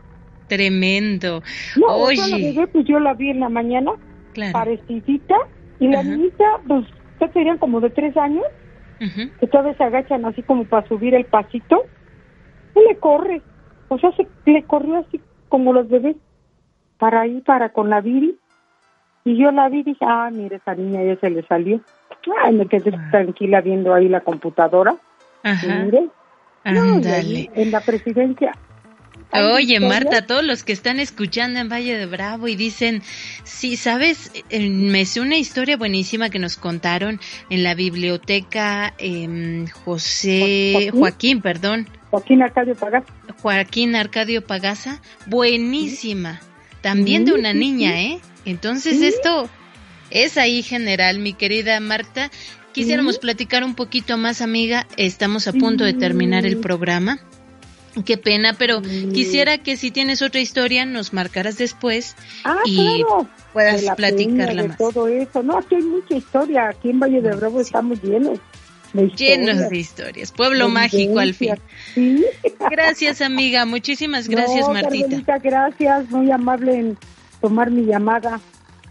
Tremendo. 0.47 1.43
No, 1.77 1.87
Oye. 1.87 2.17
la 2.29 2.37
bebé, 2.37 2.67
pues 2.67 2.85
yo 2.87 2.99
la 3.01 3.15
vi 3.15 3.31
en 3.31 3.41
la 3.41 3.49
mañana, 3.49 3.93
parecidita, 4.53 5.37
y 5.79 5.89
la 5.89 6.03
niñita, 6.03 6.45
pues, 6.67 6.87
serían 7.33 7.59
como 7.59 7.81
de 7.81 7.91
tres 7.91 8.17
años, 8.17 8.45
que 8.99 9.47
todavía 9.47 9.75
se 9.75 9.85
agachan 9.85 10.25
así 10.25 10.43
como 10.43 10.65
para 10.65 10.87
subir 10.87 11.15
el 11.15 11.25
pasito, 11.27 11.85
y 12.75 12.81
le 12.89 12.99
corre, 12.99 13.43
o 13.89 13.99
sea, 13.99 14.11
se 14.13 14.51
le 14.51 14.65
corrió 14.65 14.97
así 14.97 15.21
como 15.49 15.73
los 15.73 15.89
bebés, 15.89 16.17
para 16.99 17.23
ahí, 17.23 17.41
para 17.41 17.71
con 17.71 17.91
la 17.91 18.01
Viri, 18.01 18.37
y 19.25 19.37
yo 19.37 19.51
la 19.53 19.69
vi 19.69 19.81
y 19.81 19.83
dije, 19.85 20.05
ah, 20.07 20.31
mire, 20.33 20.57
esa 20.57 20.75
niña 20.75 21.03
ya 21.05 21.17
se 21.17 21.31
le 21.31 21.43
salió. 21.45 21.81
Ay, 22.43 22.55
me 22.55 22.67
quedé 22.67 22.93
ah. 22.95 23.09
tranquila 23.11 23.61
viendo 23.61 23.95
ahí 23.95 24.09
la 24.09 24.21
computadora. 24.21 24.97
Ajá. 25.43 25.85
mire, 25.85 26.09
en 26.65 27.71
la 27.73 27.81
presidencia 27.81 28.53
Oye, 29.33 29.81
Marta, 29.81 30.27
todos 30.27 30.45
los 30.45 30.63
que 30.63 30.73
están 30.73 31.01
escuchando 31.01 31.59
en 31.59 31.71
Valle 31.71 31.97
de 31.97 32.05
Bravo 32.05 32.49
y 32.49 32.57
dicen, 32.57 33.03
sí, 33.45 33.77
sabes, 33.77 34.31
eh, 34.51 34.69
me 34.69 35.07
sé 35.07 35.23
una 35.23 35.37
historia 35.37 35.79
buenísima 35.79 36.29
que 36.29 36.39
nos 36.39 36.59
contaron 36.59 37.19
en 37.49 37.63
la 37.63 37.75
biblioteca 37.75 38.93
eh, 38.99 39.65
José, 39.85 40.91
Joaquín, 40.93 41.41
perdón. 41.41 41.89
Joaquín 42.11 42.43
Arcadio 42.43 42.75
Pagasa. 42.75 43.07
Joaquín 43.41 43.97
Arcadio 43.97 44.47
Pagasa, 44.47 45.01
buenísima. 45.27 46.41
También 46.83 47.25
de 47.25 47.33
una 47.33 47.55
niña, 47.55 48.03
¿eh? 48.03 48.21
Entonces 48.45 49.01
esto 49.01 49.49
es 50.13 50.39
ahí 50.39 50.63
general, 50.63 51.19
mi 51.19 51.33
querida 51.33 51.79
Marta. 51.81 52.31
Quisiéramos 52.73 53.19
platicar 53.19 53.65
un 53.65 53.75
poquito 53.75 54.17
más, 54.17 54.41
amiga. 54.41 54.87
Estamos 54.97 55.47
a 55.47 55.53
punto 55.53 55.85
de 55.85 55.93
terminar 55.93 56.47
el 56.47 56.59
programa. 56.59 57.21
Qué 58.07 58.17
pena, 58.17 58.55
pero 58.55 58.81
quisiera 58.81 59.59
que 59.59 59.77
si 59.77 59.91
tienes 59.91 60.23
otra 60.23 60.41
historia 60.41 60.87
nos 60.87 61.13
marcaras 61.13 61.59
después 61.59 62.17
ah, 62.45 62.57
y 62.65 63.05
puedas 63.53 63.85
platicarla 63.97 64.65
más. 64.65 64.79
Todo 64.79 65.09
eso, 65.09 65.43
no, 65.43 65.59
aquí 65.59 65.75
hay 65.75 65.83
mucha 65.83 66.17
historia. 66.17 66.69
Aquí 66.71 66.89
en 66.89 67.01
Valle 67.01 67.21
de 67.21 67.35
Bravo 67.35 67.61
estamos 67.61 68.03
llenos. 68.03 68.39
De 68.95 69.09
llenos 69.09 69.69
de 69.69 69.77
historias. 69.77 70.33
Pueblo 70.33 70.71
mágico 70.71 71.19
al 71.19 71.35
fin. 71.35 71.55
¿Sí? 71.95 72.25
Gracias, 72.71 73.21
amiga. 73.21 73.67
Muchísimas 73.67 74.29
gracias, 74.31 74.67
Martita. 74.69 75.39
gracias. 75.39 76.11
Muy 76.11 76.31
amable 76.31 76.75
en 76.75 76.99
tomar 77.43 77.71
mi 77.71 77.85
llamada. 77.85 78.41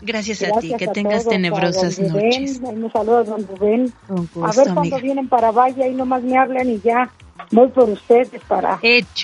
Gracias, 0.01 0.43
a 0.43 0.59
ti, 0.59 0.73
que 0.77 0.87
tengas 0.87 1.27
tenebrosas 1.27 1.99
noches. 1.99 2.59
Un 2.63 2.91
saludo 2.91 3.17
a 3.17 3.23
don 3.23 3.47
Rubén. 3.47 3.93
a 4.09 4.51
ver 4.51 4.73
cuándo 4.73 4.99
vienen 4.99 5.29
para 5.29 5.51
Valle, 5.51 5.83
ahí 5.83 5.93
nomás 5.93 6.23
me 6.23 6.37
hablan 6.37 6.69
y 6.69 6.79
ya 6.79 7.11
voy 7.51 7.67
por 7.69 7.89
ustedes 7.89 8.29
para 8.47 8.79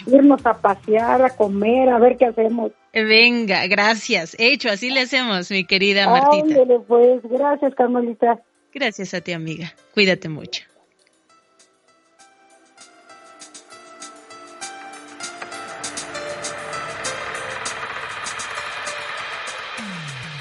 irnos 0.06 0.46
a 0.46 0.54
pasear, 0.54 1.22
a 1.24 1.30
comer, 1.32 1.90
a 1.90 2.00
ver 2.00 2.18
qué 2.18 2.26
hacemos. 2.26 2.72
Venga, 2.94 3.66
gracias. 3.68 4.36
Hecho, 4.40 4.70
así 4.70 4.90
le 4.90 5.02
hacemos, 5.02 5.52
mi 5.52 5.66
querida 5.66 6.08
Martita. 6.10 6.62
pues, 6.88 7.22
gracias, 7.24 7.76
Carmelita. 7.76 8.40
Gracias 8.74 9.14
a 9.14 9.22
ti, 9.22 9.34
amiga. 9.34 9.74
Cuídate 9.94 10.30
mucho. 10.30 10.64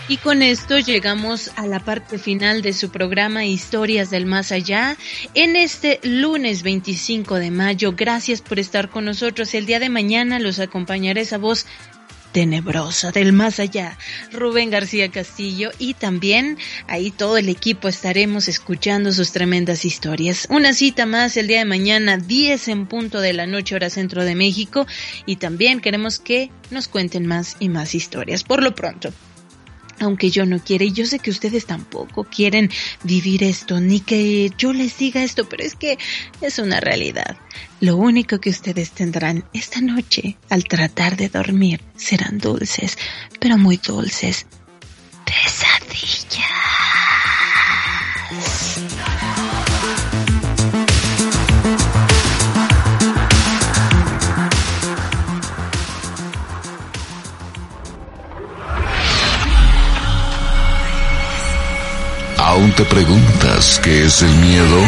Y 0.08 0.18
con 0.18 0.42
esto 0.42 0.78
llegamos 0.78 1.50
a 1.56 1.66
la 1.66 1.80
parte 1.80 2.18
final 2.18 2.62
de 2.62 2.72
su 2.72 2.90
programa 2.90 3.44
Historias 3.44 4.08
del 4.08 4.24
Más 4.24 4.52
Allá 4.52 4.96
en 5.34 5.56
este 5.56 5.98
lunes 6.04 6.62
25 6.62 7.34
de 7.34 7.50
mayo. 7.50 7.92
Gracias 7.96 8.40
por 8.40 8.60
estar 8.60 8.88
con 8.88 9.04
nosotros. 9.04 9.52
El 9.54 9.66
día 9.66 9.80
de 9.80 9.88
mañana 9.88 10.38
los 10.38 10.60
acompañaré 10.60 11.22
esa 11.22 11.38
voz 11.38 11.66
tenebrosa 12.30 13.10
del 13.10 13.32
más 13.32 13.58
allá, 13.58 13.98
Rubén 14.30 14.70
García 14.70 15.10
Castillo 15.10 15.70
y 15.78 15.94
también 15.94 16.58
ahí 16.86 17.10
todo 17.10 17.38
el 17.38 17.48
equipo 17.48 17.88
estaremos 17.88 18.46
escuchando 18.46 19.10
sus 19.10 19.32
tremendas 19.32 19.84
historias. 19.84 20.46
Una 20.50 20.72
cita 20.72 21.06
más 21.06 21.36
el 21.36 21.48
día 21.48 21.60
de 21.60 21.64
mañana, 21.64 22.16
10 22.16 22.68
en 22.68 22.86
punto 22.86 23.20
de 23.20 23.32
la 23.32 23.46
noche 23.46 23.74
hora 23.74 23.90
centro 23.90 24.22
de 24.22 24.34
México 24.36 24.86
y 25.24 25.36
también 25.36 25.80
queremos 25.80 26.18
que 26.20 26.50
nos 26.70 26.86
cuenten 26.86 27.26
más 27.26 27.56
y 27.58 27.70
más 27.70 27.94
historias. 27.94 28.44
Por 28.44 28.62
lo 28.62 28.74
pronto, 28.74 29.12
aunque 30.00 30.30
yo 30.30 30.46
no 30.46 30.58
quiera, 30.58 30.84
y 30.84 30.92
yo 30.92 31.06
sé 31.06 31.18
que 31.18 31.30
ustedes 31.30 31.66
tampoco 31.66 32.24
quieren 32.24 32.70
vivir 33.02 33.42
esto, 33.42 33.80
ni 33.80 34.00
que 34.00 34.52
yo 34.58 34.72
les 34.72 34.98
diga 34.98 35.22
esto, 35.22 35.48
pero 35.48 35.64
es 35.64 35.74
que 35.74 35.98
es 36.40 36.58
una 36.58 36.80
realidad. 36.80 37.36
Lo 37.80 37.96
único 37.96 38.40
que 38.40 38.50
ustedes 38.50 38.90
tendrán 38.92 39.44
esta 39.52 39.80
noche 39.80 40.36
al 40.48 40.64
tratar 40.64 41.16
de 41.16 41.28
dormir 41.28 41.80
serán 41.96 42.38
dulces, 42.38 42.98
pero 43.40 43.58
muy 43.58 43.76
dulces. 43.76 44.46
Pesadillas. 45.24 46.46
¿Aún 62.56 62.72
te 62.72 62.86
preguntas 62.86 63.78
qué 63.84 64.06
es 64.06 64.22
el 64.22 64.34
miedo? 64.36 64.80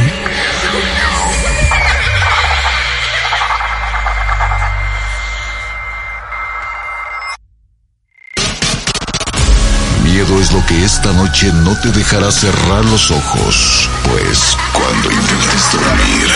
Miedo 10.02 10.40
es 10.40 10.50
lo 10.50 10.64
que 10.64 10.82
esta 10.82 11.12
noche 11.12 11.52
no 11.52 11.78
te 11.82 11.90
dejará 11.90 12.32
cerrar 12.32 12.86
los 12.86 13.10
ojos, 13.10 13.90
pues 14.04 14.56
cuando 14.72 15.10
intentes 15.10 15.70
dormir, 15.70 16.32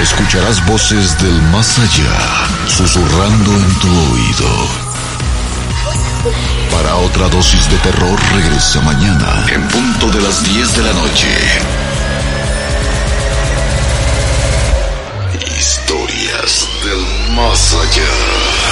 escucharás 0.00 0.64
voces 0.64 1.20
del 1.20 1.42
más 1.52 1.78
allá 1.78 2.48
susurrando 2.68 3.52
en 3.52 3.74
tu 3.80 3.88
oído. 4.14 4.93
Para 6.70 6.96
otra 6.96 7.28
dosis 7.28 7.68
de 7.70 7.76
terror 7.78 8.18
regresa 8.32 8.80
mañana 8.80 9.44
en 9.52 9.68
punto 9.68 10.10
de 10.10 10.22
las 10.22 10.42
10 10.42 10.76
de 10.76 10.82
la 10.82 10.92
noche. 10.94 11.28
Historias 15.58 16.66
del 16.82 17.36
más 17.36 17.74
allá. 17.74 18.63